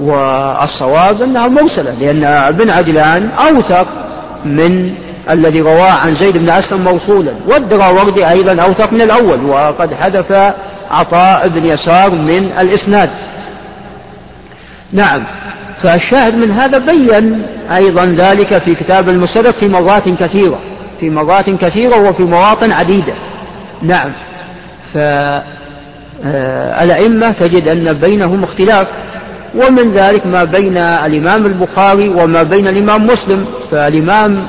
والصواب 0.00 1.22
أنها 1.22 1.48
مرسلة 1.48 1.90
لأن 1.90 2.24
ابن 2.24 2.70
عجلان 2.70 3.30
أوثق 3.30 3.86
من 4.44 4.94
الذي 5.30 5.60
رواه 5.60 5.92
عن 5.92 6.16
زيد 6.16 6.36
بن 6.36 6.50
أسلم 6.50 6.82
موصولا 6.84 7.34
والدراوردي 7.48 8.30
أيضا 8.30 8.62
أوثق 8.62 8.92
من 8.92 9.00
الأول 9.00 9.44
وقد 9.44 9.94
حذف 9.94 10.54
عطاء 10.90 11.48
بن 11.48 11.64
يسار 11.64 12.14
من 12.14 12.58
الإسناد. 12.58 13.10
نعم. 14.92 15.26
فالشاهد 15.84 16.34
من 16.34 16.50
هذا 16.50 16.78
بين 16.78 17.46
أيضا 17.72 18.04
ذلك 18.04 18.58
في 18.58 18.74
كتاب 18.74 19.08
المسرف 19.08 19.58
في 19.58 19.68
مرات 19.68 20.08
كثيرة 20.08 20.60
في 21.00 21.10
مرات 21.10 21.50
كثيرة 21.50 22.08
وفي 22.08 22.22
مواطن 22.22 22.72
عديدة. 22.72 23.14
نعم. 23.82 24.12
فالأئمة 26.24 27.32
تجد 27.32 27.68
أن 27.68 27.92
بينهم 27.92 28.44
اختلاف 28.44 28.86
ومن 29.54 29.92
ذلك 29.92 30.26
ما 30.26 30.44
بين 30.44 30.76
الإمام 30.76 31.46
البخاري 31.46 32.08
وما 32.08 32.42
بين 32.42 32.68
الإمام 32.68 33.04
مسلم. 33.04 33.46
فالإمام 33.70 34.48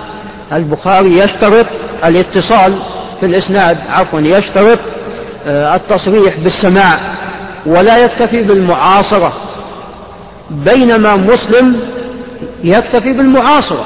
البخاري 0.54 1.18
يشترط 1.18 1.68
الاتصال 2.06 2.80
في 3.20 3.26
الإسناد 3.26 3.78
عفوا 3.88 4.20
يشترط 4.20 4.80
آه، 5.48 5.76
التصريح 5.76 6.36
بالسماع 6.38 7.16
ولا 7.66 8.06
يكتفي 8.06 8.42
بالمعاصرة. 8.42 9.45
بينما 10.52 11.16
مسلم 11.16 11.80
يكتفي 12.64 13.14
بالمعاصرة 13.14 13.86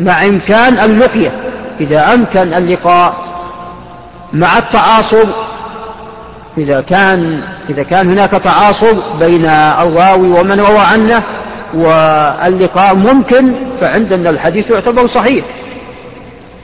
مع 0.00 0.24
إمكان 0.26 0.78
اللقية. 0.78 1.42
إذا 1.80 2.14
أمكن 2.14 2.54
اللقاء 2.54 3.26
مع 4.32 4.58
التعاصر 4.58 5.26
إذا 6.58 6.80
كان 6.80 7.42
إذا 7.70 7.82
كان 7.82 8.10
هناك 8.10 8.30
تعاصر 8.30 9.18
بين 9.18 9.44
الراوي 9.50 10.28
ومن 10.28 10.60
روى 10.60 10.78
عنه 10.92 11.22
واللقاء 11.74 12.94
ممكن 12.94 13.54
فعندنا 13.80 14.30
الحديث 14.30 14.70
يعتبر 14.70 15.08
صحيح. 15.14 15.44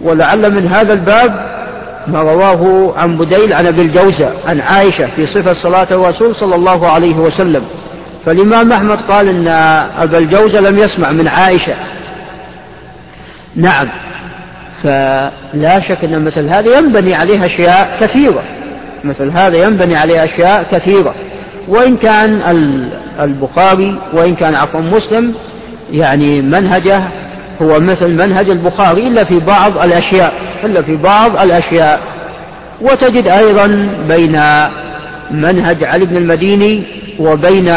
ولعل 0.00 0.54
من 0.54 0.66
هذا 0.66 0.92
الباب 0.92 1.52
ما 2.06 2.22
رواه 2.22 2.94
عن 2.96 3.18
بديل 3.18 3.52
عن 3.52 3.66
أبي 3.66 3.82
الجوزة 3.82 4.32
عن 4.46 4.60
عائشة 4.60 5.06
في 5.16 5.26
صفة 5.26 5.62
صلاة 5.62 5.88
الرسول 5.90 6.36
صلى 6.36 6.54
الله 6.54 6.90
عليه 6.90 7.16
وسلم. 7.16 7.64
فالإمام 8.26 8.72
أحمد 8.72 8.98
قال 8.98 9.28
إن 9.28 9.48
أبا 9.98 10.18
الجوزة 10.18 10.60
لم 10.70 10.78
يسمع 10.78 11.10
من 11.10 11.28
عائشة. 11.28 11.76
نعم. 13.56 13.88
فلا 14.82 15.80
شك 15.88 16.04
أن 16.04 16.24
مثل 16.24 16.48
هذا 16.48 16.78
ينبني 16.78 17.14
عليه 17.14 17.46
أشياء 17.46 17.96
كثيرة. 18.00 18.42
مثل 19.04 19.30
هذا 19.30 19.66
ينبني 19.66 19.96
عليه 19.96 20.24
أشياء 20.24 20.66
كثيرة. 20.70 21.14
وإن 21.68 21.96
كان 21.96 22.42
البخاري 23.20 24.00
وإن 24.12 24.36
كان 24.36 24.54
عفوا 24.54 24.80
مسلم 24.80 25.34
يعني 25.90 26.42
منهجه 26.42 27.08
هو 27.62 27.80
مثل 27.80 28.10
منهج 28.10 28.50
البخاري 28.50 29.08
إلا 29.08 29.24
في 29.24 29.38
بعض 29.38 29.78
الأشياء. 29.78 30.32
إلا 30.64 30.82
في 30.82 30.96
بعض 30.96 31.40
الأشياء. 31.40 32.00
وتجد 32.80 33.28
أيضا 33.28 33.66
بين 34.08 34.40
منهج 35.30 35.84
علي 35.84 36.04
بن 36.04 36.16
المديني 36.16 37.01
وبين 37.18 37.74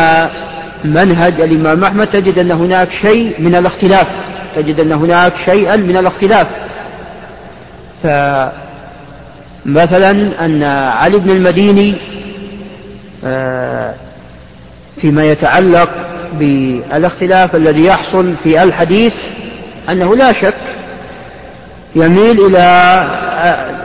منهج 0.86 1.42
الإمام 1.42 1.84
أحمد 1.84 2.08
تجد 2.08 2.40
أن 2.40 2.52
هناك 2.52 2.90
شيء 3.02 3.36
من 3.40 3.56
الاختلاف 3.56 4.08
تجد 4.56 4.80
أن 4.80 4.92
هناك 4.92 5.34
شيئا 5.46 5.76
من 5.76 5.98
الاختلاف. 5.98 6.48
فمثلا 9.66 10.46
أن 10.46 10.64
علي 10.64 11.20
بن 11.20 11.30
المديني 11.30 11.98
آه، 13.26 13.94
فيما 15.02 15.26
يتعلق 15.26 15.90
بالاختلاف 16.34 17.56
الذي 17.56 17.86
يحصل 17.86 18.36
في 18.44 18.64
الحديث 18.64 19.14
أنه 19.90 20.16
لا 20.16 20.34
شك 20.34 20.56
يميل 21.96 22.46
إلى 22.46 22.66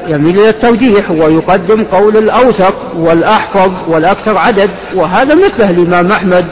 يميل 0.09 0.39
إلى 0.39 0.49
الترجيح 0.49 1.11
ويقدم 1.11 1.85
قول 1.85 2.17
الأوثق 2.17 2.97
والأحفظ 2.97 3.73
والأكثر 3.89 4.39
عدد 4.39 4.71
وهذا 4.95 5.35
مثله 5.35 5.71
الإمام 5.71 6.13
أحمد. 6.13 6.47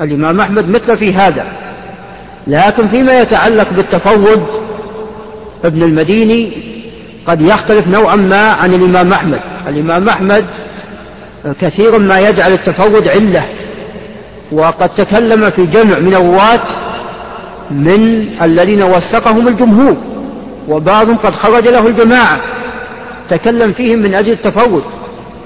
الإمام 0.00 0.40
أحمد 0.40 0.68
مثل 0.68 0.98
في 0.98 1.14
هذا. 1.14 1.46
لكن 2.46 2.88
فيما 2.88 3.20
يتعلق 3.20 3.70
بالتفرد 3.70 4.46
ابن 5.64 5.82
المديني 5.82 6.70
قد 7.26 7.42
يختلف 7.42 7.88
نوعا 7.88 8.16
ما 8.16 8.52
عن 8.52 8.74
الإمام 8.74 9.12
أحمد. 9.12 9.40
الإمام 9.66 10.08
أحمد 10.08 10.46
كثيرا 11.60 11.98
ما 11.98 12.20
يجعل 12.20 12.52
التفرد 12.52 13.08
علة 13.08 13.44
وقد 14.52 14.88
تكلم 14.88 15.50
في 15.50 15.66
جمع 15.66 15.98
من 15.98 16.14
الرواة 16.14 16.89
من 17.70 18.28
الذين 18.42 18.82
وثقهم 18.82 19.48
الجمهور 19.48 19.96
وبعضهم 20.68 21.16
قد 21.16 21.34
خرج 21.34 21.68
له 21.68 21.86
الجماعة. 21.86 22.40
تكلم 23.30 23.72
فيهم 23.72 23.98
من 23.98 24.14
أجل 24.14 24.32
التفرد 24.32 24.82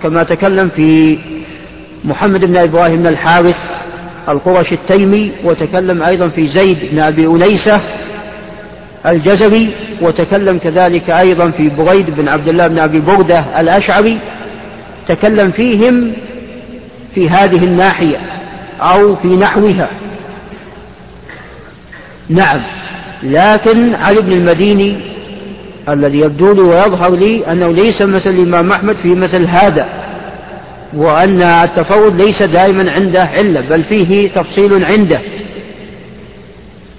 كما 0.03 0.22
تكلم 0.22 0.68
في 0.68 1.18
محمد 2.05 2.45
بن 2.45 2.57
إبراهيم 2.57 2.97
بن 2.97 3.07
الحارث 3.07 3.57
القرش 4.29 4.72
التيمي 4.72 5.33
وتكلم 5.45 6.03
أيضا 6.03 6.29
في 6.29 6.49
زيد 6.49 6.79
بن 6.93 6.99
أبي 6.99 7.27
أنيسة 7.27 7.81
الجزري 9.07 9.75
وتكلم 10.03 10.59
كذلك 10.59 11.11
أيضا 11.11 11.51
في 11.51 11.68
بريد 11.68 12.11
بن 12.11 12.29
عبد 12.29 12.49
الله 12.49 12.66
بن 12.66 12.79
أبي 12.79 13.01
بردة 13.01 13.61
الأشعري. 13.61 14.20
تكلم 15.09 15.51
فيهم 15.51 16.12
في 17.14 17.29
هذه 17.29 17.64
الناحية 17.64 18.18
أو 18.81 19.16
في 19.16 19.29
نحوها. 19.29 19.91
نعم. 22.29 22.61
لكن 23.22 23.95
علي 23.95 24.20
بن 24.20 24.33
المديني 24.33 25.14
الذي 25.89 26.20
يبدو 26.20 26.53
لي 26.53 26.61
ويظهر 26.61 27.11
لي 27.11 27.53
أنه 27.53 27.72
ليس 27.72 28.03
مثل 28.03 28.31
الإمام 28.31 28.72
أحمد 28.72 28.97
في 29.03 29.14
مثل 29.14 29.47
هذا 29.47 29.89
وأن 30.97 31.43
التفرد 31.43 32.22
ليس 32.22 32.43
دائما 32.43 32.91
عنده 32.91 33.22
علة 33.22 33.61
بل 33.61 33.85
فيه 33.85 34.31
تفصيل 34.31 34.85
عنده. 34.85 35.20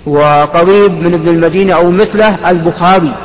وقريب 0.05 0.91
من 0.91 1.13
ابن 1.13 1.28
المدينة 1.28 1.73
أو 1.73 1.91
مثله 1.91 2.49
البخاري. 2.49 3.15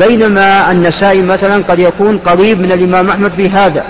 بينما 0.00 0.72
النسائي 0.72 1.22
مثلا 1.22 1.64
قد 1.64 1.78
يكون 1.78 2.18
قريب 2.18 2.60
من 2.60 2.72
الإمام 2.72 3.08
أحمد 3.08 3.32
في 3.34 3.48
هذا. 3.48 3.84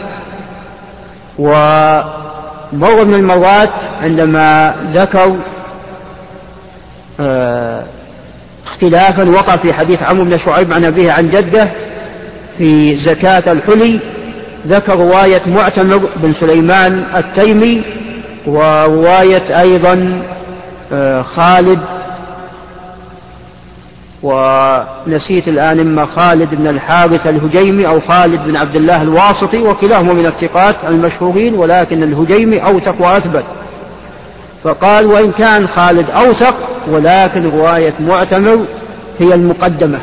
ومر 1.39 3.05
من 3.05 3.15
المرات 3.15 3.73
عندما 4.01 4.75
ذكر 4.93 5.37
اختلافا. 8.67 9.31
وقع 9.31 9.57
في 9.57 9.73
حديث 9.73 10.03
عمرو 10.03 10.25
بن 10.25 10.39
شعيب 10.39 10.73
عن 10.73 10.85
أبيه 10.85 11.13
عن 11.13 11.29
جده 11.29 11.73
في 12.59 12.99
زكاة 12.99 13.53
الحلي. 13.53 14.01
ذكر 14.67 14.97
رواية 14.97 15.43
معتمر 15.47 15.97
بن 15.97 16.35
سليمان 16.41 17.05
التيمي 17.17 17.85
ورواية 18.47 19.61
أيضا 19.61 20.23
آه، 20.93 21.23
خالد 21.23 21.81
ونسيت 24.23 25.49
الآن 25.49 25.81
إما 25.81 26.07
خالد 26.07 26.55
بن 26.55 26.67
الحارث 26.67 27.27
الهجيمي 27.27 27.87
أو 27.87 28.01
خالد 28.01 28.49
بن 28.49 28.57
عبد 28.57 28.77
الله 28.77 29.03
الواسطي 29.03 29.63
وكلاهما 29.63 30.13
من 30.13 30.27
الثقات 30.27 30.77
المشهورين 30.89 31.55
ولكن 31.55 32.03
الهجيمي 32.03 32.59
أوثق 32.59 33.01
وأثبت 33.01 33.45
فقال 34.65 35.07
وإن 35.07 35.33
كان 35.33 35.69
خالد 35.69 36.11
أوثق 36.11 36.57
ولكن 36.89 37.51
رواية 37.51 37.95
معتمر 38.01 38.67
هي 39.19 39.35
المقدمة. 39.35 40.01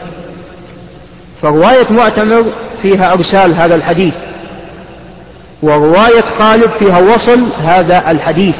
فرواية 1.41 1.88
معتمر 1.89 2.53
فيها 2.82 3.14
إرسال 3.14 3.55
هذا 3.55 3.76
الحديث 3.76 4.14
ورواية 5.64 6.22
خالد 6.38 6.72
فيها 6.80 6.99
وصل 6.99 7.53
هذا 7.64 8.12
الحديث. 8.12 8.55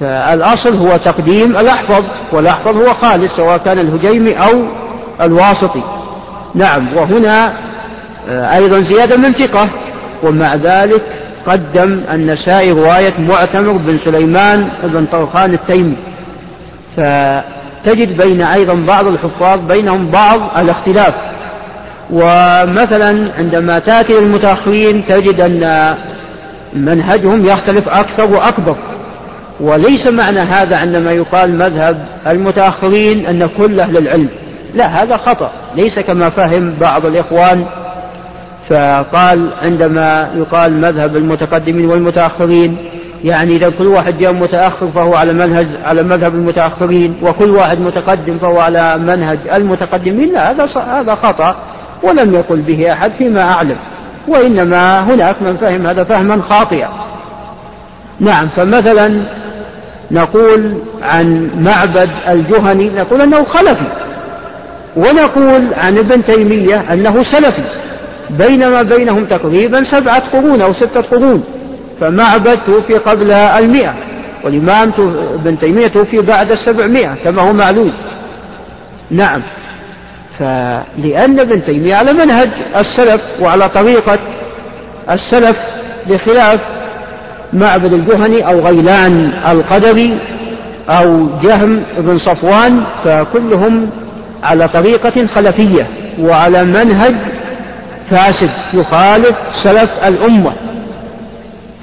فالأصل 0.00 0.76
هو 0.76 0.96
تقديم 0.96 1.50
الأحفظ 1.50 2.04
والأحفظ 2.32 2.76
هو 2.76 2.94
خالد 2.94 3.30
سواء 3.36 3.58
كان 3.58 3.78
الهجيمي 3.78 4.32
أو 4.32 4.64
الواسطي. 5.20 5.82
نعم 6.54 6.96
وهنا 6.96 7.64
آه، 8.28 8.56
أيضا 8.56 8.80
زيادة 8.80 9.16
من 9.16 9.32
ثقة 9.32 9.68
ومع 10.22 10.54
ذلك 10.54 11.23
قدم 11.46 12.04
النسائي 12.12 12.72
رواية 12.72 13.14
معتمر 13.18 13.72
بن 13.72 13.98
سليمان 14.04 14.68
بن 14.84 15.06
طرخان 15.06 15.54
التيمي. 15.54 15.96
فتجد 16.96 18.22
بين 18.22 18.42
أيضا 18.42 18.74
بعض 18.74 19.06
الحفاظ 19.06 19.60
بينهم 19.60 20.10
بعض 20.10 20.58
الاختلاف. 20.58 21.14
ومثلا 22.10 23.32
عندما 23.38 23.78
تأتي 23.78 24.18
المتأخرين 24.18 25.04
تجد 25.04 25.40
أن 25.40 25.94
منهجهم 26.72 27.44
يختلف 27.44 27.88
أكثر 27.88 28.34
وأكبر. 28.34 28.76
وليس 29.60 30.06
معنى 30.06 30.40
هذا 30.40 30.76
عندما 30.76 31.12
يقال 31.12 31.58
مذهب 31.58 32.06
المتأخرين 32.26 33.26
أن 33.26 33.46
كل 33.46 33.80
أهل 33.80 33.96
العلم. 33.96 34.28
لا 34.74 35.02
هذا 35.02 35.16
خطأ. 35.16 35.50
ليس 35.76 35.98
كما 35.98 36.30
فهم 36.30 36.74
بعض 36.80 37.06
الإخوان 37.06 37.66
فقال 38.70 39.52
عندما 39.52 40.30
يقال 40.36 40.80
مذهب 40.80 41.16
المتقدمين 41.16 41.86
والمتأخرين 41.86 42.76
يعني 43.24 43.56
إذا 43.56 43.70
كل 43.70 43.86
واحد 43.86 44.18
جاء 44.18 44.32
متأخر 44.32 44.90
فهو 44.94 45.14
على 45.14 45.32
منهج 45.32 45.68
على 45.84 46.02
مذهب 46.02 46.34
المتأخرين 46.34 47.16
وكل 47.22 47.50
واحد 47.50 47.80
متقدم 47.80 48.38
فهو 48.38 48.60
على 48.60 48.98
منهج 48.98 49.38
المتقدمين 49.54 50.32
لا 50.32 50.50
هذا 50.50 50.66
هذا 50.76 51.14
خطأ 51.14 51.56
ولم 52.02 52.34
يقل 52.34 52.62
به 52.62 52.92
أحد 52.92 53.12
فيما 53.18 53.42
أعلم 53.42 53.76
وإنما 54.28 55.00
هناك 55.00 55.42
من 55.42 55.56
فهم 55.56 55.86
هذا 55.86 56.04
فهما 56.04 56.42
خاطئا. 56.42 56.88
نعم 58.20 58.48
فمثلا 58.56 59.26
نقول 60.10 60.82
عن 61.02 61.50
معبد 61.64 62.10
الجهني 62.28 62.90
نقول 62.90 63.20
أنه 63.20 63.44
خلفي 63.44 63.86
ونقول 64.96 65.74
عن 65.74 65.98
ابن 65.98 66.24
تيمية 66.24 66.92
أنه 66.92 67.22
سلفي. 67.22 67.64
بينما 68.30 68.82
بينهم 68.82 69.24
تقريبا 69.24 69.84
سبعة 69.90 70.30
قرون 70.30 70.60
أو 70.60 70.74
ستة 70.74 71.00
قرون 71.00 71.44
فمعبد 72.00 72.58
توفي 72.66 72.94
قبل 72.94 73.30
المئة 73.32 73.94
والإمام 74.44 74.92
ابن 75.34 75.58
تيمية 75.58 75.86
توفي 75.86 76.20
بعد 76.20 76.50
السبعمائة 76.50 77.14
كما 77.24 77.42
هو 77.42 77.52
معلوم. 77.52 77.92
نعم. 79.10 79.42
فلأن 80.38 81.40
ابن 81.40 81.64
تيمية 81.64 81.94
على 81.94 82.12
منهج 82.12 82.48
السلف 82.76 83.20
وعلى 83.40 83.68
طريقة 83.68 84.18
السلف 85.10 85.56
بخلاف 86.06 86.60
معبد 87.52 87.92
الجهني 87.92 88.48
أو 88.48 88.60
غيلان 88.60 89.32
القدري 89.46 90.20
أو 90.88 91.28
جهم 91.42 91.84
بن 91.98 92.18
صفوان 92.18 92.84
فكلهم 93.04 93.90
على 94.44 94.68
طريقة 94.68 95.26
خلفية 95.26 95.88
وعلى 96.20 96.64
منهج 96.64 97.14
فاسد 98.10 98.50
يخالف 98.74 99.36
سلف 99.62 99.90
الأمة. 100.08 100.52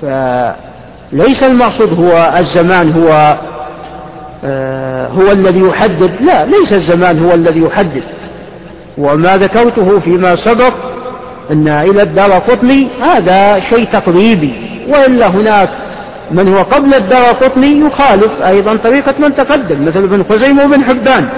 فليس 0.02 1.44
المقصود 1.44 2.00
هو 2.00 2.34
الزمان 2.40 2.92
هو 2.92 3.38
آه، 4.44 5.08
هو 5.08 5.32
الذي 5.32 5.60
يحدد. 5.60 6.12
لا 6.22 6.46
ليس 6.46 6.74
الزمان 6.74 7.26
هو 7.26 7.34
الذي 7.34 7.62
يحدد. 7.62 8.04
وما 8.98 9.38
ذكرته 9.38 10.00
فيما 10.00 10.36
سبق 10.36 10.74
أن 11.52 11.68
إلى 11.68 12.02
الدار 12.02 12.32
قطني 12.32 12.88
هذا 13.02 13.60
شيء 13.70 13.86
تقريبي 13.86 14.54
وإلا 14.88 15.28
هناك 15.28 15.70
من 16.32 16.54
هو 16.54 16.64
قبل 16.64 16.94
الدار 16.94 17.26
قطني 17.26 17.80
يخالف 17.80 18.32
أيضا 18.48 18.76
طريقة 18.76 19.14
من 19.20 19.36
تقدم 19.36 19.86
مثل 19.86 20.04
ابن 20.04 20.24
خزيمة 20.30 20.64
وابن 20.64 20.84
حبان. 20.86 21.30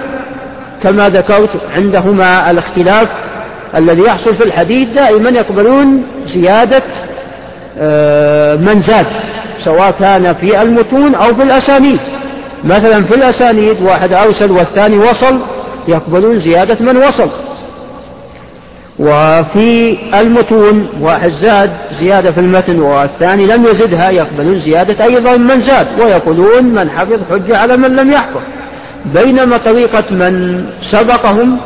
كما 0.83 1.09
ذكرت 1.09 1.49
عندهما 1.75 2.51
الاختلاف 2.51 3.07
الذي 3.75 4.01
يحصل 4.01 4.37
في 4.37 4.43
الحديث 4.45 4.87
دائما 4.89 5.29
يقبلون 5.29 6.03
زيادة 6.35 6.83
آه، 7.79 8.55
من 8.55 8.81
زاد 8.81 9.05
سواء 9.65 9.91
كان 9.91 10.33
في 10.33 10.61
المتون 10.61 11.15
أو 11.15 11.35
في 11.35 11.43
الأسانيد. 11.43 11.99
مثلا 12.63 13.03
في 13.03 13.15
الأسانيد 13.15 13.81
واحد 13.81 14.13
أرسل 14.13 14.51
والثاني 14.51 14.97
وصل 14.97 15.39
يقبلون 15.87 16.39
زيادة 16.39 16.77
من 16.79 16.97
وصل. 16.97 17.29
وفي 18.99 19.97
المتون 20.21 20.89
واحد 21.01 21.31
زاد 21.41 21.71
زيادة 22.03 22.31
في 22.31 22.39
المتن 22.39 22.79
والثاني 22.79 23.45
لم 23.45 23.63
يزدها 23.63 24.09
يقبلون 24.09 24.61
زيادة 24.69 25.05
أيضا 25.05 25.37
من 25.37 25.63
زاد 25.63 25.99
ويقولون 25.99 26.63
من 26.63 26.89
حفظ 26.89 27.19
حجة 27.31 27.57
على 27.57 27.77
من 27.77 27.95
لم 27.95 28.11
يحفظ. 28.11 28.41
بينما 29.05 29.57
طريقة 29.57 30.03
من 30.11 30.65
سبقهم 30.91 31.59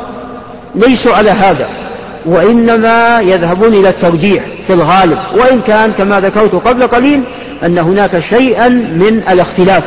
ليسوا 0.76 1.16
على 1.16 1.30
هذا. 1.30 1.86
وإنما 2.28 3.19
يذهبون 3.19 3.73
إلى 3.73 3.89
الترجيح 3.89 4.45
في 4.67 4.73
الغالب. 4.73 5.17
وإن 5.39 5.61
كان 5.61 5.91
كما 5.91 6.19
ذكرت 6.19 6.55
قبل 6.55 6.88
قليل 6.88 7.23
أن 7.65 7.78
هناك 7.78 8.19
شيئا 8.30 8.69
من 8.69 9.23
الاختلاف. 9.30 9.84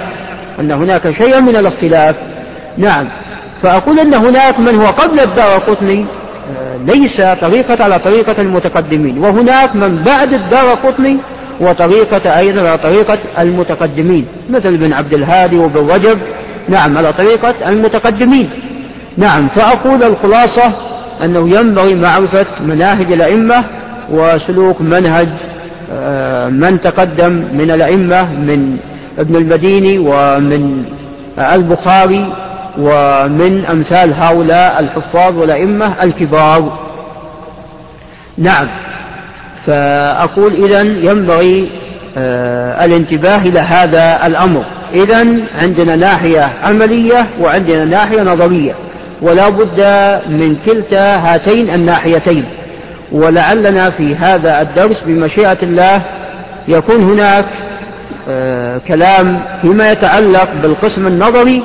أن 0.61 0.70
هناك 0.72 1.11
شيئا 1.18 1.41
من 1.41 1.57
الاختلاف. 1.57 2.16
نعم. 2.78 3.09
فأقول 3.62 3.99
أن 3.99 4.14
هناك 4.14 4.61
من 4.61 4.74
هو 4.74 4.86
قبل 4.86 5.20
الدار 5.20 5.59
قطني 5.59 6.07
آه، 6.51 6.76
ليس 6.76 7.20
طريقة 7.41 7.84
على 7.84 7.99
طريقة 7.99 8.43
المتقدمين. 8.43 9.18
وهناك 9.18 9.76
من 9.76 10.01
بعد 10.01 10.32
الدار 10.32 10.74
قطني 10.74 11.16
وطريقة 11.61 12.38
أيضا 12.38 12.61
على 12.61 12.78
طريقة 12.78 13.18
المتقدمين. 13.38 14.26
مثل 14.51 14.68
ابن 14.68 14.93
عبد 14.93 15.12
الهادي 15.12 15.59
وابن 15.59 15.91
رجب. 15.91 16.18
نعم 16.68 16.99
على 16.99 17.12
طريقة 17.12 17.55
المتقدمين. 17.68 18.51
نعم 19.16 19.49
فأقول 19.49 20.03
الخلاصة 20.03 20.89
أنه 21.25 21.49
ينبغي 21.49 21.95
معرفة 21.95 22.47
مناهج 22.61 23.12
الأئمة 23.12 23.64
وسلوك 24.11 24.81
منهج 24.81 25.29
آه، 25.93 26.49
من 26.49 26.81
تقدم 26.81 27.33
من 27.33 27.71
الأئمة 27.71 28.23
من 28.23 28.77
ابن 29.18 29.37
المديني 29.37 29.99
ومن 29.99 30.85
البخاري 31.39 32.33
ومن 32.79 33.66
أمثال 33.66 34.14
هؤلاء 34.23 34.81
الحفاظ 34.81 35.37
والأئمة 35.37 35.95
الكبار. 36.03 36.79
نعم. 38.39 38.68
فأقول 39.66 40.53
إذا 40.55 40.81
ينبغي 40.83 41.71
آه، 42.16 42.85
الانتباه 42.85 43.39
إلى 43.39 43.59
هذا 43.59 44.27
الأمر. 44.27 44.64
إذا 44.95 45.27
عندنا 45.55 45.97
ناحية 45.97 46.53
عملية 46.64 47.27
وعندنا 47.41 47.85
ناحية 47.85 48.23
نظرية. 48.23 48.75
ولا 49.23 49.49
بد 49.49 49.81
من 50.29 50.57
كلتا 50.66 51.16
هاتين 51.16 51.71
الناحيتين. 51.71 52.45
ولعلنا 53.12 53.91
في 53.91 54.16
هذا 54.16 54.61
الدرس 54.62 54.97
بمشيئة 55.07 55.59
الله 55.62 56.03
يكون 56.68 57.03
هناك 57.03 57.47
آه، 58.29 58.79
كلام 58.79 59.43
فيما 59.62 59.93
يتعلق 59.93 60.53
بالقسم 60.62 61.07
النظري 61.07 61.62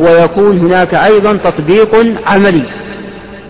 ويكون 0.00 0.58
هناك 0.58 0.94
أيضا 0.94 1.36
تطبيق 1.36 1.96
عملي. 2.26 2.62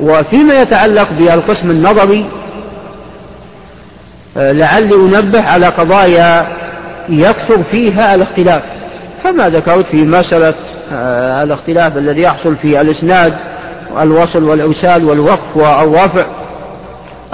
وفيما 0.00 0.62
يتعلق 0.62 1.10
بالقسم 1.12 1.70
النظري 1.70 2.30
آه، 4.36 4.52
لعلي 4.52 4.94
أنبه 4.94 5.42
على 5.42 5.66
قضايا 5.66 6.46
يكثر 7.08 7.62
فيها 7.70 8.14
الاختلاف. 8.14 8.62
كما 9.24 9.48
ذكرت 9.48 9.86
في 9.86 9.96
مسألة 9.96 10.54
آه، 10.92 11.42
الاختلاف 11.42 11.96
الذي 11.96 12.22
يحصل 12.22 12.56
في 12.56 12.80
الإسناد 12.80 13.34
الوصل 14.00 14.44
والإرسال 14.44 15.04
والوقف 15.04 15.56
والرفع 15.56 16.26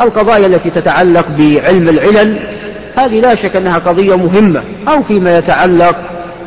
القضايا 0.00 0.46
التي 0.46 0.70
تتعلق 0.70 1.28
بعلم 1.28 1.88
العلل 1.88 2.38
هذه 2.98 3.20
لا 3.20 3.34
شك 3.34 3.56
أنها 3.56 3.78
قضية 3.78 4.16
مهمة 4.16 4.62
أو 4.88 5.02
فيما 5.02 5.38
يتعلق 5.38 5.96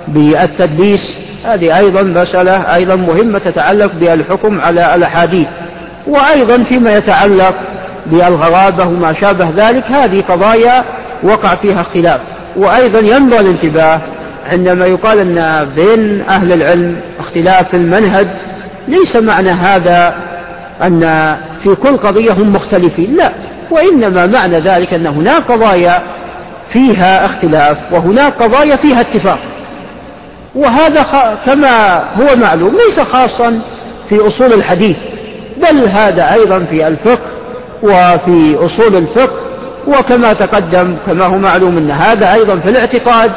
بالتدليس 0.07 0.99
هذه 1.45 1.77
أيضا 1.77 2.01
مسألة 2.03 2.75
أيضا 2.75 2.95
مهمة 2.95 3.39
تتعلق 3.39 3.91
بالحكم 3.93 4.61
على 4.61 4.95
الأحاديث 4.95 5.47
وأيضا 6.07 6.63
فيما 6.63 6.97
يتعلق 6.97 7.55
بالغرابة 8.05 8.85
وما 8.85 9.13
شابه 9.21 9.49
ذلك 9.55 9.83
هذه 9.83 10.21
قضايا 10.21 10.83
وقع 11.23 11.55
فيها 11.55 11.81
اختلاف 11.81 12.21
وأيضا 12.55 12.99
ينبغي 12.99 13.39
الانتباه 13.39 14.01
عندما 14.45 14.85
يقال 14.85 15.19
أن 15.19 15.65
بين 15.75 16.21
أهل 16.29 16.53
العلم 16.53 17.01
اختلاف 17.19 17.69
في 17.69 17.77
المنهج 17.77 18.27
ليس 18.87 19.15
معنى 19.15 19.49
هذا 19.49 20.15
أن 20.83 21.01
في 21.63 21.75
كل 21.75 21.97
قضية 21.97 22.31
هم 22.31 22.55
مختلفين 22.55 23.15
لا. 23.15 23.31
وإنما 23.71 24.25
معنى 24.25 24.59
ذلك 24.59 24.93
أن 24.93 25.07
هناك 25.07 25.51
قضايا 25.51 26.03
فيها 26.73 27.25
اختلاف 27.25 27.77
وهناك 27.91 28.33
قضايا 28.33 28.75
فيها 28.75 29.01
اتفاق. 29.01 29.39
وهذا 30.55 31.03
كما 31.45 31.97
هو 32.13 32.35
معلوم 32.41 32.75
ليس 32.75 32.99
خاصا 32.99 33.61
في 34.09 34.15
أصول 34.15 34.53
الحديث 34.53 34.97
بل 35.57 35.89
هذا 35.89 36.33
أيضا 36.33 36.59
في 36.59 36.87
الفقه 36.87 37.31
وفي 37.83 38.55
أصول 38.55 38.95
الفقه 38.95 39.39
وكما 39.87 40.33
تقدم 40.33 40.97
كما 41.05 41.25
هو 41.25 41.37
معلوم 41.37 41.77
أن 41.77 41.91
هذا 41.91 42.33
أيضا 42.33 42.59
في 42.59 42.69
الاعتقاد 42.69 43.31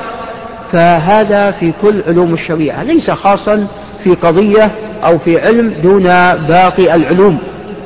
فهذا 0.75 1.51
في 1.51 1.73
كل 1.83 2.03
علوم 2.07 2.35
الشريعة 2.35 2.83
ليس 2.83 3.11
خاصا 3.11 3.67
في 4.05 4.11
قضية 4.11 4.73
أو 5.05 5.19
في 5.19 5.39
علم 5.39 5.75
دون 5.83 6.03
باقي 6.49 6.95
العلوم. 6.95 7.39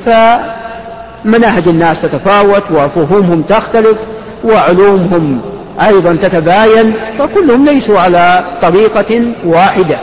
فمناهج 0.07 1.69
الناس 1.69 2.03
تتفاوت 2.03 2.71
وفهومهم 2.71 3.43
تختلف 3.43 3.99
وعلومهم 4.45 5.41
أيضا 5.87 6.15
تتباين 6.15 6.95
فكلهم 7.19 7.65
ليسوا 7.65 8.01
على 8.01 8.45
طريقة 8.63 9.35
واحدة. 9.45 9.99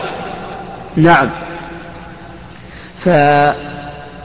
نعم. 0.98 1.30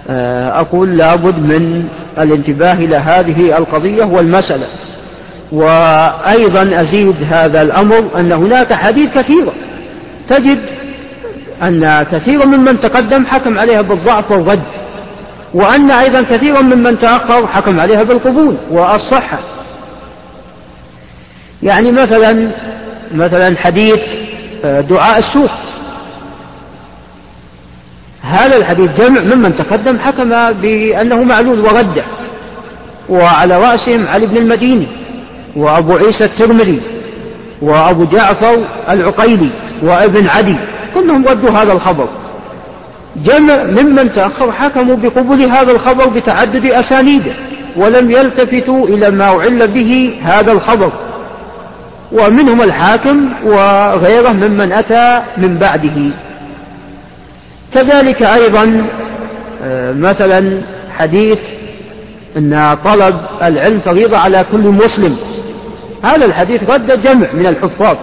فأقول 0.09 0.97
لابد 0.97 1.53
من 1.53 1.89
الانتباه 2.19 2.75
إلى 2.75 2.97
هذه 2.97 3.59
القضية 3.59 4.05
والمسألة. 4.05 4.67
وأيضا 5.53 6.63
أزيد 6.81 7.17
هذا 7.33 7.63
الأمر 7.63 8.11
أن 8.17 8.33
هناك 8.33 8.73
حديث 8.73 9.11
كثيرة 9.15 9.53
تجد 10.29 10.61
أن 11.63 12.07
كثيرا 12.13 12.45
ممن 12.45 12.81
تقدم 12.81 13.27
حكم 13.27 13.59
عليها 13.59 13.81
بالضعف 13.81 14.31
والرد 14.31 14.63
وأن 15.55 15.91
أيضا 15.91 16.23
كثيرا 16.23 16.61
ممن 16.61 16.99
تأخر 16.99 17.47
حكم 17.47 17.81
عليها 17.81 18.03
بالقبول 18.03 18.57
والصحة. 18.71 19.39
يعني 21.63 21.93
مثلا 21.93 22.53
مثلا 23.15 23.57
حديث 23.59 24.01
آه، 24.65 24.81
دعاء 24.81 25.19
السوء. 25.19 25.51
هذا 28.23 28.57
الحديث 28.57 28.91
جمع 29.01 29.21
ممن 29.35 29.57
تقدم 29.57 29.99
حكم 29.99 30.53
بأنه 30.53 31.23
معلول 31.25 31.61
ورده 31.61 32.05
وعلى 33.09 33.57
رأسهم 33.57 34.09
علي 34.09 34.27
بن 34.27 34.37
المديني. 34.37 35.00
وأبو 35.57 35.97
عيسى 35.97 36.25
الترمذي 36.25 36.83
وأبو 37.63 38.05
جعفر 38.05 38.69
العقيلي 38.91 39.51
وابن 39.83 40.29
عدي 40.29 40.57
كلهم 40.95 41.29
ردوا 41.29 41.51
هذا 41.51 41.73
الخبر. 41.73 42.09
جمع 43.17 43.65
ممن 43.65 44.13
تأخر 44.13 44.53
حكموا 44.53 44.97
بقبول 44.97 45.41
هذا 45.41 45.73
الخبر 45.73 46.09
بتعدد 46.09 46.67
أسانيده 46.67 47.35
ولم 47.77 48.11
يلتفتوا 48.11 48.89
إلى 48.89 49.11
ما 49.11 49.25
أعل 49.25 49.69
به 49.69 50.19
هذا 50.23 50.53
الخبر. 50.53 50.93
ومنهم 52.13 52.63
الحاكم 52.63 53.33
وغيره 53.45 54.33
ممن 54.33 54.73
أتى 54.73 55.23
من 55.37 55.57
بعده. 55.57 56.15
كذلك 57.75 58.23
أيضا 58.23 58.87
آه، 59.63 59.93
مثلا 59.93 60.63
حديث 60.99 61.39
أن 62.37 62.77
طلب 62.85 63.21
العلم 63.43 63.81
فريضة 63.81 64.19
على 64.19 64.45
كل 64.53 64.61
مسلم. 64.61 65.17
هذا 66.05 66.27
الحديث 66.27 66.71
رد 66.71 67.03
جمع 67.03 67.33
من 67.33 67.47
الحفاظ 67.47 67.97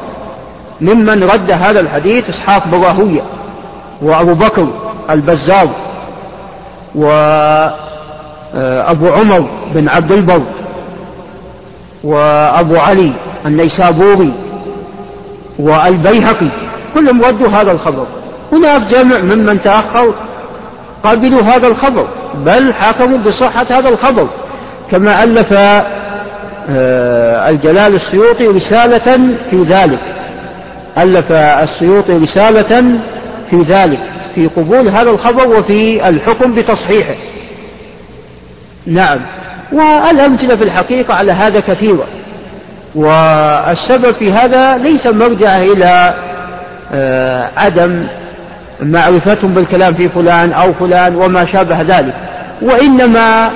ممن 0.81 1.23
رد 1.23 1.51
هذا 1.51 1.79
الحديث 1.79 2.25
إسحاق 2.29 2.67
بن 2.67 2.83
راهويه 2.83 3.21
وأبو 4.01 4.33
بكر 4.33 4.67
البزار 5.09 5.69
وأبو 6.95 9.07
عمر 9.07 9.49
بن 9.73 9.89
عبد 9.89 10.11
البر 10.11 10.43
وأبو 12.03 12.77
علي 12.77 13.13
النيسابوري 13.45 14.33
والبيهقي 15.59 16.49
كلهم 16.93 17.21
ردوا 17.21 17.49
هذا 17.49 17.71
الخبر. 17.71 18.07
هناك 18.51 18.81
جمع 18.81 19.19
ممن 19.19 19.61
تأخر 19.61 20.15
قبلوا 21.03 21.41
هذا 21.41 21.67
الخبر 21.67 22.07
بل 22.45 22.73
حكموا 22.73 23.17
بصحة 23.17 23.65
هذا 23.69 23.89
الخبر 23.89 24.27
كما 24.91 25.23
ألف 25.23 25.53
آه، 25.53 25.85
الجلال 27.49 27.95
السيوطي 27.95 28.47
رسالة 28.47 29.37
في 29.49 29.63
ذلك. 29.63 29.99
ألف 30.97 31.31
السيوطي 31.31 32.13
رسالة 32.13 32.99
في 33.49 33.61
ذلك 33.61 33.99
في 34.35 34.47
قبول 34.47 34.87
هذا 34.87 35.09
الخبر 35.09 35.59
وفي 35.59 36.09
الحكم 36.09 36.53
بتصحيحه. 36.53 37.15
نعم. 38.85 39.19
والأمثلة 39.71 40.55
في 40.55 40.63
الحقيقة 40.63 41.13
على 41.13 41.31
هذا 41.31 41.59
كثيرة. 41.59 42.07
والسبب 42.95 44.15
في 44.19 44.31
هذا 44.31 44.77
ليس 44.77 45.07
مرجع 45.07 45.57
إلى 45.57 46.13
آه، 46.91 47.51
عدم 47.57 48.07
معرفتهم 48.81 49.53
بالكلام 49.53 49.93
في 49.93 50.09
فلان 50.09 50.53
أو 50.53 50.73
فلان 50.73 51.15
وما 51.15 51.51
شابه 51.51 51.81
ذلك 51.81 52.13
وإنما 52.61 53.51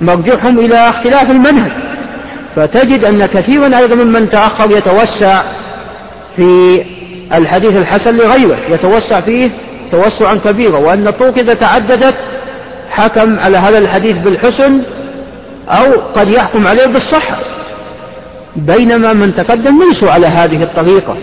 مرجعهم 0.00 0.58
إلى 0.58 0.74
اختلاف 0.74 1.30
المنهج. 1.30 1.87
فتجد 2.58 3.04
أن 3.04 3.26
كثيرا 3.26 3.78
أيضا 3.78 3.94
ممن 3.94 4.30
تأخر 4.30 4.70
يتوسع 4.70 5.42
في 6.36 6.82
الحديث 7.34 7.76
الحسن 7.76 8.14
لغيره 8.14 8.58
يتوسع 8.68 9.20
فيه 9.20 9.50
توسعا 9.92 10.34
كبيرا 10.34 10.78
وأن 10.78 11.06
الطرق 11.06 11.38
إذا 11.38 11.54
تعددت 11.54 12.16
حكم 12.90 13.38
على 13.38 13.56
هذا 13.56 13.78
الحديث 13.78 14.16
بالحسن 14.16 14.82
أو 15.68 16.00
قد 16.14 16.28
يحكم 16.28 16.66
عليه 16.66 16.86
بالصحة. 16.86 17.38
بينما 18.56 19.12
من 19.12 19.34
تقدم 19.34 19.82
ليسوا 19.82 20.10
على 20.10 20.26
هذه 20.26 20.62
الطريقة. 20.62 21.16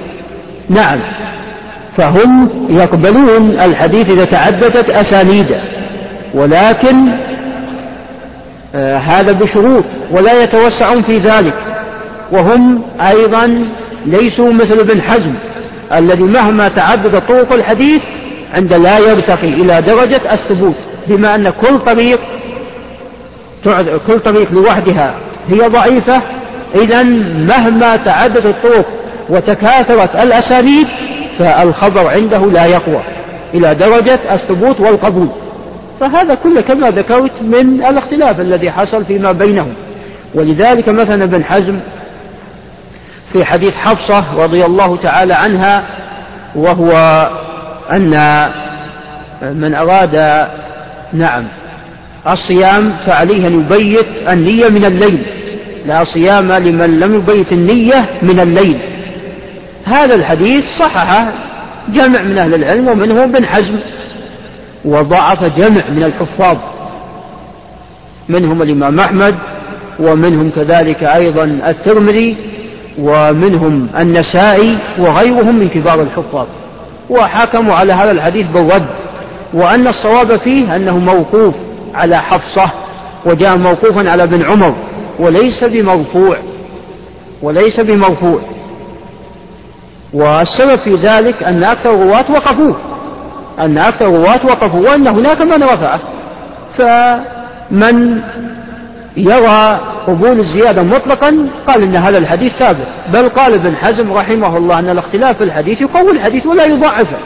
نعم 0.70 1.00
فهم 1.98 2.50
يقبلون 2.70 3.52
الحديث 3.52 4.10
إذا 4.10 4.26
تعددت 4.26 4.90
أسانيده 4.90 5.62
ولكن 6.34 7.25
هذا 9.06 9.32
بشروط 9.32 9.86
ولا 10.12 10.44
يتوسعون 10.44 11.04
في 11.04 11.18
ذلك. 11.18 11.54
وهم 12.32 12.82
أيضا 13.02 13.70
ليسوا 14.06 14.54
مثل 14.54 14.80
ابن 14.80 15.02
حزم 15.02 15.36
الذي 15.94 16.24
مهما 16.24 16.68
تعدد 16.68 17.22
طرق 17.22 17.54
الحديث 17.54 18.02
عند 18.56 18.74
لا 18.74 19.00
يرتقي 19.00 19.54
إلى 19.54 19.82
درجة 19.82 20.22
الثبوت 20.34 20.76
بما 21.08 21.36
أن 21.36 21.50
كل 21.50 21.80
طريق 21.80 22.20
كل 24.08 24.20
طريق 24.20 24.52
لوحدها 24.52 25.16
هي 25.48 25.68
ضعيفة. 25.68 26.22
إذا 26.76 27.04
مهما 27.48 27.96
تعددت 27.96 28.46
الطرق 28.46 28.86
وتكاثرت 29.30 30.16
الأسانيد 30.16 30.88
فالخبر 31.40 32.08
عنده 32.08 32.46
لا 32.46 32.66
يقوى 32.66 33.04
إلى 33.54 33.76
درجة 33.76 34.20
الثبوت 34.32 34.80
والقبول. 34.80 35.30
فهذا 36.00 36.36
كله 36.36 36.62
كما 36.62 36.90
ذكرت 36.90 37.42
من 37.42 37.86
الاختلاف 37.86 38.40
الذي 38.40 38.72
حصل 38.72 39.06
فيما 39.06 39.32
بينهم. 39.32 39.74
ولذلك 40.36 40.90
مثلا 40.90 41.24
ابن 41.24 41.44
حزم 41.44 41.80
في 43.34 43.46
حديث 43.46 43.74
حفصة 43.74 44.44
رضي 44.44 44.66
الله 44.66 44.98
تعالى 44.98 45.34
عنها 45.34 45.88
وهو 46.56 46.92
أن 47.92 48.12
من 49.42 49.76
أراد 49.76 50.48
نعم 51.14 51.48
الصيام 52.28 52.98
فعليه 53.06 53.48
أن 53.48 53.60
يبيت 53.60 54.08
النية 54.30 54.70
من 54.70 54.86
الليل. 54.86 55.26
لا 55.86 56.04
صيام 56.14 56.52
لمن 56.52 57.00
لم 57.00 57.16
يبيت 57.16 57.52
النية 57.52 58.10
من 58.22 58.40
الليل. 58.40 58.80
هذا 59.86 60.16
الحديث 60.16 60.64
صححه 60.80 61.34
جمع 61.90 62.22
من 62.22 62.38
أهل 62.38 62.54
العلم 62.54 62.88
ومنهم 62.88 63.20
ابن 63.20 63.46
حزم. 63.46 63.80
وضعف 64.86 65.44
جمع 65.44 65.90
من 65.90 66.04
الحفاظ. 66.04 66.58
منهم 68.30 68.62
الإمام 68.62 69.00
أحمد 69.00 69.36
ومنهم 70.00 70.50
كذلك 70.50 71.04
أيضا 71.04 71.44
الترمذي 71.44 72.38
ومنهم 73.00 73.90
النسائي 73.98 74.80
وغيرهم 75.00 75.56
من 75.56 75.70
كبار 75.70 76.02
الحفاظ. 76.02 76.48
وحكموا 77.10 77.74
على 77.76 77.94
هذا 77.94 78.12
الحديث 78.12 78.48
بالرد 78.48 78.88
وأن 79.54 79.88
الصواب 79.88 80.40
فيه 80.40 80.76
أنه 80.76 80.98
موقوف 81.00 81.54
على 81.94 82.18
حفصة 82.18 82.72
وجاء 83.26 83.58
موقوفا 83.58 84.12
على 84.12 84.24
ابن 84.24 84.42
عمر 84.42 84.76
وليس 85.20 85.64
بمرفوع 85.64 86.38
وليس 87.42 87.80
بمرفوع 87.80 88.42
والسبب 90.14 90.80
في 90.80 90.96
ذلك 90.96 91.44
أن 91.44 91.64
أكثر 91.64 91.94
الرواة 91.94 92.32
وقفوه. 92.32 92.95
أن 93.60 93.78
أكثر 93.78 94.06
الرواة 94.06 94.46
وقفوا 94.46 94.90
وأن 94.90 95.08
هناك 95.08 95.42
من 95.42 95.64
رفعه 95.64 96.00
فمن 96.78 98.22
يرى 99.18 99.80
قبول 100.08 100.40
الزيادة 100.40 100.84
مطلقا 100.84 101.50
قال 101.68 101.84
إن 101.84 101.96
هذا 101.96 102.18
الحديث 102.18 102.54
ثابت. 102.54 102.88
بل 103.14 103.30
قال 103.30 103.54
ابن 103.54 103.76
حزم 103.76 104.14
رحمه 104.14 104.58
الله 104.58 104.80
أن 104.80 104.90
الاختلاف 104.90 105.38
في 105.38 105.44
الحديث 105.44 105.82
يقوي 105.82 106.12
الحديث 106.12 106.46
ولا 106.46 106.66
يضعفه. 106.66 107.18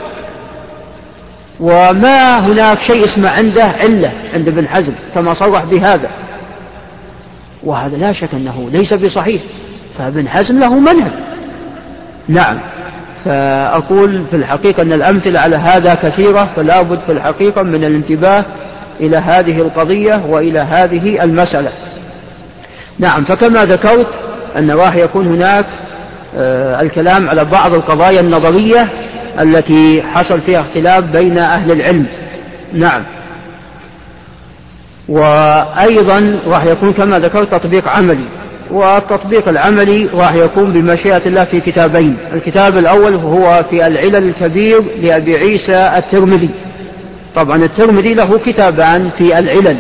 وما 1.60 2.40
هناك 2.40 2.78
شيء 2.88 3.06
اسمه 3.06 3.30
عنده 3.30 3.64
علة 3.64 4.14
عند 4.34 4.48
ابن 4.48 4.68
حزم 4.68 4.94
كما 5.16 5.34
صرح 5.34 5.64
بهذا. 5.64 6.10
وهذا 7.64 7.98
لا 7.98 8.14
شك 8.14 8.34
أنه 8.34 8.70
ليس 8.70 8.94
بصحيح. 8.94 9.42
فابن 9.98 10.30
حزم 10.30 10.60
له 10.60 10.80
منهج. 10.80 11.12
نعم. 12.28 12.60
فأقول 13.26 14.26
في 14.30 14.36
الحقيقة 14.36 14.84
أن 14.84 14.94
الأمثلة 14.94 15.40
على 15.40 15.56
هذا 15.56 15.96
كثيرة 15.96 16.50
فلا 16.56 16.82
بد 16.82 17.00
في 17.06 17.12
الحقيقة 17.12 17.64
من 17.64 17.84
الانتباه 17.84 18.46
إلى 19.00 19.18
هذه 19.18 19.62
القضية 19.62 20.26
وإلى 20.28 20.60
هذه 20.60 21.24
المسألة. 21.24 21.72
نعم 23.00 23.26
فكما 23.26 23.66
ذكرت 23.66 24.10
أن 24.58 24.72
راح 24.72 24.96
يكون 24.96 25.28
هناك 25.28 25.66
آه، 26.36 26.82
الكلام 26.82 27.30
على 27.30 27.46
بعض 27.46 27.74
القضايا 27.74 28.22
النظرية 28.22 28.90
التي 29.40 30.02
حصل 30.02 30.42
فيها 30.42 30.62
اختلاف 30.62 31.04
بين 31.04 31.38
أهل 31.38 31.72
العلم. 31.72 32.08
نعم. 32.74 33.04
وأيضا 35.10 36.42
راح 36.46 36.66
يكون 36.66 36.94
كما 36.94 37.20
ذكرت 37.20 37.52
تطبيق 37.52 37.88
عملي. 37.88 38.26
والتطبيق 38.72 39.50
العملي 39.50 40.10
راح 40.14 40.34
يكون 40.34 40.74
بمشيئة 40.74 41.28
الله 41.28 41.44
في 41.44 41.62
كتابين. 41.62 42.18
الكتاب 42.34 42.78
الأول 42.78 43.16
هو 43.16 43.66
في 43.70 43.88
العلل 43.88 44.16
الكبير 44.16 44.82
لأبي 45.02 45.38
عيسى 45.38 45.92
الترمذي. 45.98 46.50
طبعا 47.36 47.64
الترمذي 47.64 48.14
له 48.14 48.38
كتابان 48.38 49.12
في 49.18 49.40
العلل. 49.40 49.78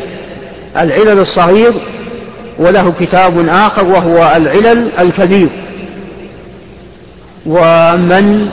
العلل 0.78 1.20
الصغير 1.20 1.74
وله 2.60 2.92
كتاب 2.92 3.40
آخر 3.40 3.86
وهو 3.86 4.32
العلل 4.36 4.92
الكبير. 5.00 5.50
ومن 7.46 8.50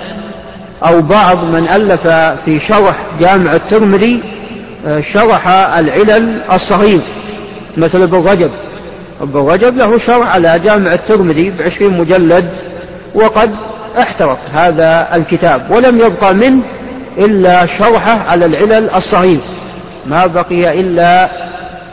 أو 0.85 1.03
بعض 1.03 1.45
من 1.45 1.69
ألف 1.69 2.09
في 2.45 2.61
شرح 2.69 3.07
جامع 3.21 3.55
الترمذي 3.55 4.23
آه، 4.87 5.03
شرح 5.15 5.49
العلل 5.79 6.43
الصغير 6.53 7.01
مثل 7.77 8.03
ابن 8.03 8.19
رجب. 8.19 8.51
ابن 9.21 9.41
رجب 9.41 9.77
له 9.77 9.99
شرح 9.99 10.35
على 10.35 10.59
جامع 10.59 10.93
الترمذي 10.93 11.51
بعشرين 11.51 11.99
مجلد 11.99 12.51
وقد 13.15 13.51
احترق 13.99 14.39
هذا 14.53 15.09
الكتاب 15.15 15.71
ولم 15.71 15.99
يبقى 15.99 16.35
منه 16.35 16.63
إلا 17.19 17.67
شرحه 17.67 18.19
على 18.19 18.45
العلل 18.45 18.91
الصغير. 18.91 19.41
ما 20.07 20.27
بقي 20.27 20.81
إلا 20.81 21.31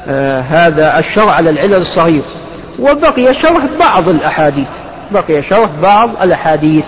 آه 0.07 0.39
هذا 0.39 0.99
الشرح 0.99 1.37
على 1.37 1.49
العلل 1.49 1.81
الصغير. 1.81 2.23
وبقي 2.79 3.33
شرح 3.33 3.65
بعض 3.79 4.09
الأحاديث 4.09 4.67
بقي 5.11 5.43
شرح 5.43 5.69
بعض 5.81 6.09
الأحاديث. 6.23 6.85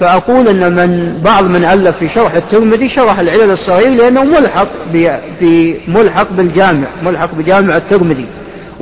فأقول 0.00 0.48
أن 0.48 0.74
من 0.74 1.20
بعض 1.22 1.44
من 1.44 1.64
ألف 1.64 1.96
في 1.96 2.08
شرح 2.14 2.34
الترمذي 2.34 2.90
شرح 2.90 3.18
العلل 3.18 3.50
الصغير 3.50 3.90
لأنه 3.90 4.24
ملحق 4.24 4.68
بملحق 5.40 6.32
بالجامع 6.32 6.88
ملحق 7.02 7.34
بجامع 7.34 7.76
الترمذي. 7.76 8.26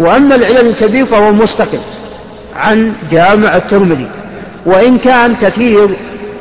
وأما 0.03 0.35
العلل 0.35 0.67
الكبير 0.69 1.07
فهو 1.07 1.33
مستقل 1.33 1.81
عن 2.57 2.93
جامع 3.11 3.57
الترمذي. 3.57 4.09
وإن 4.67 4.99
كان 4.99 5.35
كثير 5.35 5.97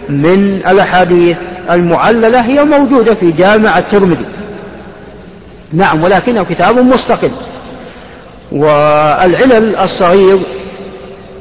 من 0.10 0.56
الأحاديث 0.56 1.38
المعللة 1.72 2.42
هي 2.42 2.64
موجودة 2.64 3.16
في 3.16 3.32
جامع 3.32 3.78
الترمذي. 3.78 4.26
نعم 5.74 6.04
ولكنه 6.04 6.44
كتاب 6.44 6.78
مستقل. 6.78 7.32
والعلل 8.52 9.76
الصغير 9.76 10.40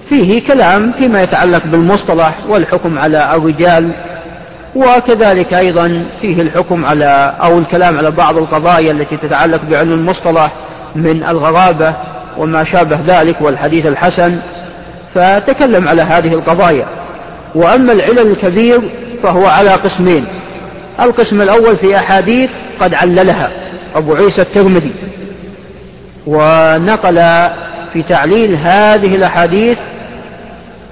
فيه 0.09 0.47
كلام 0.47 0.92
فيما 0.92 1.22
يتعلق 1.22 1.67
بالمصطلح 1.67 2.38
والحكم 2.49 2.99
على 2.99 3.34
الرجال 3.34 3.91
وكذلك 4.76 5.55
أيضا 5.55 6.07
فيه 6.21 6.42
الحكم 6.42 6.87
على 6.87 7.37
أو 7.42 7.59
الكلام 7.59 7.99
على 7.99 8.11
بعض 8.11 8.37
القضايا 8.37 8.92
التي 8.92 9.17
تتعلق 9.17 9.63
بعلم 9.71 9.92
المصطلح 9.92 10.53
من 10.97 11.25
الغرابة 11.25 11.95
وما 12.39 12.65
شابه 12.65 12.99
ذلك 13.07 13.41
والحديث 13.41 13.87
الحسن 13.87 14.41
فتكلم 15.15 15.89
على 15.89 16.03
هذه 16.03 16.35
القضايا. 16.35 16.87
وأما 17.55 17.93
العلل 17.93 18.19
الكبير 18.19 18.81
فهو 19.23 19.47
على 19.47 19.71
قسمين. 19.71 20.27
القسم 21.01 21.43
الأول 21.43 21.77
في 21.77 21.97
أحاديث 21.97 22.51
قد 22.81 22.95
عللها 22.95 23.51
أبو 23.97 24.15
عيسى 24.15 24.43
الترمذي 24.43 24.93
ونقل 26.27 27.15
في 27.93 28.03
تعليل 28.09 28.55
هذه 28.55 29.15
الأحاديث 29.17 29.79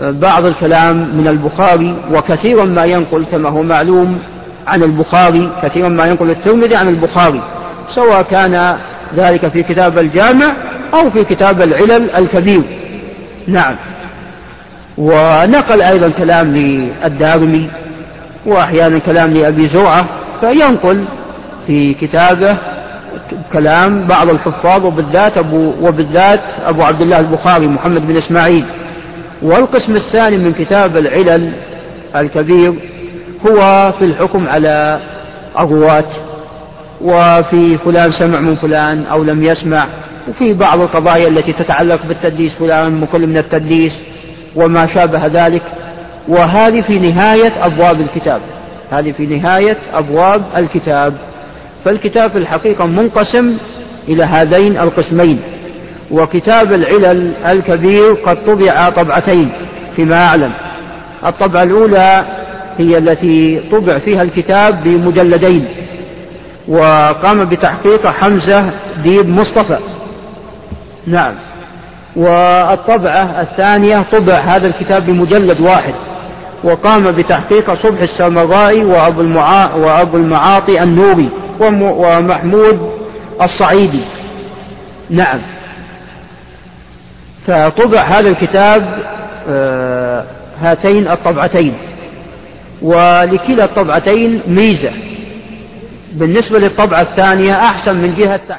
بعض 0.01 0.45
الكلام 0.45 1.17
من 1.17 1.29
البخاري 1.29 1.97
وكثيرا 2.13 2.65
ما 2.65 2.85
ينقل 2.85 3.25
كما 3.33 3.49
هو 3.49 3.63
معلوم 3.63 4.19
عن 4.67 4.83
البخاري 4.83 5.53
كثيرا 5.63 5.89
ما 5.89 6.07
ينقل 6.07 6.31
الترمذي 6.31 6.77
عن 6.77 6.89
البخاري 6.89 7.43
سواء 7.95 8.23
كان 8.23 8.79
ذلك 9.15 9.49
في 9.49 9.63
كتاب 9.63 9.99
الجامع 9.99 10.57
أو 10.95 11.11
في 11.11 11.25
كتاب 11.25 11.63
العلل 11.63 12.11
الكبير. 12.11 12.63
نعم. 13.47 13.77
ونقل 14.99 15.83
أيضا 15.83 16.09
كلام 16.09 16.57
للدارمي 16.57 17.71
وأحيانا 18.47 18.99
كلام 18.99 19.31
لأبي 19.31 19.69
زرعة 19.69 20.07
فينقل 20.41 21.09
في 21.67 21.95
كتابه 21.95 22.57
كلام 23.53 24.07
بعض 24.07 24.31
الحفاظ 24.31 24.85
وبالذات 24.85 25.39
أبو 25.39 25.73
وبالذات 25.81 26.43
أبو 26.65 26.83
عبد 26.83 27.01
الله 27.01 27.21
البخاري 27.21 27.67
محمد 27.67 28.07
بن 28.07 28.17
إسماعيل. 28.17 28.65
والقسم 29.43 29.97
الثاني 29.97 30.37
من 30.37 30.53
كتاب 30.53 30.97
العلل 30.97 31.53
الكبير 32.17 32.75
هو 33.49 33.93
في 33.99 34.05
الحكم 34.05 34.49
على 34.49 35.01
الرواة 35.59 36.11
وفي 37.01 37.79
فلان 37.79 38.13
سمع 38.13 38.41
من 38.41 38.57
فلان 38.57 39.07
أو 39.07 39.25
لم 39.25 39.43
يسمع. 39.43 39.89
وفي 40.29 40.55
بعض 40.55 40.81
القضايا 40.81 41.29
التي 41.29 41.53
تتعلق 41.53 42.07
بالتدليس 42.07 42.53
فلان 42.59 43.01
مكل 43.01 43.27
من 43.27 43.37
التدليس 43.37 43.93
وما 44.57 44.95
شابه 44.95 45.27
ذلك 45.27 45.63
وهذه 46.29 46.81
في 46.81 46.99
نهاية 46.99 47.53
أبواب 47.67 48.01
الكتاب. 48.01 48.41
هذه 48.91 49.13
في 49.13 49.27
نهاية 49.27 49.77
أبواب 49.95 50.43
الكتاب. 50.57 51.15
فالكتاب 51.85 52.31
في 52.33 52.39
الحقيقة 52.39 52.87
منقسم 52.87 53.57
إلى 54.09 54.23
هذين 54.23 54.79
القسمين. 54.79 55.41
وكتاب 56.11 56.73
العلل 56.73 57.35
الكبير 57.37 58.13
قد 58.13 58.45
طبع 58.45 58.91
طبعتين 58.91 59.53
فيما 59.97 60.25
أعلم. 60.25 60.53
الطبعة 61.27 61.63
الأولى 61.63 62.25
هي 62.79 62.99
التي 62.99 63.61
طبع 63.73 63.99
فيها 63.99 64.23
الكتاب 64.23 64.83
بمجلدين 64.83 65.69
وقام 66.69 67.45
بتحقيق 67.45 68.07
حمزة 68.07 68.73
ديب 69.03 69.29
مصطفى. 69.29 69.79
نعم. 71.09 71.35
والطبعة 72.17 73.41
الثانية 73.41 74.07
طبع 74.13 74.35
هذا 74.35 74.67
الكتاب 74.69 75.07
بمجلد 75.07 75.61
واحد 75.61 75.95
وقام 76.65 77.11
بتحقيق 77.11 77.83
صبح 77.83 78.01
السمرائي 78.01 78.85
وأبو, 78.85 79.21
المعا 79.21 79.75
وأبو 79.75 80.17
المعاطي 80.17 80.83
النوري 80.83 81.31
ومحمود 81.61 82.93
الصعيدي. 83.43 84.05
نعم. 85.11 85.41
فطبع 87.47 88.01
هذا 88.01 88.29
الكتاب 88.29 89.03
آه 89.49 90.25
هاتين 90.61 91.09
الطبعتين 91.09 91.75
ولكلا 92.83 93.65
الطبعتين 93.65 94.43
ميزة. 94.47 94.93
بالنسبة 96.13 96.59
للطبعة 96.59 97.01
الثانية 97.01 97.55
أحسن 97.55 97.99
من 97.99 98.15
جهة 98.15 98.57